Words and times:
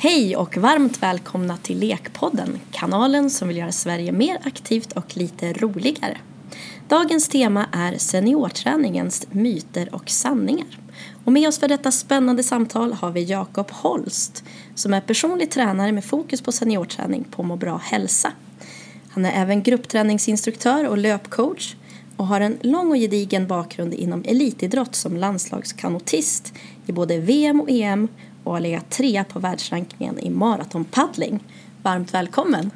Hej 0.00 0.36
och 0.36 0.56
varmt 0.56 1.02
välkomna 1.02 1.56
till 1.56 1.78
Lekpodden, 1.78 2.60
kanalen 2.70 3.30
som 3.30 3.48
vill 3.48 3.56
göra 3.56 3.72
Sverige 3.72 4.12
mer 4.12 4.38
aktivt 4.44 4.92
och 4.92 5.16
lite 5.16 5.52
roligare. 5.52 6.18
Dagens 6.88 7.28
tema 7.28 7.66
är 7.72 7.98
seniorträningens 7.98 9.26
myter 9.30 9.94
och 9.94 10.10
sanningar. 10.10 10.78
Och 11.24 11.32
med 11.32 11.48
oss 11.48 11.58
för 11.58 11.68
detta 11.68 11.90
spännande 11.92 12.42
samtal 12.42 12.92
har 12.92 13.10
vi 13.10 13.24
Jakob 13.24 13.70
Holst 13.70 14.44
som 14.74 14.94
är 14.94 15.00
personlig 15.00 15.50
tränare 15.50 15.92
med 15.92 16.04
fokus 16.04 16.40
på 16.40 16.52
seniorträning 16.52 17.24
på 17.24 17.42
Må 17.42 17.56
bra 17.56 17.76
hälsa. 17.76 18.32
Han 19.10 19.24
är 19.24 19.42
även 19.42 19.62
gruppträningsinstruktör 19.62 20.88
och 20.88 20.98
löpcoach 20.98 21.74
och 22.16 22.26
har 22.26 22.40
en 22.40 22.58
lång 22.60 22.90
och 22.90 22.96
gedigen 22.96 23.46
bakgrund 23.46 23.94
inom 23.94 24.24
elitidrott 24.26 24.94
som 24.94 25.16
landslagskanotist 25.16 26.54
i 26.86 26.92
både 26.92 27.18
VM 27.18 27.60
och 27.60 27.70
EM 27.70 28.08
och 28.48 28.54
har 28.54 28.60
legat 28.60 28.90
trea 28.90 29.24
på 29.24 29.38
världsrankingen 29.38 30.18
i 30.18 30.30
maratonpaddling. 30.30 31.40
Varmt 31.82 32.14
välkommen! 32.14 32.70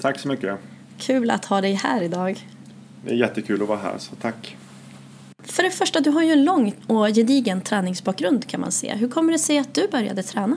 Tack 0.00 0.18
så 0.18 0.28
mycket! 0.28 0.58
Kul 0.98 1.30
att 1.30 1.44
ha 1.44 1.60
dig 1.60 1.74
här 1.74 2.02
idag. 2.02 2.46
Det 3.04 3.10
är 3.10 3.16
jättekul 3.16 3.62
att 3.62 3.68
vara 3.68 3.78
här, 3.78 3.98
så 3.98 4.14
tack! 4.14 4.56
För 5.42 5.62
det 5.62 5.70
första, 5.70 6.00
du 6.00 6.10
har 6.10 6.22
ju 6.22 6.32
en 6.32 6.44
lång 6.44 6.74
och 6.86 7.06
gedigen 7.06 7.60
träningsbakgrund 7.60 8.46
kan 8.46 8.60
man 8.60 8.72
se. 8.72 8.94
Hur 8.94 9.08
kommer 9.08 9.32
det 9.32 9.38
sig 9.38 9.58
att 9.58 9.74
du 9.74 9.88
började 9.88 10.22
träna? 10.22 10.56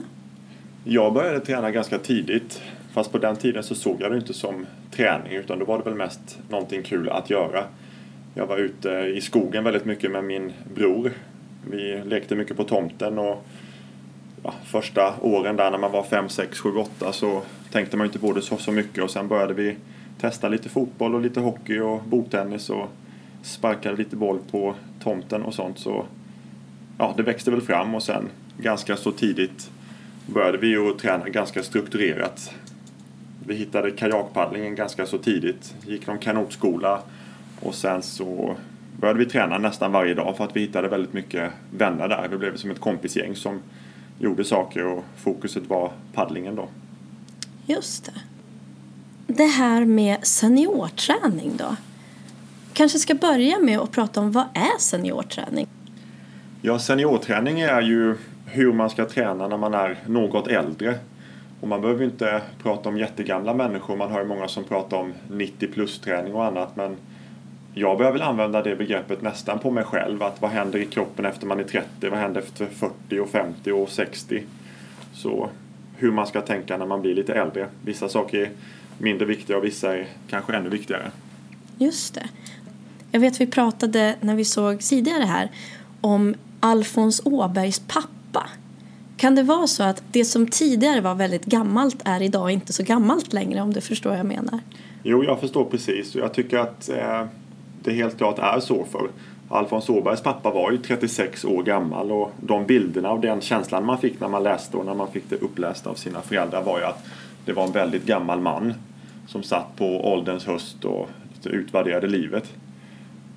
Jag 0.84 1.12
började 1.12 1.40
träna 1.40 1.70
ganska 1.70 1.98
tidigt. 1.98 2.60
Fast 2.92 3.12
på 3.12 3.18
den 3.18 3.36
tiden 3.36 3.62
så 3.62 3.74
såg 3.74 4.00
jag 4.00 4.12
det 4.12 4.16
inte 4.16 4.34
som 4.34 4.66
träning 4.90 5.32
utan 5.32 5.58
då 5.58 5.64
var 5.64 5.78
det 5.78 5.84
väl 5.84 5.94
mest 5.94 6.38
någonting 6.48 6.82
kul 6.82 7.08
att 7.08 7.30
göra. 7.30 7.64
Jag 8.34 8.46
var 8.46 8.58
ute 8.58 8.88
i 8.88 9.20
skogen 9.20 9.64
väldigt 9.64 9.84
mycket 9.84 10.10
med 10.10 10.24
min 10.24 10.52
bror. 10.74 11.12
Vi 11.70 12.02
lekte 12.04 12.34
mycket 12.34 12.56
på 12.56 12.64
tomten 12.64 13.18
och 13.18 13.46
ja, 14.42 14.54
första 14.64 15.14
åren 15.20 15.56
där 15.56 15.70
när 15.70 15.78
man 15.78 15.92
var 15.92 16.02
5, 16.02 16.28
6, 16.28 16.58
7, 16.58 16.76
8 16.76 17.12
så 17.12 17.42
tänkte 17.72 17.96
man 17.96 18.06
inte 18.06 18.18
på 18.18 18.32
det 18.32 18.42
så, 18.42 18.56
så 18.56 18.72
mycket 18.72 19.04
och 19.04 19.10
sen 19.10 19.28
började 19.28 19.54
vi 19.54 19.76
testa 20.20 20.48
lite 20.48 20.68
fotboll 20.68 21.14
och 21.14 21.20
lite 21.20 21.40
hockey 21.40 21.80
och 21.80 22.02
bordtennis 22.02 22.70
och 22.70 22.88
sparkade 23.42 23.96
lite 23.96 24.16
boll 24.16 24.38
på 24.50 24.74
tomten 25.02 25.42
och 25.42 25.54
sånt 25.54 25.78
så 25.78 26.04
ja, 26.98 27.14
det 27.16 27.22
växte 27.22 27.50
väl 27.50 27.60
fram 27.60 27.94
och 27.94 28.02
sen 28.02 28.28
ganska 28.58 28.96
så 28.96 29.12
tidigt 29.12 29.70
började 30.26 30.58
vi 30.58 30.66
ju 30.66 30.94
träna 30.94 31.28
ganska 31.28 31.62
strukturerat. 31.62 32.54
Vi 33.46 33.54
hittade 33.54 33.90
kajakpaddlingen 33.90 34.74
ganska 34.74 35.06
så 35.06 35.18
tidigt, 35.18 35.74
gick 35.86 36.06
någon 36.06 36.18
kanotskola 36.18 37.02
och 37.60 37.74
sen 37.74 38.02
så 38.02 38.56
började 39.00 39.18
vi 39.18 39.26
träna 39.26 39.58
nästan 39.58 39.92
varje 39.92 40.14
dag 40.14 40.36
för 40.36 40.44
att 40.44 40.56
vi 40.56 40.60
hittade 40.60 40.88
väldigt 40.88 41.12
mycket 41.12 41.52
vänner 41.70 42.08
där. 42.08 42.28
Vi 42.30 42.36
blev 42.36 42.56
som 42.56 42.70
ett 42.70 42.80
kompisgäng 42.80 43.36
som 43.36 43.60
gjorde 44.22 44.44
saker 44.44 44.86
och 44.86 45.04
fokuset 45.16 45.66
var 45.66 45.92
paddlingen 46.12 46.56
då. 46.56 46.68
Just 47.66 48.04
det. 48.04 48.12
Det 49.26 49.46
här 49.46 49.84
med 49.84 50.26
seniorträning 50.26 51.56
då? 51.56 51.76
Kanske 52.72 52.98
ska 52.98 53.14
börja 53.14 53.58
med 53.58 53.78
att 53.78 53.90
prata 53.90 54.20
om 54.20 54.32
vad 54.32 54.44
är 54.54 54.78
seniorträning? 54.78 55.66
Ja, 56.60 56.78
seniorträning 56.78 57.60
är 57.60 57.82
ju 57.82 58.16
hur 58.46 58.72
man 58.72 58.90
ska 58.90 59.04
träna 59.04 59.48
när 59.48 59.56
man 59.56 59.74
är 59.74 59.98
något 60.06 60.48
äldre. 60.48 60.94
Och 61.60 61.68
man 61.68 61.80
behöver 61.80 62.04
inte 62.04 62.42
prata 62.62 62.88
om 62.88 62.98
jättegamla 62.98 63.54
människor. 63.54 63.96
Man 63.96 64.10
har 64.10 64.20
ju 64.20 64.26
många 64.26 64.48
som 64.48 64.64
pratar 64.64 64.96
om 64.96 65.12
90 65.30 65.68
plus 65.72 66.00
träning 66.00 66.34
och 66.34 66.44
annat. 66.44 66.76
Men 66.76 66.96
jag 67.74 67.98
börjar 67.98 68.12
väl 68.12 68.22
använda 68.22 68.62
det 68.62 68.76
begreppet 68.76 69.22
nästan 69.22 69.58
på 69.58 69.70
mig 69.70 69.84
själv. 69.84 70.22
Att 70.22 70.40
vad 70.40 70.50
händer 70.50 70.78
i 70.78 70.86
kroppen 70.86 71.24
efter 71.24 71.46
man 71.46 71.60
är 71.60 71.64
30? 71.64 72.08
Vad 72.08 72.18
händer 72.18 72.40
efter 72.40 72.66
40 72.66 73.18
och 73.20 73.28
50 73.28 73.72
och 73.72 73.88
60? 73.88 74.42
Så 75.12 75.48
hur 75.96 76.12
man 76.12 76.26
ska 76.26 76.40
tänka 76.40 76.76
när 76.76 76.86
man 76.86 77.02
blir 77.02 77.14
lite 77.14 77.34
äldre. 77.34 77.68
Vissa 77.84 78.08
saker 78.08 78.38
är 78.38 78.50
mindre 78.98 79.26
viktiga 79.26 79.56
och 79.56 79.64
vissa 79.64 79.96
är 79.96 80.06
kanske 80.28 80.56
ännu 80.56 80.68
viktigare. 80.68 81.10
Just 81.78 82.14
det. 82.14 82.28
Jag 83.10 83.20
vet 83.20 83.40
vi 83.40 83.46
pratade 83.46 84.14
när 84.20 84.34
vi 84.34 84.44
såg 84.44 84.80
tidigare 84.80 85.24
här 85.24 85.50
om 86.00 86.34
Alfons 86.60 87.22
Åbergs 87.24 87.78
pappa. 87.78 88.46
Kan 89.16 89.34
det 89.34 89.42
vara 89.42 89.66
så 89.66 89.82
att 89.82 90.02
det 90.12 90.24
som 90.24 90.46
tidigare 90.46 91.00
var 91.00 91.14
väldigt 91.14 91.44
gammalt 91.44 92.02
är 92.04 92.22
idag 92.22 92.50
inte 92.50 92.72
så 92.72 92.82
gammalt 92.82 93.32
längre 93.32 93.60
om 93.60 93.72
du 93.72 93.80
förstår 93.80 94.10
vad 94.10 94.18
jag 94.18 94.26
menar? 94.26 94.60
Jo, 95.02 95.24
jag 95.24 95.40
förstår 95.40 95.64
precis 95.64 96.14
och 96.14 96.20
jag 96.20 96.34
tycker 96.34 96.58
att 96.58 96.88
eh, 96.88 97.24
det 97.84 97.92
helt 97.92 98.18
klart 98.18 98.38
är 98.38 98.60
så 98.60 98.84
för 98.84 99.08
Alfons 99.48 99.88
Åbergs 99.88 100.22
pappa 100.22 100.50
var 100.50 100.70
ju 100.70 100.78
36 100.78 101.44
år 101.44 101.62
gammal 101.62 102.12
och 102.12 102.32
de 102.40 102.66
bilderna 102.66 103.10
och 103.10 103.20
den 103.20 103.40
känslan 103.40 103.84
man 103.84 103.98
fick 103.98 104.20
när 104.20 104.28
man 104.28 104.42
läste 104.42 104.76
och 104.76 104.86
när 104.86 104.94
man 104.94 105.12
fick 105.12 105.30
det 105.30 105.36
uppläst 105.36 105.86
av 105.86 105.94
sina 105.94 106.20
föräldrar 106.20 106.62
var 106.62 106.78
ju 106.78 106.84
att 106.84 107.04
det 107.44 107.52
var 107.52 107.64
en 107.64 107.72
väldigt 107.72 108.06
gammal 108.06 108.40
man 108.40 108.74
som 109.26 109.42
satt 109.42 109.76
på 109.76 110.12
ålderns 110.12 110.46
höst 110.46 110.84
och 110.84 111.08
utvärderade 111.44 112.06
livet. 112.06 112.52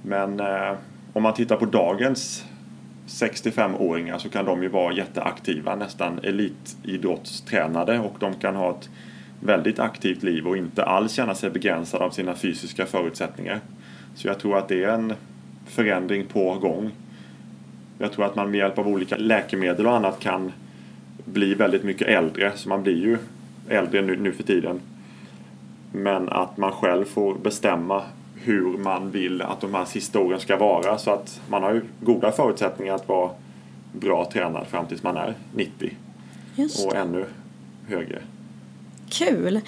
Men 0.02 0.40
eh, 0.40 0.74
om 1.14 1.24
man 1.24 1.34
tittar 1.34 1.56
på 1.56 1.66
dagens 1.66 2.46
65-åringar 3.08 4.18
så 4.18 4.30
kan 4.30 4.46
de 4.46 4.64
ju 4.64 4.70
vara 4.70 4.94
jätteaktiva, 4.94 5.76
nästan 5.76 6.20
elitidrottstränade 6.24 8.00
och 8.00 8.16
de 8.20 8.34
kan 8.34 8.56
ha 8.56 8.72
ett 8.72 8.90
väldigt 9.40 9.80
aktivt 9.80 10.24
liv 10.24 10.48
och 10.48 10.58
inte 10.58 10.84
alls 10.84 11.14
känna 11.14 11.36
sig 11.36 11.50
begränsade 11.50 12.06
av 12.06 12.10
sina 12.10 12.36
fysiska 12.36 12.86
förutsättningar. 12.86 13.60
Så 14.16 14.28
jag 14.28 14.40
tror 14.40 14.58
att 14.58 14.68
det 14.68 14.84
är 14.84 14.90
en 14.90 15.14
förändring 15.66 16.26
på 16.26 16.54
gång. 16.54 16.92
Jag 17.98 18.12
tror 18.12 18.26
att 18.26 18.36
man 18.36 18.52
med 18.52 18.58
hjälp 18.58 18.78
av 18.78 18.88
olika 18.88 19.18
läkemedel 19.18 19.88
och 19.88 19.96
annat 19.96 20.20
kan 20.20 20.52
bli 21.26 21.54
väldigt 21.54 21.84
mycket 21.84 22.08
äldre, 22.08 22.52
så 22.56 22.70
man 22.70 22.84
blir 22.84 22.98
ju 22.98 23.18
äldre 23.70 24.02
nu, 24.02 24.18
nu 24.18 24.32
för 24.32 24.44
tiden. 24.44 24.82
Men 25.92 26.30
att 26.30 26.58
man 26.58 26.72
själv 26.72 27.06
får 27.06 27.36
bestämma 27.36 28.04
hur 28.36 28.78
man 28.78 29.12
vill 29.12 29.42
att 29.42 29.62
de 29.62 29.74
här 29.74 29.86
sista 29.86 30.20
åren 30.20 30.40
ska 30.40 30.58
vara. 30.58 30.98
Så 30.98 31.12
att 31.12 31.42
man 31.50 31.64
har 31.64 31.74
ju 31.74 31.82
goda 32.02 32.32
förutsättningar 32.32 32.96
att 32.96 33.08
vara 33.08 33.30
bra 33.92 34.30
tränad 34.34 34.68
fram 34.68 34.86
tills 34.86 35.04
man 35.04 35.18
är 35.18 35.34
90. 35.56 35.92
Och 36.86 36.96
ännu 36.96 37.26
högre. 37.88 38.22
Kul! 39.10 39.62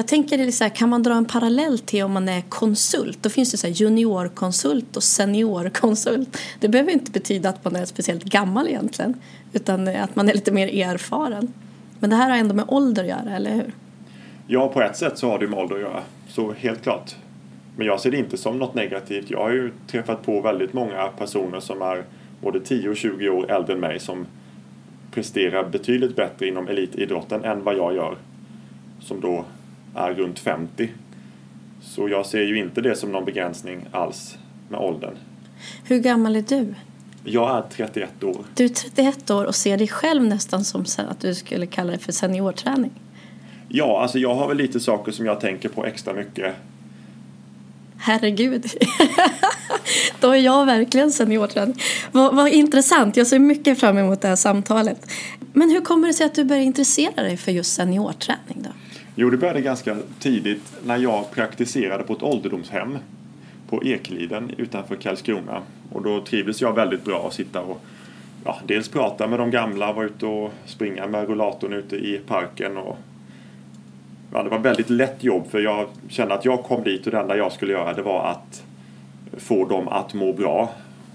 Jag 0.00 0.06
tänker 0.06 0.50
så 0.50 0.64
här, 0.64 0.70
kan 0.70 0.88
man 0.88 1.02
dra 1.02 1.14
en 1.14 1.24
parallell 1.24 1.78
till 1.78 2.02
om 2.04 2.12
man 2.12 2.28
är 2.28 2.40
konsult? 2.40 3.18
Då 3.22 3.30
finns 3.30 3.50
det 3.50 3.56
så 3.56 3.66
här 3.66 3.74
juniorkonsult 3.74 4.96
och 4.96 5.02
seniorkonsult. 5.02 6.38
Det 6.60 6.68
behöver 6.68 6.92
inte 6.92 7.10
betyda 7.10 7.48
att 7.48 7.64
man 7.64 7.76
är 7.76 7.84
speciellt 7.84 8.24
gammal 8.24 8.68
egentligen. 8.68 9.14
Utan 9.52 9.88
eh, 9.88 10.04
att 10.04 10.16
man 10.16 10.28
är 10.28 10.34
lite 10.34 10.52
mer 10.52 10.86
erfaren. 10.86 11.52
Men 11.98 12.10
det 12.10 12.16
här 12.16 12.30
har 12.30 12.36
ändå 12.36 12.54
med 12.54 12.64
ålder 12.68 13.02
att 13.02 13.08
göra, 13.08 13.36
eller 13.36 13.54
hur? 13.54 13.72
Ja, 14.46 14.68
på 14.68 14.82
ett 14.82 14.96
sätt 14.96 15.18
så 15.18 15.30
har 15.30 15.38
det 15.38 15.48
med 15.48 15.58
ålder 15.58 15.76
att 15.76 15.82
göra. 15.82 16.02
Så 16.28 16.52
helt 16.52 16.82
klart. 16.82 17.16
Men 17.76 17.86
jag 17.86 18.00
ser 18.00 18.10
det 18.10 18.16
inte 18.16 18.36
som 18.36 18.58
något 18.58 18.74
negativt. 18.74 19.30
Jag 19.30 19.38
har 19.38 19.50
ju 19.50 19.72
träffat 19.86 20.22
på 20.22 20.40
väldigt 20.40 20.72
många 20.72 21.08
personer 21.18 21.60
som 21.60 21.82
är 21.82 22.04
både 22.40 22.60
10 22.60 22.88
och 22.88 22.96
20 22.96 23.28
år 23.28 23.50
äldre 23.50 23.72
än 23.72 23.80
mig 23.80 24.00
som 24.00 24.26
presterar 25.10 25.68
betydligt 25.68 26.16
bättre 26.16 26.48
inom 26.48 26.68
elitidrotten 26.68 27.44
än 27.44 27.64
vad 27.64 27.76
jag 27.76 27.94
gör. 27.94 28.16
Som 29.00 29.20
då 29.20 29.44
är 29.94 30.14
runt 30.14 30.38
50. 30.38 30.88
Så 31.82 32.08
jag 32.08 32.26
ser 32.26 32.42
ju 32.42 32.58
inte 32.58 32.80
det 32.80 32.96
som 32.96 33.12
någon 33.12 33.24
begränsning 33.24 33.86
alls 33.90 34.38
med 34.68 34.80
åldern. 34.80 35.14
Hur 35.84 35.98
gammal 35.98 36.36
är 36.36 36.44
du? 36.48 36.74
Jag 37.24 37.58
är 37.58 37.62
31 37.70 38.24
år. 38.24 38.44
Du 38.54 38.64
är 38.64 38.68
31 38.68 39.30
år 39.30 39.44
och 39.44 39.54
ser 39.54 39.78
dig 39.78 39.88
själv 39.88 40.22
nästan 40.22 40.64
som 40.64 40.84
att 40.96 41.20
du 41.20 41.34
skulle 41.34 41.66
kalla 41.66 41.92
det 41.92 41.98
för 41.98 42.12
seniorträning? 42.12 42.90
Ja, 43.68 44.02
alltså 44.02 44.18
jag 44.18 44.34
har 44.34 44.48
väl 44.48 44.56
lite 44.56 44.80
saker 44.80 45.12
som 45.12 45.26
jag 45.26 45.40
tänker 45.40 45.68
på 45.68 45.86
extra 45.86 46.12
mycket 46.12 46.54
Herregud. 48.02 48.66
Då 50.20 50.30
är 50.30 50.40
jag 50.40 50.66
verkligen 50.66 51.12
seniorträning. 51.12 51.82
Vad, 52.12 52.36
vad 52.36 52.48
intressant. 52.48 53.16
Jag 53.16 53.26
ser 53.26 53.38
mycket 53.38 53.80
fram 53.80 53.98
emot 53.98 54.20
det 54.20 54.28
här 54.28 54.36
samtalet. 54.36 55.10
Men 55.52 55.70
hur 55.70 55.80
kommer 55.80 56.08
det 56.08 56.14
sig 56.14 56.26
att 56.26 56.34
du 56.34 56.44
började 56.44 56.64
intressera 56.64 57.22
dig 57.22 57.36
för 57.36 57.52
just 57.52 57.74
seniorträning 57.74 58.56
då? 58.56 58.70
Jo, 59.22 59.30
det 59.30 59.36
började 59.36 59.60
ganska 59.60 59.96
tidigt 60.18 60.72
när 60.84 60.96
jag 60.96 61.30
praktiserade 61.30 62.04
på 62.04 62.12
ett 62.12 62.22
ålderdomshem 62.22 62.98
på 63.68 63.84
Ekliden 63.84 64.50
utanför 64.56 64.96
Karlskrona. 64.96 65.62
Och 65.92 66.02
då 66.02 66.24
trivdes 66.24 66.60
jag 66.60 66.74
väldigt 66.74 67.04
bra 67.04 67.26
att 67.26 67.34
sitta 67.34 67.60
och 67.60 67.80
ja, 68.44 68.58
dels 68.66 68.88
prata 68.88 69.26
med 69.26 69.38
de 69.38 69.50
gamla, 69.50 69.92
vara 69.92 70.06
ute 70.06 70.26
och 70.26 70.52
springa 70.66 71.06
med 71.06 71.28
rullatorn 71.28 71.72
ute 71.72 71.96
i 71.96 72.20
parken 72.26 72.76
och 72.76 72.98
ja, 74.32 74.42
det 74.42 74.50
var 74.50 74.58
väldigt 74.58 74.90
lätt 74.90 75.24
jobb 75.24 75.50
för 75.50 75.60
jag 75.60 75.88
kände 76.08 76.34
att 76.34 76.44
jag 76.44 76.62
kom 76.62 76.82
dit 76.82 77.06
och 77.06 77.12
det 77.12 77.18
enda 77.18 77.36
jag 77.36 77.52
skulle 77.52 77.72
göra 77.72 77.92
det 77.92 78.02
var 78.02 78.24
att 78.24 78.62
få 79.36 79.64
dem 79.64 79.88
att 79.88 80.14
må 80.14 80.32
bra. 80.32 80.70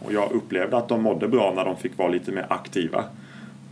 Och 0.06 0.14
jag 0.14 0.32
upplevde 0.32 0.78
att 0.78 0.88
de 0.88 1.04
mådde 1.04 1.28
bra 1.28 1.54
när 1.56 1.66
de 1.66 1.78
fick 1.78 1.98
vara 1.98 2.10
lite 2.10 2.32
mer 2.32 2.46
aktiva. 2.50 3.04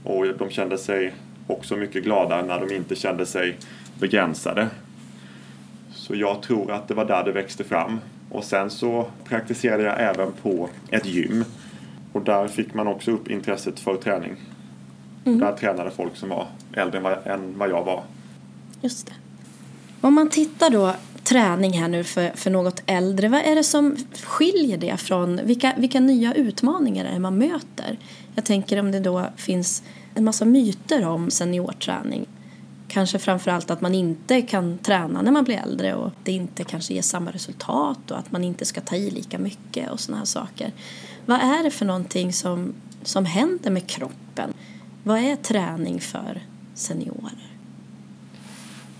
Och 0.03 0.27
de 0.37 0.49
kände 0.49 0.77
sig 0.77 1.13
också 1.47 1.75
mycket 1.75 2.03
gladare 2.03 2.45
när 2.45 2.59
de 2.59 2.75
inte 2.75 2.95
kände 2.95 3.25
sig 3.25 3.57
begränsade. 3.99 4.69
Så 5.91 6.15
jag 6.15 6.41
tror 6.41 6.71
att 6.71 6.87
det 6.87 6.93
var 6.93 7.05
där 7.05 7.23
det 7.23 7.31
växte 7.31 7.63
fram. 7.63 7.99
Och 8.29 8.43
sen 8.43 8.69
så 8.69 9.07
praktiserade 9.23 9.83
jag 9.83 10.01
även 10.01 10.31
på 10.31 10.69
ett 10.89 11.05
gym. 11.05 11.45
Och 12.13 12.21
där 12.21 12.47
fick 12.47 12.73
man 12.73 12.87
också 12.87 13.11
upp 13.11 13.27
intresset 13.27 13.79
för 13.79 13.95
träning. 13.95 14.35
Mm. 15.25 15.39
Där 15.39 15.53
tränade 15.53 15.91
folk 15.91 16.15
som 16.15 16.29
var 16.29 16.47
äldre 16.73 17.15
än 17.25 17.57
vad, 17.57 17.69
jag 17.69 17.83
var. 17.83 18.03
Just 18.81 19.07
det. 19.07 19.13
Om 20.01 20.13
man 20.13 20.29
tittar 20.29 20.69
då 20.69 20.95
träning 21.23 21.71
här 21.71 21.87
nu 21.87 22.03
för, 22.03 22.31
för 22.35 22.51
något 22.51 22.83
äldre. 22.85 23.27
Vad 23.27 23.41
är 23.41 23.55
det 23.55 23.63
som 23.63 23.95
skiljer 24.23 24.77
det 24.77 24.97
från, 24.97 25.39
vilka, 25.43 25.73
vilka 25.77 25.99
nya 25.99 26.33
utmaningar 26.33 27.05
är 27.05 27.13
det 27.13 27.19
man 27.19 27.37
möter? 27.37 27.97
Jag 28.35 28.45
tänker 28.45 28.79
om 28.79 28.91
det 28.91 28.99
då 28.99 29.25
finns 29.35 29.83
en 30.15 30.23
massa 30.23 30.45
myter 30.45 31.07
om 31.07 31.31
seniorträning. 31.31 32.25
Kanske 32.93 33.19
framförallt 33.19 33.71
att 33.71 33.81
man 33.81 33.95
inte 33.95 34.41
kan 34.41 34.77
träna 34.77 35.21
när 35.21 35.31
man 35.31 35.43
blir 35.43 35.57
äldre 35.57 35.95
och 35.95 36.11
det 36.23 36.31
inte 36.31 36.63
kanske 36.63 36.93
ger 36.93 37.01
samma 37.01 37.31
resultat 37.31 38.11
och 38.11 38.19
att 38.19 38.31
man 38.31 38.43
inte 38.43 38.65
ska 38.65 38.81
ta 38.81 38.95
i 38.95 39.11
lika 39.11 39.39
mycket 39.39 39.91
och 39.91 39.99
sådana 39.99 40.17
här 40.19 40.25
saker. 40.25 40.71
Vad 41.25 41.39
är 41.39 41.63
det 41.63 41.71
för 41.71 41.85
någonting 41.85 42.33
som, 42.33 42.73
som 43.03 43.25
händer 43.25 43.71
med 43.71 43.87
kroppen? 43.87 44.53
Vad 45.03 45.19
är 45.19 45.35
träning 45.35 45.99
för 45.99 46.41
seniorer? 46.73 47.51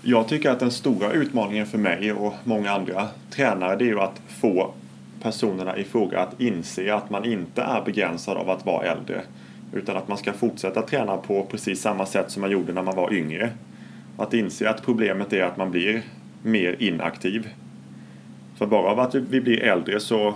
Jag 0.02 0.28
tycker 0.28 0.50
att 0.50 0.60
den 0.60 0.70
stora 0.70 1.12
utmaningen 1.12 1.66
för 1.66 1.78
mig 1.78 2.12
och 2.12 2.34
många 2.44 2.70
andra 2.70 3.08
tränare 3.30 3.76
det 3.76 3.84
är 3.84 3.88
ju 3.88 4.00
att 4.00 4.20
få 4.28 4.74
personerna 5.22 5.76
i 5.76 5.84
fråga 5.84 6.20
att 6.20 6.40
inse 6.40 6.94
att 6.94 7.10
man 7.10 7.24
inte 7.24 7.62
är 7.62 7.82
begränsad 7.84 8.36
av 8.36 8.50
att 8.50 8.66
vara 8.66 8.86
äldre 8.86 9.22
utan 9.72 9.96
att 9.96 10.08
man 10.08 10.18
ska 10.18 10.32
fortsätta 10.32 10.82
träna 10.82 11.16
på 11.16 11.46
precis 11.50 11.80
samma 11.80 12.06
sätt 12.06 12.30
som 12.30 12.40
man 12.40 12.50
gjorde 12.50 12.72
när 12.72 12.82
man 12.82 12.96
var 12.96 13.12
yngre. 13.12 13.50
Att 14.16 14.34
inse 14.34 14.70
att 14.70 14.84
problemet 14.84 15.32
är 15.32 15.42
att 15.42 15.56
man 15.56 15.70
blir 15.70 16.02
mer 16.42 16.76
inaktiv. 16.78 17.48
För 18.56 18.66
bara 18.66 18.90
av 18.90 19.00
att 19.00 19.14
vi 19.14 19.40
blir 19.40 19.62
äldre 19.62 20.00
så 20.00 20.34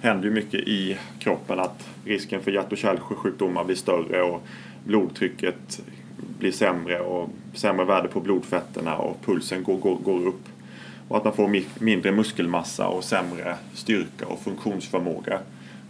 händer 0.00 0.24
ju 0.24 0.30
mycket 0.30 0.60
i 0.60 0.98
kroppen 1.18 1.60
att 1.60 1.88
risken 2.04 2.42
för 2.42 2.50
hjärt 2.50 2.72
och 2.72 2.78
kärlsjukdomar 2.78 3.64
blir 3.64 3.76
större 3.76 4.22
och 4.22 4.42
blodtrycket 4.84 5.80
blir 6.38 6.52
sämre 6.52 7.00
och 7.00 7.30
sämre 7.54 7.84
värde 7.84 8.08
på 8.08 8.20
blodfetterna 8.20 8.96
och 8.96 9.22
pulsen 9.24 9.62
går, 9.62 9.76
går, 9.76 9.96
går 9.96 10.26
upp. 10.26 10.48
Och 11.08 11.16
att 11.16 11.24
man 11.24 11.32
får 11.32 11.62
mindre 11.84 12.12
muskelmassa 12.12 12.88
och 12.88 13.04
sämre 13.04 13.56
styrka 13.72 14.26
och 14.26 14.40
funktionsförmåga. 14.40 15.38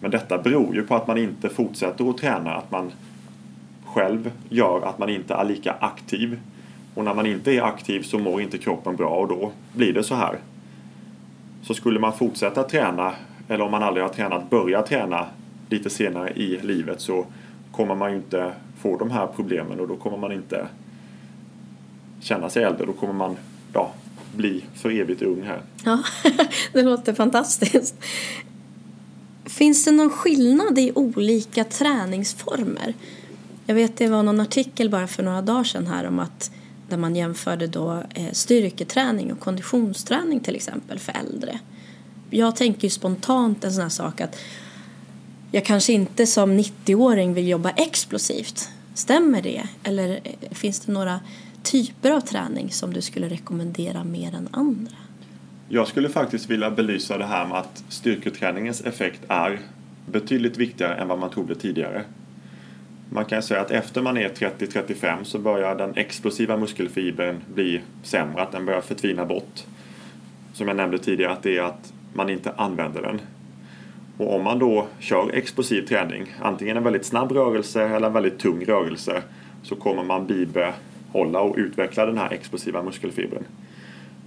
Men 0.00 0.10
detta 0.10 0.38
beror 0.38 0.74
ju 0.74 0.82
på 0.82 0.94
att 0.94 1.06
man 1.06 1.18
inte 1.18 1.48
fortsätter 1.48 2.10
att 2.10 2.18
träna, 2.18 2.54
att 2.54 2.70
man 2.70 2.92
själv 3.84 4.30
gör 4.48 4.86
att 4.86 4.98
man 4.98 5.08
inte 5.08 5.34
är 5.34 5.44
lika 5.44 5.72
aktiv. 5.72 6.38
Och 6.96 7.04
när 7.04 7.14
man 7.14 7.26
inte 7.26 7.52
är 7.52 7.62
aktiv 7.62 8.02
så 8.02 8.18
mår 8.18 8.42
inte 8.42 8.58
kroppen 8.58 8.96
bra 8.96 9.08
och 9.08 9.28
då 9.28 9.52
blir 9.72 9.92
det 9.92 10.04
så 10.04 10.14
här. 10.14 10.38
Så 11.62 11.74
skulle 11.74 12.00
man 12.00 12.12
fortsätta 12.12 12.62
träna, 12.62 13.14
eller 13.48 13.64
om 13.64 13.70
man 13.70 13.82
aldrig 13.82 14.04
har 14.04 14.12
tränat, 14.12 14.50
börja 14.50 14.82
träna 14.82 15.26
lite 15.68 15.90
senare 15.90 16.30
i 16.30 16.60
livet 16.62 17.00
så 17.00 17.26
kommer 17.72 17.94
man 17.94 18.10
ju 18.10 18.16
inte 18.16 18.52
få 18.80 18.96
de 18.98 19.10
här 19.10 19.26
problemen 19.26 19.80
och 19.80 19.88
då 19.88 19.96
kommer 19.96 20.16
man 20.16 20.32
inte 20.32 20.66
känna 22.20 22.50
sig 22.50 22.62
äldre. 22.62 22.86
Då 22.86 22.92
kommer 22.92 23.12
man 23.12 23.36
ja, 23.72 23.92
bli 24.36 24.64
för 24.74 24.90
evigt 24.90 25.22
ung 25.22 25.42
här. 25.42 25.60
Ja, 25.84 26.02
det 26.72 26.82
låter 26.82 27.14
fantastiskt. 27.14 27.94
Finns 29.44 29.84
det 29.84 29.92
någon 29.92 30.10
skillnad 30.10 30.78
i 30.78 30.92
olika 30.94 31.64
träningsformer? 31.64 32.94
Jag 33.66 33.74
vet 33.74 33.96
det 33.96 34.08
var 34.08 34.22
någon 34.22 34.40
artikel 34.40 34.90
bara 34.90 35.06
för 35.06 35.22
några 35.22 35.42
dagar 35.42 35.64
sedan 35.64 35.86
här 35.86 36.06
om 36.06 36.18
att 36.18 36.50
där 36.88 36.96
man 36.96 37.16
jämförde 37.16 37.66
då 37.66 38.02
eh, 38.14 38.32
styrketräning 38.32 39.32
och 39.32 39.40
konditionsträning 39.40 40.40
till 40.40 40.56
exempel 40.56 40.98
för 40.98 41.12
äldre. 41.12 41.58
Jag 42.30 42.56
tänker 42.56 42.84
ju 42.84 42.90
spontant 42.90 43.64
en 43.64 43.72
sån 43.72 43.82
här 43.82 43.88
sak 43.88 44.20
att 44.20 44.38
jag 45.52 45.64
kanske 45.64 45.92
inte 45.92 46.26
som 46.26 46.58
90-åring 46.58 47.34
vill 47.34 47.48
jobba 47.48 47.70
explosivt. 47.70 48.68
Stämmer 48.94 49.42
det? 49.42 49.62
Eller 49.82 50.20
eh, 50.24 50.50
finns 50.50 50.80
det 50.80 50.92
några 50.92 51.20
typer 51.62 52.10
av 52.10 52.20
träning 52.20 52.70
som 52.70 52.92
du 52.92 53.00
skulle 53.00 53.28
rekommendera 53.28 54.04
mer 54.04 54.34
än 54.34 54.48
andra? 54.50 54.96
Jag 55.68 55.88
skulle 55.88 56.08
faktiskt 56.08 56.50
vilja 56.50 56.70
belysa 56.70 57.18
det 57.18 57.24
här 57.24 57.46
med 57.46 57.58
att 57.58 57.84
styrketräningens 57.88 58.80
effekt 58.80 59.20
är 59.28 59.60
betydligt 60.06 60.56
viktigare 60.56 60.94
än 60.94 61.08
vad 61.08 61.18
man 61.18 61.30
trodde 61.30 61.54
tidigare. 61.54 62.04
Man 63.10 63.24
kan 63.24 63.42
säga 63.42 63.60
att 63.60 63.70
efter 63.70 64.02
man 64.02 64.16
är 64.16 64.28
30-35 64.28 65.24
så 65.24 65.38
börjar 65.38 65.74
den 65.74 65.96
explosiva 65.96 66.56
muskelfibern 66.56 67.40
bli 67.54 67.80
sämre, 68.02 68.42
att 68.42 68.52
den 68.52 68.66
börjar 68.66 68.80
förtvina 68.80 69.26
bort. 69.26 69.64
Som 70.52 70.68
jag 70.68 70.76
nämnde 70.76 70.98
tidigare, 70.98 71.32
att 71.32 71.42
det 71.42 71.58
är 71.58 71.62
att 71.62 71.92
man 72.12 72.30
inte 72.30 72.52
använder 72.56 73.02
den. 73.02 73.20
Och 74.18 74.34
om 74.34 74.42
man 74.42 74.58
då 74.58 74.86
kör 74.98 75.30
explosiv 75.34 75.82
träning, 75.82 76.34
antingen 76.40 76.76
en 76.76 76.84
väldigt 76.84 77.06
snabb 77.06 77.32
rörelse 77.32 77.82
eller 77.82 78.06
en 78.06 78.12
väldigt 78.12 78.38
tung 78.38 78.64
rörelse, 78.64 79.22
så 79.62 79.76
kommer 79.76 80.04
man 80.04 80.26
bibehålla 80.26 81.40
och 81.40 81.56
utveckla 81.56 82.06
den 82.06 82.18
här 82.18 82.32
explosiva 82.32 82.82
muskelfibern. 82.82 83.42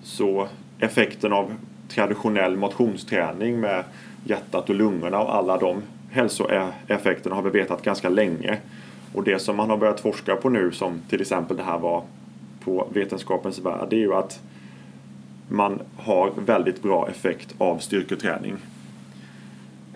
Så 0.03 0.47
effekten 0.79 1.33
av 1.33 1.53
traditionell 1.89 2.57
motionsträning 2.57 3.59
med 3.59 3.83
hjärtat 4.23 4.69
och 4.69 4.75
lungorna 4.75 5.19
och 5.19 5.35
alla 5.35 5.57
de 5.57 5.81
hälsoeffekterna 6.11 7.35
har 7.35 7.41
vi 7.41 7.49
vetat 7.49 7.83
ganska 7.83 8.09
länge. 8.09 8.57
Och 9.13 9.23
det 9.23 9.39
som 9.39 9.55
man 9.55 9.69
har 9.69 9.77
börjat 9.77 9.99
forska 9.99 10.35
på 10.35 10.49
nu, 10.49 10.71
som 10.71 11.01
till 11.09 11.21
exempel 11.21 11.57
det 11.57 11.63
här 11.63 11.79
var 11.79 12.03
på 12.63 12.87
Vetenskapens 12.93 13.59
värld, 13.59 13.87
det 13.89 13.95
är 13.95 13.99
ju 13.99 14.13
att 14.13 14.39
man 15.47 15.81
har 15.97 16.31
väldigt 16.45 16.81
bra 16.81 17.09
effekt 17.09 17.55
av 17.57 17.77
styrketräning. 17.77 18.55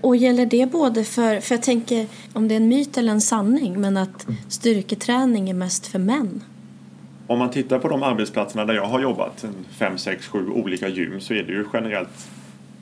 Och 0.01 0.15
gäller 0.15 0.45
det 0.45 0.71
både 0.71 1.03
för, 1.03 1.39
för 1.39 1.55
jag 1.55 1.63
tänker 1.63 2.07
om 2.33 2.47
det 2.47 2.53
är 2.53 2.57
en 2.57 2.67
myt 2.67 2.97
eller 2.97 3.11
en 3.11 3.21
sanning, 3.21 3.81
men 3.81 3.97
att 3.97 4.27
styrketräning 4.47 5.49
är 5.49 5.53
mest 5.53 5.87
för 5.87 5.99
män? 5.99 6.43
Om 7.27 7.39
man 7.39 7.49
tittar 7.49 7.79
på 7.79 7.87
de 7.87 8.03
arbetsplatserna 8.03 8.65
där 8.65 8.73
jag 8.73 8.85
har 8.85 8.99
jobbat, 8.99 9.45
fem, 9.69 9.97
sex, 9.97 10.27
sju 10.27 10.49
olika 10.49 10.87
gym, 10.87 11.21
så 11.21 11.33
är 11.33 11.43
det 11.43 11.51
ju 11.51 11.65
generellt 11.73 12.29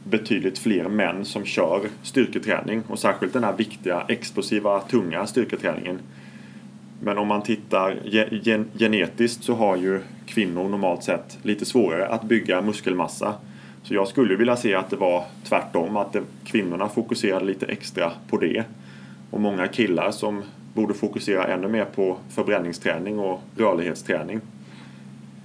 betydligt 0.03 0.59
fler 0.59 0.89
män 0.89 1.25
som 1.25 1.45
kör 1.45 1.81
styrketräning 2.03 2.83
och 2.87 2.99
särskilt 2.99 3.33
den 3.33 3.43
här 3.43 3.57
viktiga, 3.57 4.05
explosiva, 4.07 4.79
tunga 4.79 5.27
styrketräningen. 5.27 5.99
Men 7.03 7.17
om 7.17 7.27
man 7.27 7.43
tittar 7.43 7.99
gen 8.31 8.65
genetiskt 8.77 9.43
så 9.43 9.53
har 9.53 9.77
ju 9.77 9.99
kvinnor 10.25 10.69
normalt 10.69 11.03
sett 11.03 11.37
lite 11.41 11.65
svårare 11.65 12.07
att 12.07 12.23
bygga 12.23 12.61
muskelmassa 12.61 13.35
så 13.83 13.93
jag 13.93 14.07
skulle 14.07 14.35
vilja 14.35 14.55
se 14.55 14.75
att 14.75 14.89
det 14.89 14.95
var 14.95 15.25
tvärtom, 15.43 15.97
att 15.97 16.13
det, 16.13 16.23
kvinnorna 16.43 16.89
fokuserade 16.89 17.45
lite 17.45 17.65
extra 17.65 18.11
på 18.29 18.37
det. 18.37 18.63
Och 19.31 19.41
många 19.41 19.67
killar 19.67 20.11
som 20.11 20.43
borde 20.73 20.93
fokusera 20.93 21.47
ännu 21.47 21.67
mer 21.67 21.85
på 21.85 22.17
förbränningsträning 22.29 23.19
och 23.19 23.41
rörlighetsträning. 23.57 24.41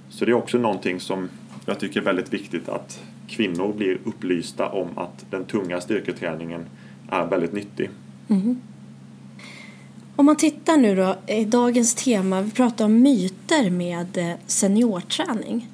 Så 0.09 0.25
det 0.25 0.31
är 0.31 0.35
också 0.35 0.57
någonting 0.57 0.99
som 0.99 1.29
jag 1.65 1.79
tycker 1.79 1.99
är 1.99 2.05
väldigt 2.05 2.33
viktigt 2.33 2.69
att 2.69 3.03
kvinnor 3.27 3.73
blir 3.73 3.99
upplysta 4.03 4.69
om 4.69 4.97
att 4.97 5.25
den 5.29 5.45
tunga 5.45 5.81
styrketräningen 5.81 6.65
är 7.09 7.25
väldigt 7.25 7.53
nyttig. 7.53 7.89
Mm. 8.27 8.61
Om 10.15 10.25
man 10.25 10.35
tittar 10.35 10.77
nu 10.77 10.95
då, 10.95 11.15
i 11.27 11.45
dagens 11.45 11.95
tema, 11.95 12.41
vi 12.41 12.51
pratar 12.51 12.85
om 12.85 13.01
myter 13.01 13.69
med 13.69 14.17
eh, 14.17 14.35
seniorträning. 14.45 15.67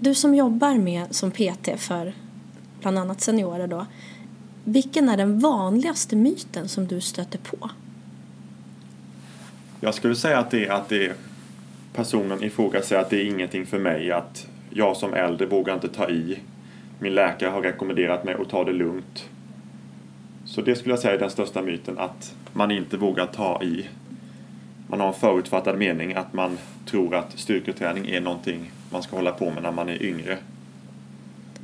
Du 0.00 0.14
som 0.14 0.34
jobbar 0.34 0.74
med 0.74 1.14
som 1.14 1.30
PT 1.30 1.68
för 1.76 2.12
bland 2.80 2.98
annat 2.98 3.20
seniorer 3.20 3.66
då. 3.66 3.86
Vilken 4.64 5.08
är 5.08 5.16
den 5.16 5.38
vanligaste 5.38 6.16
myten 6.16 6.68
som 6.68 6.86
du 6.86 7.00
stöter 7.00 7.38
på? 7.38 7.70
Jag 9.80 9.94
skulle 9.94 10.16
säga 10.16 10.38
att 10.38 10.50
det 10.50 10.66
är 10.66 10.72
att 10.72 10.88
det 10.88 11.12
personen 11.92 12.42
i 12.42 12.50
fråga 12.50 12.82
säger 12.82 13.02
att 13.02 13.10
det 13.10 13.16
är 13.16 13.24
ingenting 13.24 13.66
för 13.66 13.78
mig 13.78 14.12
att 14.12 14.46
jag 14.70 14.96
som 14.96 15.14
äldre 15.14 15.46
vågar 15.46 15.74
inte 15.74 15.88
ta 15.88 16.10
i. 16.10 16.38
Min 17.02 17.14
läkare 17.14 17.50
har 17.50 17.62
rekommenderat 17.62 18.24
mig 18.24 18.34
att 18.34 18.48
ta 18.48 18.64
det 18.64 18.72
lugnt. 18.72 19.28
Så 20.44 20.60
det 20.60 20.76
skulle 20.76 20.92
jag 20.92 20.98
säga 20.98 21.14
är 21.14 21.18
den 21.18 21.30
största 21.30 21.62
myten 21.62 21.98
att 21.98 22.34
man 22.52 22.70
inte 22.70 22.96
vågar 22.96 23.26
ta 23.26 23.62
i. 23.62 23.86
Man 24.86 25.00
har 25.00 25.08
en 25.08 25.14
förutfattad 25.14 25.78
mening 25.78 26.14
att 26.14 26.32
man 26.32 26.58
tror 26.86 27.14
att 27.14 27.38
styrketräning 27.38 28.08
är 28.08 28.20
någonting 28.20 28.70
man 28.90 29.02
ska 29.02 29.16
hålla 29.16 29.32
på 29.32 29.50
med 29.50 29.62
när 29.62 29.72
man 29.72 29.88
är 29.88 30.02
yngre. 30.02 30.38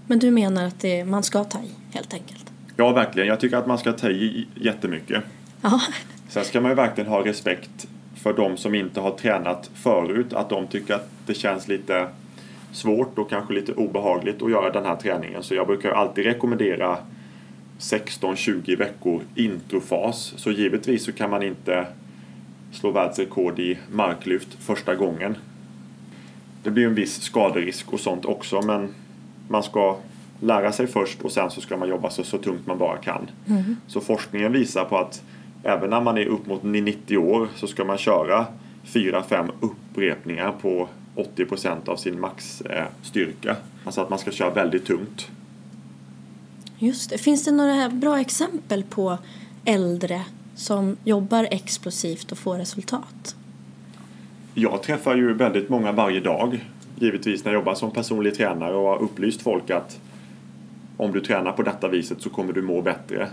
Men 0.06 0.18
du 0.18 0.30
menar 0.30 0.64
att 0.64 0.80
det, 0.80 1.04
man 1.04 1.22
ska 1.22 1.44
ta 1.44 1.58
i 1.58 1.70
helt 1.90 2.14
enkelt? 2.14 2.52
Ja, 2.76 2.92
verkligen. 2.92 3.28
Jag 3.28 3.40
tycker 3.40 3.56
att 3.56 3.66
man 3.66 3.78
ska 3.78 3.92
ta 3.92 4.10
i 4.10 4.46
jättemycket. 4.54 5.24
Ja. 5.62 5.80
Sen 6.28 6.44
ska 6.44 6.60
man 6.60 6.70
ju 6.70 6.74
verkligen 6.74 7.10
ha 7.10 7.24
respekt 7.24 7.88
för 8.14 8.32
de 8.32 8.56
som 8.56 8.74
inte 8.74 9.00
har 9.00 9.10
tränat 9.10 9.70
förut. 9.74 10.32
Att 10.32 10.48
de 10.50 10.66
tycker 10.66 10.94
att 10.94 11.10
det 11.26 11.34
känns 11.34 11.68
lite 11.68 12.08
svårt 12.78 13.18
och 13.18 13.30
kanske 13.30 13.54
lite 13.54 13.72
obehagligt 13.72 14.42
att 14.42 14.50
göra 14.50 14.70
den 14.70 14.84
här 14.84 14.96
träningen. 14.96 15.42
Så 15.42 15.54
jag 15.54 15.66
brukar 15.66 15.90
alltid 15.90 16.24
rekommendera 16.24 16.98
16-20 17.78 18.76
veckor 18.76 19.22
introfas. 19.34 20.34
Så 20.36 20.50
givetvis 20.50 21.04
så 21.04 21.12
kan 21.12 21.30
man 21.30 21.42
inte 21.42 21.86
slå 22.72 22.90
världsrekord 22.90 23.58
i 23.58 23.78
marklyft 23.92 24.48
första 24.60 24.94
gången. 24.94 25.36
Det 26.62 26.70
blir 26.70 26.86
en 26.86 26.94
viss 26.94 27.22
skaderisk 27.22 27.92
och 27.92 28.00
sånt 28.00 28.24
också 28.24 28.62
men 28.62 28.94
man 29.48 29.62
ska 29.62 29.96
lära 30.40 30.72
sig 30.72 30.86
först 30.86 31.22
och 31.22 31.32
sen 31.32 31.50
så 31.50 31.60
ska 31.60 31.76
man 31.76 31.88
jobba 31.88 32.10
så, 32.10 32.24
så 32.24 32.38
tungt 32.38 32.66
man 32.66 32.78
bara 32.78 32.96
kan. 32.96 33.30
Mm. 33.48 33.76
Så 33.86 34.00
forskningen 34.00 34.52
visar 34.52 34.84
på 34.84 34.98
att 34.98 35.22
även 35.62 35.90
när 35.90 36.00
man 36.00 36.18
är 36.18 36.26
upp 36.26 36.46
mot 36.46 36.62
90 36.62 37.18
år 37.18 37.48
så 37.56 37.66
ska 37.66 37.84
man 37.84 37.98
köra 37.98 38.46
4-5 38.84 39.50
upprepningar 39.60 40.52
på 40.62 40.88
80% 41.36 41.88
av 41.88 41.96
sin 41.96 42.20
maxstyrka. 42.20 43.56
Alltså 43.84 44.00
att 44.00 44.10
man 44.10 44.18
ska 44.18 44.30
köra 44.30 44.50
väldigt 44.50 44.86
tungt. 44.86 45.30
Just 46.78 47.10
det. 47.10 47.18
Finns 47.18 47.44
det 47.44 47.50
några 47.50 47.88
bra 47.88 48.20
exempel 48.20 48.82
på 48.82 49.18
äldre 49.64 50.24
som 50.54 50.96
jobbar 51.04 51.48
explosivt 51.50 52.32
och 52.32 52.38
får 52.38 52.58
resultat? 52.58 53.36
Jag 54.54 54.82
träffar 54.82 55.16
ju 55.16 55.34
väldigt 55.34 55.68
många 55.68 55.92
varje 55.92 56.20
dag. 56.20 56.64
Givetvis 56.96 57.44
när 57.44 57.52
jag 57.52 57.58
jobbar 57.58 57.74
som 57.74 57.90
personlig 57.90 58.34
tränare 58.34 58.74
och 58.74 58.88
har 58.88 59.02
upplyst 59.02 59.42
folk 59.42 59.70
att 59.70 60.00
om 60.96 61.12
du 61.12 61.20
tränar 61.20 61.52
på 61.52 61.62
detta 61.62 61.88
viset 61.88 62.22
så 62.22 62.30
kommer 62.30 62.52
du 62.52 62.62
må 62.62 62.82
bättre. 62.82 63.28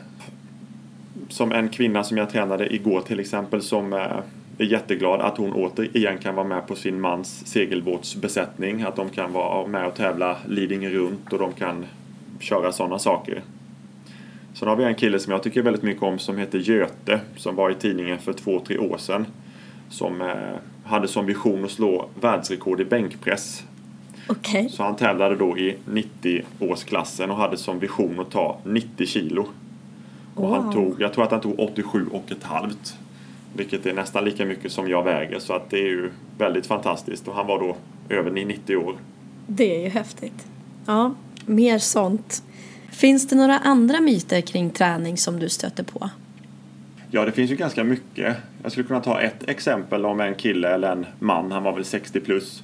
Som 1.29 1.51
en 1.51 1.69
kvinna 1.69 2.03
som 2.03 2.17
jag 2.17 2.29
tränade 2.29 2.75
igår 2.75 3.01
till 3.01 3.19
exempel 3.19 3.61
som 3.61 3.93
eh, 3.93 4.17
är 4.57 4.63
jätteglad 4.63 5.21
att 5.21 5.37
hon 5.37 5.53
återigen 5.53 6.17
kan 6.17 6.35
vara 6.35 6.47
med 6.47 6.67
på 6.67 6.75
sin 6.75 7.01
mans 7.01 7.47
segelbåtsbesättning. 7.47 8.81
Att 8.81 8.95
de 8.95 9.09
kan 9.09 9.33
vara 9.33 9.67
med 9.67 9.87
och 9.87 9.95
tävla 9.95 10.37
Lidingö 10.47 10.89
runt 10.89 11.33
och 11.33 11.39
de 11.39 11.53
kan 11.53 11.85
köra 12.39 12.71
sådana 12.71 12.99
saker. 12.99 13.41
Sen 14.53 14.67
har 14.67 14.75
vi 14.75 14.83
en 14.83 14.95
kille 14.95 15.19
som 15.19 15.31
jag 15.31 15.43
tycker 15.43 15.61
väldigt 15.61 15.83
mycket 15.83 16.03
om 16.03 16.19
som 16.19 16.37
heter 16.37 16.59
Göte 16.59 17.19
som 17.35 17.55
var 17.55 17.69
i 17.71 17.75
tidningen 17.75 18.19
för 18.19 18.33
två, 18.33 18.59
tre 18.59 18.77
år 18.77 18.97
sedan. 18.97 19.25
Som 19.89 20.21
eh, 20.21 20.27
hade 20.83 21.07
som 21.07 21.25
vision 21.25 21.65
att 21.65 21.71
slå 21.71 22.09
världsrekord 22.21 22.81
i 22.81 22.85
bänkpress. 22.85 23.63
Okay. 24.29 24.69
Så 24.69 24.83
han 24.83 24.95
tävlade 24.95 25.35
då 25.35 25.57
i 25.57 25.75
90-årsklassen 25.85 27.29
och 27.29 27.37
hade 27.37 27.57
som 27.57 27.79
vision 27.79 28.19
att 28.19 28.31
ta 28.31 28.59
90 28.63 29.05
kilo. 29.05 29.47
Och 30.35 30.49
wow. 30.49 30.53
han 30.53 30.73
tog, 30.73 31.01
jag 31.01 31.13
tror 31.13 31.23
att 31.23 31.31
han 31.31 31.41
tog 31.41 31.59
87 31.59 32.05
och 32.11 32.31
ett 32.31 32.43
halvt. 32.43 32.97
Vilket 33.57 33.85
är 33.85 33.93
nästan 33.93 34.25
lika 34.25 34.45
mycket 34.45 34.71
som 34.71 34.89
jag 34.89 35.03
väger 35.03 35.39
så 35.39 35.53
att 35.53 35.69
det 35.69 35.77
är 35.77 35.87
ju 35.87 36.11
väldigt 36.37 36.67
fantastiskt. 36.67 37.27
Och 37.27 37.35
han 37.35 37.47
var 37.47 37.59
då 37.59 37.75
över 38.09 38.31
90 38.31 38.75
år. 38.75 38.95
Det 39.47 39.75
är 39.75 39.81
ju 39.81 39.89
häftigt. 39.89 40.47
Ja, 40.85 41.13
mer 41.45 41.77
sånt. 41.77 42.43
Finns 42.91 43.27
det 43.27 43.35
några 43.35 43.57
andra 43.59 44.01
myter 44.01 44.41
kring 44.41 44.69
träning 44.69 45.17
som 45.17 45.39
du 45.39 45.49
stöter 45.49 45.83
på? 45.83 46.09
Ja, 47.11 47.25
det 47.25 47.31
finns 47.31 47.51
ju 47.51 47.55
ganska 47.55 47.83
mycket. 47.83 48.35
Jag 48.63 48.71
skulle 48.71 48.87
kunna 48.87 49.01
ta 49.01 49.21
ett 49.21 49.49
exempel 49.49 50.05
om 50.05 50.19
en 50.19 50.35
kille 50.35 50.69
eller 50.69 50.91
en 50.91 51.05
man, 51.19 51.51
han 51.51 51.63
var 51.63 51.73
väl 51.73 51.85
60 51.85 52.19
plus, 52.19 52.63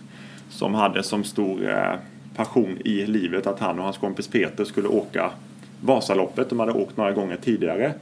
som 0.49 0.73
hade 0.73 1.03
som 1.03 1.23
stor 1.23 1.69
eh, 1.69 1.93
passion 2.35 2.77
i 2.85 3.05
livet 3.05 3.47
att 3.47 3.59
han 3.59 3.79
och 3.79 3.83
hans 3.83 3.97
kompis 3.97 4.27
Peter 4.27 4.65
skulle 4.65 4.87
åka 4.87 5.31
Vasaloppet. 5.81 6.49
De 6.49 6.59
hade 6.59 6.71
åkt 6.71 6.97
några 6.97 7.11
gånger 7.11 7.37
tidigare. 7.41 7.93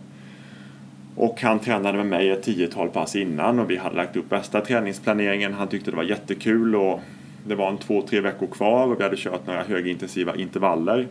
Och 1.19 1.41
han 1.41 1.59
tränade 1.59 1.97
med 1.97 2.05
mig 2.05 2.29
ett 2.29 2.43
tiotal 2.43 2.89
pass 2.89 3.15
innan 3.15 3.59
och 3.59 3.69
vi 3.69 3.77
hade 3.77 3.95
lagt 3.95 4.15
upp 4.15 4.29
bästa 4.29 4.61
träningsplaneringen. 4.61 5.53
Han 5.53 5.67
tyckte 5.67 5.91
det 5.91 5.97
var 5.97 6.03
jättekul 6.03 6.75
och 6.75 6.99
det 7.47 7.55
var 7.55 7.69
en 7.69 7.77
två, 7.77 8.01
tre 8.01 8.21
veckor 8.21 8.47
kvar 8.47 8.87
och 8.87 8.99
vi 8.99 9.03
hade 9.03 9.17
kört 9.17 9.47
några 9.47 9.63
högintensiva 9.63 10.35
intervaller. 10.35 11.07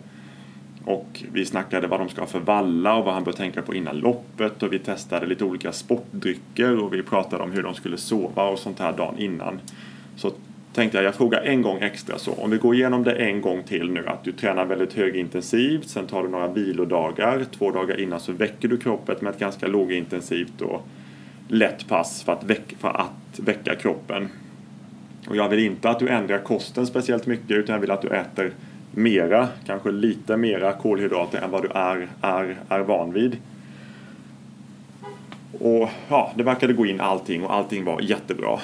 Och 0.84 1.24
vi 1.32 1.44
snackade 1.44 1.86
vad 1.86 2.00
de 2.00 2.08
ska 2.08 2.20
ha 2.20 2.26
för 2.26 2.40
valla 2.40 2.94
och 2.94 3.04
vad 3.04 3.14
han 3.14 3.24
bör 3.24 3.32
tänka 3.32 3.62
på 3.62 3.74
innan 3.74 3.96
loppet 3.96 4.62
och 4.62 4.72
vi 4.72 4.78
testade 4.78 5.26
lite 5.26 5.44
olika 5.44 5.72
sportdrycker 5.72 6.78
och 6.78 6.94
vi 6.94 7.02
pratade 7.02 7.42
om 7.42 7.52
hur 7.52 7.62
de 7.62 7.74
skulle 7.74 7.96
sova 7.96 8.48
och 8.48 8.58
sånt 8.58 8.78
här 8.78 8.92
dagen 8.92 9.18
innan. 9.18 9.60
Så 10.16 10.32
tänkte 10.78 10.99
jag, 10.99 11.04
jag 11.04 11.14
frågar 11.14 11.42
en 11.42 11.62
gång 11.62 11.78
extra 11.80 12.18
så. 12.18 12.32
Om 12.32 12.50
vi 12.50 12.56
går 12.56 12.75
igenom 12.75 13.04
det 13.04 13.12
en 13.12 13.40
gång 13.40 13.62
till 13.62 13.90
nu, 13.90 14.06
att 14.06 14.25
du 14.25 14.32
tränar 14.32 14.64
väldigt 14.64 14.92
högintensivt, 14.92 15.88
sen 15.88 16.06
tar 16.06 16.23
du 16.23 16.28
några 16.28 16.49
vilodagar, 16.49 17.44
två 17.58 17.70
dagar 17.70 18.00
innan 18.00 18.20
så 18.20 18.32
väcker 18.32 18.68
du 18.68 18.76
kroppen 18.76 19.16
med 19.20 19.30
ett 19.30 19.38
ganska 19.38 19.66
lågintensivt 19.66 20.61
och 20.61 20.87
lätt 21.49 21.88
pass 21.88 22.23
för 22.23 22.32
att, 22.32 22.44
väcka, 22.44 22.76
för 22.78 22.88
att 22.88 23.38
väcka 23.38 23.75
kroppen. 23.75 24.28
Och 25.28 25.37
jag 25.37 25.49
vill 25.49 25.58
inte 25.58 25.90
att 25.90 25.99
du 25.99 26.08
ändrar 26.08 26.38
kosten 26.38 26.87
speciellt 26.87 27.26
mycket 27.26 27.50
utan 27.50 27.73
jag 27.73 27.80
vill 27.80 27.90
att 27.90 28.02
du 28.02 28.08
äter 28.08 28.52
mera, 28.90 29.49
kanske 29.66 29.90
lite 29.90 30.37
mera 30.37 30.73
kolhydrater 30.73 31.40
än 31.42 31.50
vad 31.50 31.62
du 31.62 31.68
är, 31.75 32.08
är, 32.23 32.56
är 32.68 32.80
van 32.80 33.12
vid. 33.12 33.37
Och 35.61 35.88
ja, 36.08 36.32
det 36.35 36.42
verkade 36.42 36.73
gå 36.73 36.87
in 36.87 37.00
allting 37.00 37.44
och 37.44 37.54
allting 37.54 37.85
var 37.85 38.00
jättebra. 38.00 38.58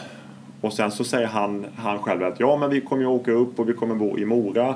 Och 0.64 0.72
sen 0.72 0.90
så 0.90 1.04
säger 1.04 1.26
han, 1.26 1.66
han 1.76 1.98
själv 1.98 2.22
att 2.22 2.40
ja 2.40 2.56
men 2.56 2.70
vi 2.70 2.80
kommer 2.80 3.02
ju 3.02 3.08
åka 3.08 3.32
upp 3.32 3.58
och 3.58 3.68
vi 3.68 3.72
kommer 3.72 3.94
bo 3.94 4.18
i 4.18 4.24
Mora 4.24 4.74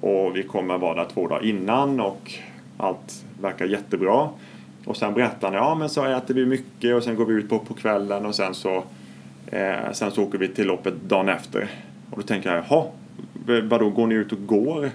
och 0.00 0.36
vi 0.36 0.42
kommer 0.42 0.78
vara 0.78 0.94
där 0.94 1.10
två 1.14 1.28
dagar 1.28 1.44
innan 1.44 2.00
och 2.00 2.32
allt 2.76 3.24
verkar 3.40 3.66
jättebra. 3.66 4.28
Och 4.84 4.96
sen 4.96 5.14
berättar 5.14 5.48
han, 5.48 5.56
ja 5.56 5.74
men 5.74 5.88
så 5.88 6.04
äter 6.04 6.34
vi 6.34 6.46
mycket 6.46 6.94
och 6.94 7.02
sen 7.02 7.16
går 7.16 7.26
vi 7.26 7.34
ut 7.34 7.48
på, 7.48 7.58
på 7.58 7.74
kvällen 7.74 8.26
och 8.26 8.34
sen 8.34 8.54
så, 8.54 8.84
eh, 9.46 9.92
sen 9.92 10.10
så 10.10 10.22
åker 10.22 10.38
vi 10.38 10.48
till 10.48 10.66
loppet 10.66 10.94
dagen 11.08 11.28
efter. 11.28 11.70
Och 12.10 12.16
då 12.16 12.22
tänker 12.22 12.54
jag, 12.54 12.64
jaha, 12.68 12.84
vadå 13.62 13.90
går 13.90 14.06
ni 14.06 14.14
ut 14.14 14.32
och 14.32 14.46
går 14.46 14.90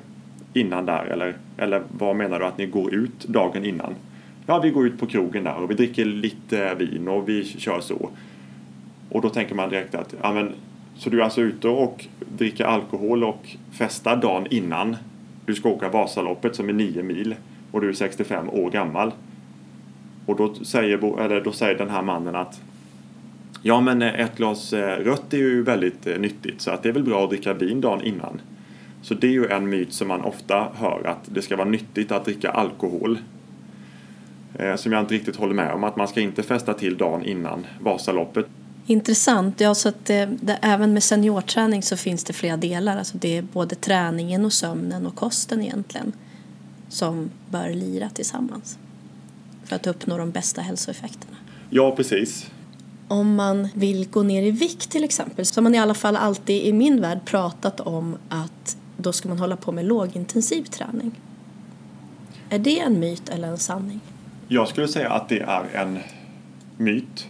innan 0.53 0.85
där 0.85 1.05
eller, 1.05 1.37
eller 1.57 1.83
vad 1.97 2.15
menar 2.15 2.39
du 2.39 2.45
att 2.45 2.57
ni 2.57 2.65
går 2.65 2.93
ut 2.93 3.27
dagen 3.27 3.65
innan? 3.65 3.95
Ja, 4.45 4.59
vi 4.59 4.69
går 4.69 4.87
ut 4.87 4.99
på 4.99 5.05
krogen 5.05 5.43
där 5.43 5.55
och 5.55 5.69
vi 5.69 5.75
dricker 5.75 6.05
lite 6.05 6.75
vin 6.75 7.07
och 7.07 7.29
vi 7.29 7.43
kör 7.43 7.79
så. 7.81 8.09
Och 9.09 9.21
då 9.21 9.29
tänker 9.29 9.55
man 9.55 9.69
direkt 9.69 9.95
att, 9.95 10.15
ja 10.21 10.33
men, 10.33 10.53
så 10.95 11.09
du 11.09 11.19
är 11.19 11.23
alltså 11.23 11.41
ute 11.41 11.67
och 11.67 12.05
dricker 12.37 12.65
alkohol 12.65 13.23
och 13.23 13.55
festar 13.71 14.15
dagen 14.15 14.47
innan 14.49 14.95
du 15.45 15.55
ska 15.55 15.69
åka 15.69 15.89
Vasaloppet 15.89 16.55
som 16.55 16.69
är 16.69 16.73
9 16.73 17.03
mil 17.03 17.35
och 17.71 17.81
du 17.81 17.89
är 17.89 17.93
65 17.93 18.49
år 18.49 18.69
gammal. 18.69 19.11
Och 20.25 20.35
då 20.35 20.53
säger, 20.53 21.21
eller 21.21 21.41
då 21.41 21.51
säger 21.51 21.77
den 21.77 21.89
här 21.89 22.01
mannen 22.01 22.35
att 22.35 22.61
Ja 23.61 23.81
men 23.81 24.01
eh, 24.01 24.19
ett 24.19 24.37
glas 24.37 24.73
eh, 24.73 25.03
rött 25.03 25.33
är 25.33 25.37
ju 25.37 25.63
väldigt 25.63 26.07
eh, 26.07 26.19
nyttigt 26.19 26.61
så 26.61 26.71
att 26.71 26.83
det 26.83 26.89
är 26.89 26.93
väl 26.93 27.03
bra 27.03 27.23
att 27.23 27.29
dricka 27.29 27.53
vin 27.53 27.81
dagen 27.81 28.01
innan. 28.01 28.41
Så 29.01 29.13
det 29.13 29.27
är 29.27 29.31
ju 29.31 29.47
en 29.47 29.69
myt 29.69 29.93
som 29.93 30.07
man 30.07 30.21
ofta 30.21 30.67
hör 30.75 31.07
att 31.07 31.19
det 31.25 31.41
ska 31.41 31.55
vara 31.55 31.69
nyttigt 31.69 32.11
att 32.11 32.25
dricka 32.25 32.49
alkohol. 32.49 33.17
Som 34.75 34.91
jag 34.91 35.01
inte 35.01 35.13
riktigt 35.13 35.35
håller 35.35 35.53
med 35.53 35.73
om, 35.73 35.83
att 35.83 35.95
man 35.95 36.07
ska 36.07 36.21
inte 36.21 36.43
festa 36.43 36.73
till 36.73 36.97
dagen 36.97 37.25
innan 37.25 37.65
Vasaloppet. 37.79 38.45
Intressant. 38.89 39.61
Ja, 39.61 39.75
så 39.75 39.89
att 39.89 40.05
det, 40.05 40.29
det, 40.41 40.59
även 40.61 40.93
med 40.93 41.03
seniorträning 41.03 41.83
så 41.83 41.97
finns 41.97 42.23
det 42.23 42.33
flera 42.33 42.57
delar. 42.57 42.97
Alltså 42.97 43.17
det 43.17 43.37
är 43.37 43.41
både 43.41 43.75
träningen 43.75 44.45
och 44.45 44.53
sömnen 44.53 45.07
och 45.07 45.15
kosten 45.15 45.61
egentligen 45.61 46.13
som 46.87 47.29
bör 47.49 47.69
lira 47.69 48.09
tillsammans 48.09 48.77
för 49.63 49.75
att 49.75 49.87
uppnå 49.87 50.17
de 50.17 50.31
bästa 50.31 50.61
hälsoeffekterna. 50.61 51.37
Ja, 51.69 51.95
precis. 51.95 52.51
Om 53.07 53.35
man 53.35 53.67
vill 53.73 54.09
gå 54.09 54.23
ner 54.23 54.43
i 54.43 54.51
vikt 54.51 54.91
till 54.91 55.03
exempel 55.03 55.45
så 55.45 55.57
har 55.57 55.63
man 55.63 55.75
i 55.75 55.79
alla 55.79 55.93
fall 55.93 56.15
alltid 56.15 56.65
i 56.65 56.73
min 56.73 57.01
värld 57.01 57.19
pratat 57.25 57.79
om 57.79 58.17
att 58.29 58.77
då 58.97 59.13
ska 59.13 59.29
man 59.29 59.39
hålla 59.39 59.57
på 59.57 59.71
med 59.71 59.85
lågintensiv 59.85 60.63
träning. 60.63 61.11
Är 62.49 62.59
det 62.59 62.79
en 62.79 62.99
myt 62.99 63.29
eller 63.29 63.47
en 63.47 63.57
sanning? 63.57 63.99
Jag 64.47 64.67
skulle 64.67 64.87
säga 64.87 65.09
att 65.09 65.29
det 65.29 65.39
är 65.39 65.63
en 65.73 65.99
myt 66.77 67.28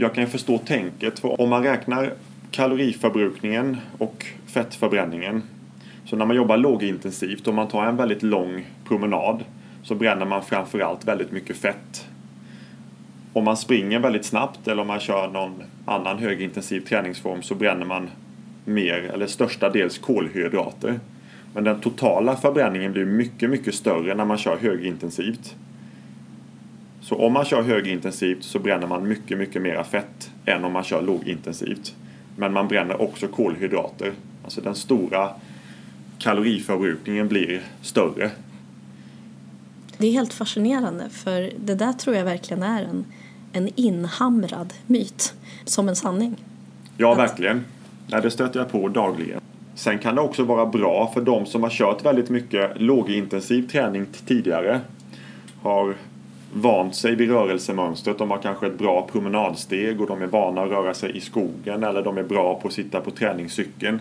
jag 0.00 0.14
kan 0.14 0.26
förstå 0.26 0.58
tänket. 0.58 1.18
För 1.18 1.40
om 1.40 1.48
man 1.48 1.62
räknar 1.62 2.12
kaloriförbrukningen 2.50 3.76
och 3.98 4.26
fettförbränningen. 4.46 5.42
Så 6.04 6.16
när 6.16 6.26
man 6.26 6.36
jobbar 6.36 6.56
lågintensivt 6.56 7.46
och 7.46 7.54
man 7.54 7.68
tar 7.68 7.86
en 7.86 7.96
väldigt 7.96 8.22
lång 8.22 8.66
promenad 8.84 9.44
så 9.82 9.94
bränner 9.94 10.26
man 10.26 10.42
framförallt 10.42 11.04
väldigt 11.04 11.32
mycket 11.32 11.56
fett. 11.56 12.06
Om 13.32 13.44
man 13.44 13.56
springer 13.56 13.98
väldigt 13.98 14.24
snabbt 14.24 14.68
eller 14.68 14.82
om 14.82 14.88
man 14.88 15.00
kör 15.00 15.28
någon 15.28 15.62
annan 15.84 16.18
högintensiv 16.18 16.80
träningsform 16.80 17.42
så 17.42 17.54
bränner 17.54 17.86
man 17.86 18.10
mer 18.64 19.10
eller 19.14 19.26
störstadels 19.26 19.98
kolhydrater. 19.98 21.00
Men 21.54 21.64
den 21.64 21.80
totala 21.80 22.36
förbränningen 22.36 22.92
blir 22.92 23.04
mycket, 23.04 23.50
mycket 23.50 23.74
större 23.74 24.14
när 24.14 24.24
man 24.24 24.38
kör 24.38 24.56
högintensivt. 24.56 25.56
Så 27.00 27.14
om 27.14 27.32
man 27.32 27.44
kör 27.44 27.62
högintensivt 27.62 28.44
så 28.44 28.58
bränner 28.58 28.86
man 28.86 29.08
mycket, 29.08 29.38
mycket 29.38 29.62
mera 29.62 29.84
fett 29.84 30.30
än 30.44 30.64
om 30.64 30.72
man 30.72 30.84
kör 30.84 31.02
lågintensivt. 31.02 31.94
Men 32.36 32.52
man 32.52 32.68
bränner 32.68 33.00
också 33.00 33.28
kolhydrater. 33.28 34.12
Alltså 34.44 34.60
den 34.60 34.74
stora 34.74 35.30
kaloriförbrukningen 36.18 37.28
blir 37.28 37.62
större. 37.82 38.30
Det 39.98 40.06
är 40.06 40.12
helt 40.12 40.32
fascinerande 40.32 41.10
för 41.10 41.50
det 41.58 41.74
där 41.74 41.92
tror 41.92 42.16
jag 42.16 42.24
verkligen 42.24 42.62
är 42.62 42.82
en, 42.82 43.04
en 43.52 43.68
inhamrad 43.76 44.74
myt 44.86 45.34
som 45.64 45.88
en 45.88 45.96
sanning. 45.96 46.36
Ja, 46.96 47.12
Att... 47.12 47.18
verkligen. 47.18 47.64
Ja, 48.06 48.20
det 48.20 48.30
stöter 48.30 48.60
jag 48.60 48.72
på 48.72 48.88
dagligen. 48.88 49.40
Sen 49.74 49.98
kan 49.98 50.14
det 50.14 50.20
också 50.20 50.44
vara 50.44 50.66
bra 50.66 51.10
för 51.14 51.20
de 51.20 51.46
som 51.46 51.62
har 51.62 51.70
kört 51.70 52.04
väldigt 52.04 52.30
mycket 52.30 52.80
lågintensiv 52.80 53.68
träning 53.68 54.06
tidigare. 54.26 54.80
Har 55.62 55.94
vant 56.52 56.94
sig 56.94 57.14
vid 57.14 57.30
rörelsemönstret. 57.30 58.18
De 58.18 58.30
har 58.30 58.38
kanske 58.38 58.66
ett 58.66 58.78
bra 58.78 59.08
promenadsteg 59.12 60.00
och 60.00 60.06
de 60.06 60.22
är 60.22 60.26
vana 60.26 60.62
att 60.62 60.70
röra 60.70 60.94
sig 60.94 61.16
i 61.16 61.20
skogen 61.20 61.84
eller 61.84 62.02
de 62.02 62.18
är 62.18 62.22
bra 62.22 62.60
på 62.60 62.68
att 62.68 62.74
sitta 62.74 63.00
på 63.00 63.10
träningscykeln. 63.10 64.00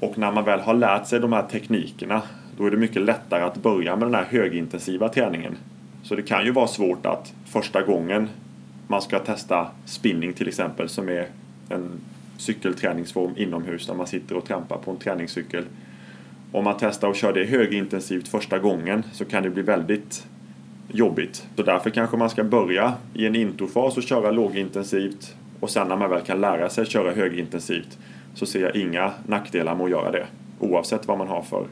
Och 0.00 0.18
när 0.18 0.32
man 0.32 0.44
väl 0.44 0.60
har 0.60 0.74
lärt 0.74 1.06
sig 1.06 1.20
de 1.20 1.32
här 1.32 1.42
teknikerna 1.42 2.22
då 2.56 2.66
är 2.66 2.70
det 2.70 2.76
mycket 2.76 3.02
lättare 3.02 3.42
att 3.42 3.56
börja 3.56 3.96
med 3.96 4.08
den 4.08 4.14
här 4.14 4.24
högintensiva 4.24 5.08
träningen. 5.08 5.56
Så 6.02 6.14
det 6.14 6.22
kan 6.22 6.44
ju 6.44 6.52
vara 6.52 6.66
svårt 6.66 7.06
att 7.06 7.32
första 7.46 7.82
gången 7.82 8.28
man 8.86 9.02
ska 9.02 9.18
testa 9.18 9.66
spinning 9.84 10.32
till 10.32 10.48
exempel 10.48 10.88
som 10.88 11.08
är 11.08 11.26
en 11.68 11.90
cykelträningsform 12.36 13.32
inomhus 13.36 13.86
där 13.86 13.94
man 13.94 14.06
sitter 14.06 14.36
och 14.36 14.44
trampar 14.44 14.76
på 14.76 14.90
en 14.90 14.96
träningscykel. 14.96 15.64
Om 16.52 16.64
man 16.64 16.74
testar 16.80 17.08
och 17.08 17.16
kör 17.16 17.32
det 17.32 17.44
högintensivt 17.44 18.28
första 18.28 18.58
gången 18.58 19.02
så 19.12 19.24
kan 19.24 19.42
det 19.42 19.50
bli 19.50 19.62
väldigt 19.62 20.26
jobbigt. 20.88 21.46
Så 21.56 21.62
därför 21.62 21.90
kanske 21.90 22.16
man 22.16 22.30
ska 22.30 22.44
börja 22.44 22.94
i 23.14 23.26
en 23.26 23.36
introfas 23.36 23.96
och 23.96 24.02
köra 24.02 24.30
lågintensivt 24.30 25.34
och 25.60 25.70
sen 25.70 25.88
när 25.88 25.96
man 25.96 26.10
väl 26.10 26.20
kan 26.20 26.40
lära 26.40 26.70
sig 26.70 26.86
köra 26.86 27.12
högintensivt 27.12 27.98
så 28.34 28.46
ser 28.46 28.60
jag 28.60 28.76
inga 28.76 29.12
nackdelar 29.26 29.74
med 29.74 29.84
att 29.84 29.90
göra 29.90 30.10
det 30.10 30.26
oavsett 30.60 31.08
vad 31.08 31.18
man 31.18 31.28
har 31.28 31.42
för 31.42 31.66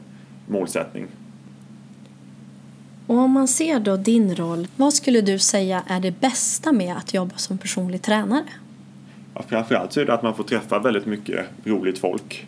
målsättning. 0.47 1.07
Och 3.07 3.17
om 3.17 3.31
man 3.31 3.47
ser 3.47 3.79
då 3.79 3.97
din 3.97 4.35
roll, 4.35 4.67
vad 4.75 4.93
skulle 4.93 5.21
du 5.21 5.39
säga 5.39 5.83
är 5.87 5.99
det 5.99 6.19
bästa 6.19 6.71
med 6.71 6.97
att 6.97 7.13
jobba 7.13 7.37
som 7.37 7.57
personlig 7.57 8.01
tränare? 8.01 8.43
Ja, 9.33 9.43
framförallt 9.47 9.93
så 9.93 10.01
är 10.01 10.05
det 10.05 10.13
att 10.13 10.23
man 10.23 10.35
får 10.35 10.43
träffa 10.43 10.79
väldigt 10.79 11.05
mycket 11.05 11.45
roligt 11.63 11.99
folk. 11.99 12.47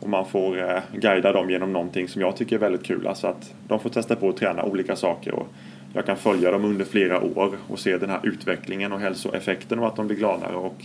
Och 0.00 0.08
man 0.08 0.26
får 0.26 0.70
eh, 0.70 0.80
guida 0.92 1.32
dem 1.32 1.50
genom 1.50 1.72
någonting 1.72 2.08
som 2.08 2.20
jag 2.22 2.36
tycker 2.36 2.56
är 2.56 2.60
väldigt 2.60 2.84
kul. 2.84 3.06
Alltså 3.06 3.26
att 3.26 3.54
de 3.68 3.80
får 3.80 3.90
testa 3.90 4.16
på 4.16 4.28
att 4.28 4.36
träna 4.36 4.62
olika 4.62 4.96
saker. 4.96 5.32
Och 5.32 5.48
jag 5.92 6.06
kan 6.06 6.16
följa 6.16 6.50
dem 6.50 6.64
under 6.64 6.84
flera 6.84 7.22
år 7.22 7.58
och 7.68 7.78
se 7.78 7.98
den 7.98 8.10
här 8.10 8.20
utvecklingen 8.22 8.92
och 8.92 9.00
hälsoeffekten 9.00 9.78
och 9.78 9.86
att 9.86 9.96
de 9.96 10.06
blir 10.06 10.16
gladare 10.16 10.56
och, 10.56 10.84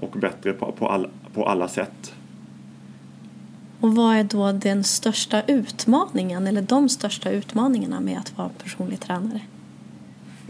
och 0.00 0.10
bättre 0.10 0.52
på, 0.52 0.72
på, 0.72 0.88
all, 0.88 1.08
på 1.34 1.46
alla 1.46 1.68
sätt. 1.68 2.14
Och 3.80 3.94
vad 3.94 4.16
är 4.16 4.24
då 4.24 4.52
den 4.52 4.84
största 4.84 5.42
utmaningen 5.42 6.46
eller 6.46 6.62
de 6.62 6.88
största 6.88 7.30
utmaningarna 7.30 8.00
med 8.00 8.18
att 8.18 8.38
vara 8.38 8.48
personlig 8.48 9.00
tränare? 9.00 9.40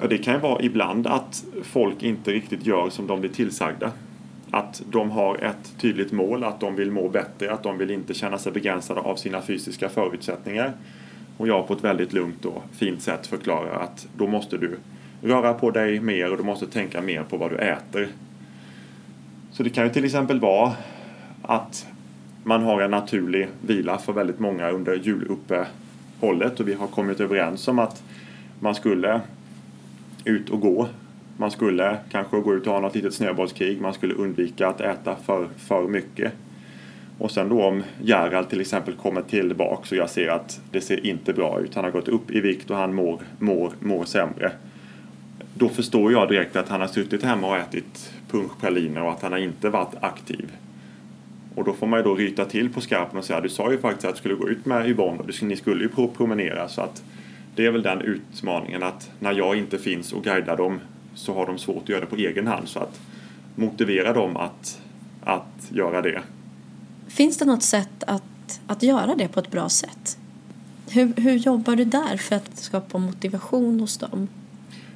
Ja, 0.01 0.07
det 0.09 0.19
kan 0.19 0.35
ju 0.35 0.41
vara 0.41 0.63
ibland 0.63 1.07
att 1.07 1.45
folk 1.63 2.03
inte 2.03 2.31
riktigt 2.31 2.67
gör 2.67 2.91
som 2.91 3.07
de 3.07 3.21
blir 3.21 3.31
tillsagda. 3.31 3.93
Att 4.51 4.83
de 4.91 5.11
har 5.11 5.37
ett 5.37 5.73
tydligt 5.79 6.13
mål, 6.13 6.45
att 6.45 6.61
de 6.61 6.77
vill 6.77 6.91
må 6.91 7.09
bättre, 7.09 7.53
att 7.53 7.63
de 7.63 7.79
vill 7.79 7.91
inte 7.91 8.15
känna 8.15 8.39
sig 8.39 8.53
begränsade 8.53 9.01
av 9.01 9.17
sina 9.17 9.43
fysiska 9.43 9.89
förutsättningar. 9.89 10.73
Och 11.37 11.49
jag 11.49 11.69
på 11.69 11.75
ett 11.75 11.85
väldigt 11.85 12.13
lugnt 12.13 12.45
och 12.45 12.63
fint 12.73 13.03
sätt 13.03 13.27
förklarar 13.27 13.81
att 13.81 14.07
då 14.17 14.27
måste 14.27 14.59
du 14.59 14.77
röra 15.23 15.55
på 15.55 15.71
dig 15.71 16.01
mer 16.01 16.31
och 16.31 16.37
du 16.37 16.43
måste 16.43 16.67
tänka 16.67 17.01
mer 17.01 17.23
på 17.23 17.37
vad 17.37 17.51
du 17.51 17.57
äter. 17.57 18.09
Så 19.51 19.63
det 19.63 19.71
kan 19.71 19.85
ju 19.85 19.91
till 19.93 20.05
exempel 20.05 20.41
vara 20.41 20.73
att 21.43 21.87
man 22.45 22.63
har 22.63 22.81
en 22.81 22.91
naturlig 22.91 23.49
vila 23.67 23.99
för 23.99 24.13
väldigt 24.13 24.39
många 24.39 24.71
under 24.71 24.95
juluppehållet 24.95 26.61
och 26.61 26.69
vi 26.69 26.75
har 26.75 26.87
kommit 26.87 27.21
överens 27.21 27.69
om 27.69 27.79
att 27.79 28.03
man 28.61 28.75
skulle 28.75 29.21
ut 30.25 30.51
och 30.51 30.61
gå. 30.61 30.89
Man 31.37 31.51
skulle 31.51 31.97
kanske 32.11 32.41
gå 32.41 32.55
ut 32.55 32.67
och 32.67 32.73
ha 32.73 32.81
något 32.81 32.95
litet 32.95 33.15
snöbollskrig. 33.15 33.81
Man 33.81 33.95
skulle 33.95 34.15
undvika 34.15 34.69
att 34.69 34.81
äta 34.81 35.17
för, 35.17 35.49
för 35.57 35.89
mycket. 35.89 36.33
Och 37.19 37.31
sen 37.31 37.49
då 37.49 37.63
om 37.63 37.83
Gerald 38.03 38.49
till 38.49 38.61
exempel 38.61 38.95
kommer 38.95 39.23
tillbaka 39.23 39.87
och 39.91 39.97
jag 39.97 40.11
ser 40.11 40.29
att 40.29 40.61
det 40.71 40.81
ser 40.81 41.07
inte 41.07 41.33
bra 41.33 41.61
ut. 41.61 41.75
Han 41.75 41.85
har 41.85 41.91
gått 41.91 42.09
upp 42.09 42.31
i 42.31 42.41
vikt 42.41 42.71
och 42.71 42.77
han 42.77 42.95
mår, 42.95 43.21
mår, 43.39 43.73
mår 43.81 44.05
sämre. 44.05 44.53
Då 45.55 45.69
förstår 45.69 46.13
jag 46.13 46.29
direkt 46.29 46.57
att 46.57 46.69
han 46.69 46.81
har 46.81 46.89
suttit 46.89 47.23
hemma 47.23 47.49
och 47.49 47.57
ätit 47.57 48.13
punschpraliner 48.31 49.03
och 49.03 49.13
att 49.13 49.23
han 49.23 49.33
har 49.33 49.39
inte 49.39 49.69
varit 49.69 49.95
aktiv. 50.01 50.53
Och 51.55 51.65
då 51.65 51.73
får 51.73 51.87
man 51.87 51.99
ju 51.99 52.05
då 52.05 52.15
ryta 52.15 52.45
till 52.45 52.73
på 52.73 52.81
skarpen 52.81 53.19
och 53.19 53.25
säga 53.25 53.41
du 53.41 53.49
sa 53.49 53.73
ju 53.73 53.79
faktiskt 53.79 54.05
att 54.05 54.15
du 54.15 54.19
skulle 54.19 54.35
gå 54.35 54.49
ut 54.49 54.67
med 54.67 54.89
Yvonne 54.89 55.19
och 55.19 55.43
ni 55.43 55.57
skulle 55.57 55.83
ju 55.83 56.09
promenera 56.09 56.69
så 56.69 56.81
att 56.81 57.03
det 57.55 57.67
är 57.67 57.71
väl 57.71 57.83
den 57.83 58.01
utmaningen 58.01 58.83
att 58.83 59.11
när 59.19 59.33
jag 59.33 59.57
inte 59.57 59.79
finns 59.79 60.13
och 60.13 60.25
guidar 60.25 60.57
dem 60.57 60.81
så 61.15 61.35
har 61.35 61.47
de 61.47 61.59
svårt 61.59 61.83
att 61.83 61.89
göra 61.89 62.01
det 62.01 62.07
på 62.07 62.17
egen 62.17 62.47
hand 62.47 62.69
så 62.69 62.81
att 62.81 63.01
motivera 63.55 64.13
dem 64.13 64.37
att, 64.37 64.81
att 65.25 65.71
göra 65.71 66.03
det. 66.03 66.23
Finns 67.13 67.39
det 67.39 67.45
något 67.45 67.63
sätt 67.63 68.05
att, 68.07 68.61
att 68.67 68.83
göra 68.83 69.15
det 69.15 69.29
på 69.29 69.41
ett 69.41 69.51
bra 69.51 69.69
sätt? 69.69 70.19
Hur, 70.91 71.13
hur 71.17 71.37
jobbar 71.37 71.77
du 71.77 71.85
där 71.85 72.17
för 72.17 72.37
att 72.37 72.57
skapa 72.57 72.99
motivation 72.99 73.81
hos 73.81 73.99
dem? 73.99 74.29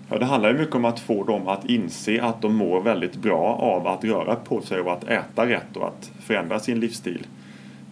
Ja, 0.09 0.19
det 0.19 0.25
handlar 0.25 0.53
ju 0.53 0.59
mycket 0.59 0.75
om 0.75 0.85
att 0.85 1.01
få 1.01 1.25
dem 1.25 1.49
att 1.49 1.65
inse 1.65 2.23
att 2.23 2.43
de 2.43 2.55
mår 2.55 2.81
väldigt 2.81 3.17
bra 3.17 3.57
av 3.61 3.87
att 3.87 4.05
röra 4.05 4.37
på 4.37 4.61
sig 4.61 4.81
och 4.81 4.93
att 4.93 5.05
äta 5.05 5.47
rätt 5.47 5.77
och 5.77 5.89
att 5.89 6.11
förändra 6.21 6.61
sin 6.61 6.81
livsstil. 6.81 7.27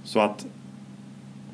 Så 0.05 0.21
att 0.21 0.47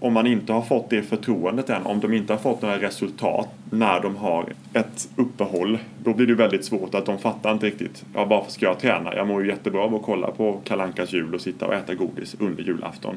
om 0.01 0.13
man 0.13 0.27
inte 0.27 0.53
har 0.53 0.63
fått 0.63 0.91
det 0.91 1.03
förtroendet 1.03 1.71
än, 1.71 1.87
om 1.87 2.01
de 2.01 2.13
inte 2.13 2.33
har 2.33 2.39
fått 2.39 2.63
några 2.63 2.79
resultat 2.79 3.49
när 3.71 4.01
de 4.01 4.17
har 4.17 4.53
ett 4.73 5.09
uppehåll, 5.17 5.79
då 6.05 6.15
blir 6.15 6.27
det 6.27 6.35
väldigt 6.35 6.65
svårt 6.65 6.95
att 6.95 7.07
de 7.07 7.19
fattar 7.19 7.53
inte 7.53 7.67
riktigt. 7.67 8.05
Ja, 8.15 8.25
varför 8.25 8.51
ska 8.51 8.67
jag 8.67 8.79
träna? 8.79 9.15
Jag 9.15 9.27
mår 9.27 9.43
ju 9.43 9.49
jättebra 9.49 9.81
av 9.81 9.95
att 9.95 10.03
kolla 10.03 10.31
på 10.31 10.61
Kalankas 10.65 11.13
jul 11.13 11.35
och 11.35 11.41
sitta 11.41 11.67
och 11.67 11.75
äta 11.75 11.95
godis 11.95 12.37
under 12.39 12.63
julafton. 12.63 13.17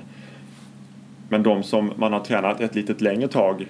Men 1.30 1.44
de 1.44 1.64
som 1.64 1.92
man 1.96 2.14
har 2.14 2.20
tränat 2.20 2.62
ett 2.62 2.76
litet 2.76 3.02
längre 3.02 3.28
tag, 3.28 3.68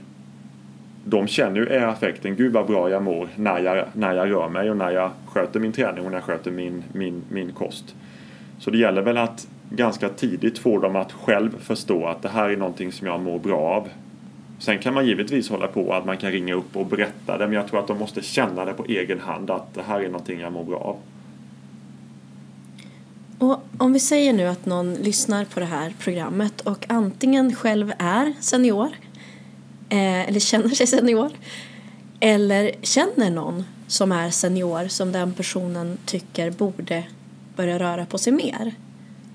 de 1.06 1.28
känner 1.28 1.60
ju 1.60 1.68
är 1.68 1.88
affekten, 1.88 2.36
gud 2.36 2.54
vad 2.54 2.68
bra 2.68 2.90
jag 2.90 3.04
mår 3.04 3.28
när 3.36 3.60
jag, 3.60 3.86
när 3.94 4.16
jag 4.16 4.32
rör 4.32 4.50
mig 4.50 4.72
och 4.72 4.78
när 4.78 4.92
jag 4.92 5.12
sköter 5.26 5.60
min 5.60 5.72
träning 5.72 6.06
och 6.06 6.12
när 6.12 6.18
jag 6.18 6.24
sköter 6.24 6.52
min, 6.52 6.84
min, 6.94 7.22
min 7.30 7.52
kost. 7.52 7.96
Så 8.60 8.72
det 8.72 8.78
gäller 8.78 9.02
väl 9.02 9.18
att 9.18 9.48
ganska 9.76 10.10
tidigt 10.10 10.58
får 10.58 10.80
dem 10.80 10.96
att 10.96 11.12
själv 11.12 11.60
förstå 11.60 12.06
att 12.06 12.22
det 12.22 12.30
här 12.30 12.50
är 12.50 12.58
någonting 12.58 12.92
som 12.92 13.08
jag 13.08 13.22
mår 13.22 13.40
bra 13.40 13.60
av. 13.60 13.90
Sen 14.60 14.80
kan 14.80 14.94
man 14.94 15.06
givetvis 15.06 15.50
hålla 15.50 15.68
på 15.68 15.94
att 15.94 16.06
man 16.06 16.18
kan 16.18 16.32
ringa 16.32 16.54
upp 16.54 16.76
och 16.76 16.86
berätta 16.86 17.38
det 17.38 17.48
men 17.48 17.56
jag 17.56 17.68
tror 17.68 17.80
att 17.80 17.88
de 17.88 18.00
måste 18.00 18.22
känna 18.22 18.66
det 18.66 18.74
på 18.74 18.86
egen 18.86 19.20
hand 19.20 19.50
att 19.50 19.74
det 19.74 19.82
här 19.82 20.00
är 20.00 20.08
någonting 20.08 20.40
jag 20.40 20.54
mår 20.54 20.64
bra 20.64 20.78
av. 20.78 20.98
Och 23.38 23.64
om 23.78 23.94
vi 23.94 24.00
säger 24.00 24.34
nu 24.34 24.48
att 24.48 24.66
någon 24.66 24.94
lyssnar 24.94 25.46
på 25.46 25.60
det 25.60 25.66
här 25.66 25.94
programmet 26.00 26.62
och 26.62 26.86
antingen 26.90 27.56
själv 27.56 27.94
är 28.00 28.34
senior 28.40 28.90
eh, 29.90 30.30
eller 30.30 30.40
känner 30.40 30.70
sig 30.70 30.88
senior 30.88 31.32
eller 32.20 32.72
känner 32.82 33.32
någon 33.32 33.64
som 33.88 34.12
är 34.12 34.30
senior 34.30 34.88
som 34.88 35.12
den 35.12 35.34
personen 35.34 35.98
tycker 36.06 36.52
borde 36.52 37.04
börja 37.56 37.80
röra 37.80 38.06
på 38.06 38.18
sig 38.18 38.34
mer. 38.34 38.74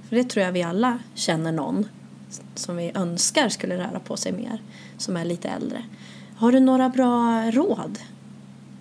För 0.08 0.16
det 0.16 0.24
tror 0.24 0.44
jag 0.44 0.52
vi 0.52 0.62
alla 0.62 0.98
känner 1.14 1.52
någon 1.52 1.86
som 2.54 2.76
vi 2.76 2.92
önskar 2.94 3.48
skulle 3.48 3.78
röra 3.78 4.00
på 4.00 4.16
sig 4.16 4.32
mer, 4.32 4.62
som 4.98 5.16
är 5.16 5.24
lite 5.24 5.48
äldre. 5.48 5.82
Har 6.36 6.52
du 6.52 6.60
några 6.60 6.88
bra 6.88 7.42
råd? 7.50 7.98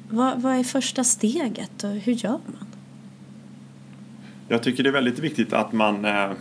Vad, 0.09 0.41
vad 0.41 0.55
är 0.55 0.63
första 0.63 1.03
steget 1.03 1.83
och 1.83 1.89
hur 1.89 2.13
gör 2.13 2.39
man? 2.45 2.67
Jag 4.47 4.63
tycker 4.63 4.83
det 4.83 4.89
är 4.89 4.93
väldigt 4.93 5.19
viktigt 5.19 5.53
att 5.53 5.73
man 5.73 6.05
eh, 6.05 6.31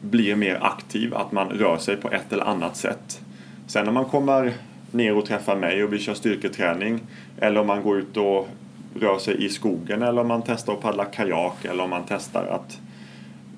blir 0.00 0.36
mer 0.36 0.58
aktiv, 0.62 1.14
att 1.14 1.32
man 1.32 1.48
rör 1.48 1.78
sig 1.78 1.96
på 1.96 2.10
ett 2.10 2.32
eller 2.32 2.44
annat 2.44 2.76
sätt. 2.76 3.20
Sen 3.66 3.84
när 3.84 3.92
man 3.92 4.04
kommer 4.04 4.52
ner 4.90 5.16
och 5.16 5.26
träffar 5.26 5.56
mig 5.56 5.84
och 5.84 5.92
vi 5.92 5.98
kör 5.98 6.14
styrketräning 6.14 7.00
eller 7.38 7.60
om 7.60 7.66
man 7.66 7.82
går 7.82 7.98
ut 7.98 8.16
och 8.16 8.48
rör 8.94 9.18
sig 9.18 9.44
i 9.44 9.48
skogen 9.48 10.02
eller 10.02 10.20
om 10.20 10.28
man 10.28 10.42
testar 10.46 10.72
att 10.72 10.80
paddla 10.80 11.04
kajak 11.04 11.64
eller 11.64 11.84
om 11.84 11.90
man 11.90 12.02
testar 12.08 12.46
att 12.46 12.78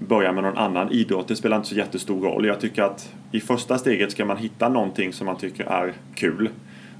börja 0.09 0.33
med 0.33 0.45
någon 0.45 0.59
annan 0.59 0.93
idrott. 0.93 1.29
Det 1.29 1.37
spelar 1.37 1.57
inte 1.57 1.69
så 1.69 1.75
jättestor 1.75 2.21
roll. 2.21 2.47
Jag 2.47 2.61
tycker 2.61 2.83
att 2.83 3.15
i 3.33 3.41
första 3.41 3.79
steget 3.79 4.13
ska 4.13 4.25
man 4.25 4.37
hitta 4.37 4.69
någonting 4.69 5.13
som 5.13 5.27
man 5.27 5.37
tycker 5.37 5.65
är 5.65 5.93
kul. 6.15 6.49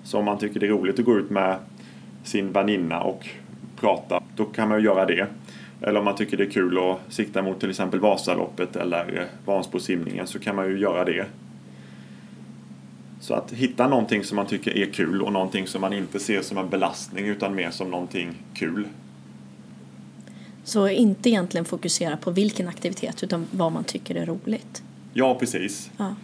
Så 0.05 0.19
om 0.19 0.25
man 0.25 0.39
tycker 0.39 0.61
det 0.61 0.67
är 0.67 0.71
roligt 0.71 0.99
att 0.99 1.05
gå 1.05 1.19
ut 1.19 1.31
med 1.31 1.57
sin 2.25 2.53
väninna 2.53 3.01
och 3.01 3.29
prata, 3.81 4.23
då 4.37 4.45
kan 4.45 4.69
man 4.69 4.79
ju 4.79 4.85
göra 4.85 5.07
det. 5.07 5.27
Eller 5.83 5.99
om 5.99 6.05
man 6.05 6.17
tycker 6.17 6.37
det 6.37 6.45
är 6.45 6.51
kul 6.51 6.79
att 6.79 7.13
sikta 7.13 7.43
mot 7.43 7.61
till 7.61 7.71
exempel 7.71 8.01
Vasaloppet 8.01 8.77
eller 8.77 9.27
Vansbrosimningen 9.45 10.27
så 10.27 10.39
kan 10.39 10.57
man 10.57 10.69
ju 10.69 10.79
göra 10.79 11.05
det. 11.05 11.27
Så 13.21 13.35
att 13.35 13.53
hitta 13.53 13.89
någonting 13.89 14.25
som 14.25 14.37
man 14.37 14.47
tycker 14.47 14.79
är 14.79 14.87
kul 14.87 15.23
och 15.23 15.33
någonting 15.33 15.67
som 15.67 15.81
man 15.81 15.93
inte 15.93 16.19
ser 16.19 16.43
som 16.43 16.59
en 16.59 16.69
belastning 16.69 17.27
utan 17.27 17.55
mer 17.55 17.71
som 17.71 17.91
någonting 17.91 18.35
kul. 18.55 18.89
Så 20.65 20.89
inte 20.89 21.31
egentligen 21.31 21.65
fokusera 21.65 22.17
på 22.17 22.31
vilken 22.31 22.69
aktivitet 22.69 23.23
utan 23.23 23.47
vad 23.51 23.73
man 23.73 23.85
tycker 23.85 24.15
är 24.15 24.27
roligt? 24.27 24.83
Ja, 25.13 25.35
precis. 25.35 25.91
Ja. 25.97 26.15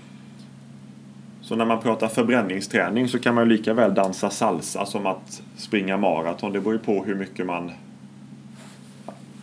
Så 1.43 1.57
när 1.57 1.65
man 1.65 1.81
pratar 1.81 2.09
förbränningsträning 2.09 3.09
så 3.09 3.19
kan 3.19 3.35
man 3.35 3.45
ju 3.45 3.57
lika 3.57 3.75
väl 3.75 3.95
dansa 3.95 4.31
salsa 4.31 4.87
som 4.87 5.07
att 5.07 5.43
springa 5.57 5.97
maraton. 5.97 6.53
Det 6.53 6.61
beror 6.61 6.75
ju 6.75 6.79
på 6.79 7.05
hur 7.05 7.15
mycket 7.15 7.47
man... 7.47 7.73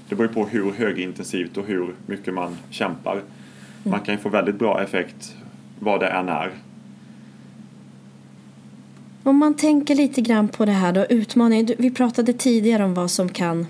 Det 0.10 0.16
beror 0.16 0.28
ju 0.28 0.34
på 0.34 0.46
hur 0.46 0.72
högintensivt 0.72 1.58
och 1.58 1.66
hur 1.66 1.96
mycket 2.06 2.34
man 2.34 2.58
kämpar. 2.70 3.14
Mm. 3.14 3.24
Man 3.84 4.00
kan 4.00 4.14
ju 4.16 4.22
få 4.22 4.30
väldigt 4.30 4.60
bra 4.60 4.84
effekt 4.84 5.36
vad 5.80 6.00
det 6.00 6.08
än 6.08 6.30
är. 6.30 6.52
Om 9.24 9.38
man 9.38 9.54
tänker 9.54 9.96
lite 9.96 10.22
grann 10.22 10.48
på 10.48 10.66
det 10.66 10.72
här 10.72 10.94
då, 10.94 11.06
utmaningen. 11.06 11.76
Vi 11.78 11.92
pratade 11.92 12.34
tidigare 12.34 12.86
om 12.86 12.94
vad 12.94 13.12
som 13.12 13.30
kan 13.30 13.68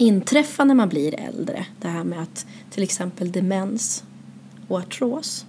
inträffa 0.00 0.64
när 0.64 0.74
man 0.74 0.88
blir 0.88 1.20
äldre. 1.20 1.66
Det 1.80 1.88
här 1.88 2.04
med 2.04 2.22
att 2.22 2.46
till 2.70 2.82
exempel 2.82 3.32
demens 3.32 4.04
och 4.68 4.78
artros. 4.78 5.46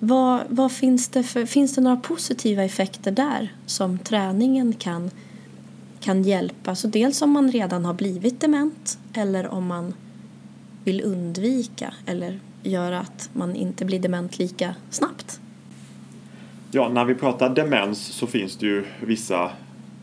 Vad, 0.00 0.40
vad 0.48 0.72
finns, 0.72 1.08
det 1.08 1.22
för, 1.22 1.46
finns 1.46 1.74
det 1.74 1.80
några 1.80 1.96
positiva 1.96 2.64
effekter 2.64 3.10
där 3.10 3.52
som 3.66 3.98
träningen 3.98 4.72
kan, 4.72 5.10
kan 6.00 6.22
hjälpa. 6.22 6.74
Så 6.74 6.88
dels 6.88 7.22
om 7.22 7.30
man 7.30 7.52
redan 7.52 7.84
har 7.84 7.94
blivit 7.94 8.40
dement 8.40 8.98
eller 9.12 9.48
om 9.48 9.66
man 9.66 9.94
vill 10.84 11.04
undvika 11.04 11.94
eller 12.06 12.40
göra 12.62 13.00
att 13.00 13.30
man 13.32 13.56
inte 13.56 13.84
blir 13.84 14.00
dement 14.00 14.38
lika 14.38 14.74
snabbt. 14.90 15.40
Ja, 16.70 16.88
när 16.88 17.04
vi 17.04 17.14
pratar 17.14 17.54
demens 17.54 18.06
så 18.06 18.26
finns 18.26 18.56
det 18.56 18.66
ju 18.66 18.84
vissa 19.00 19.50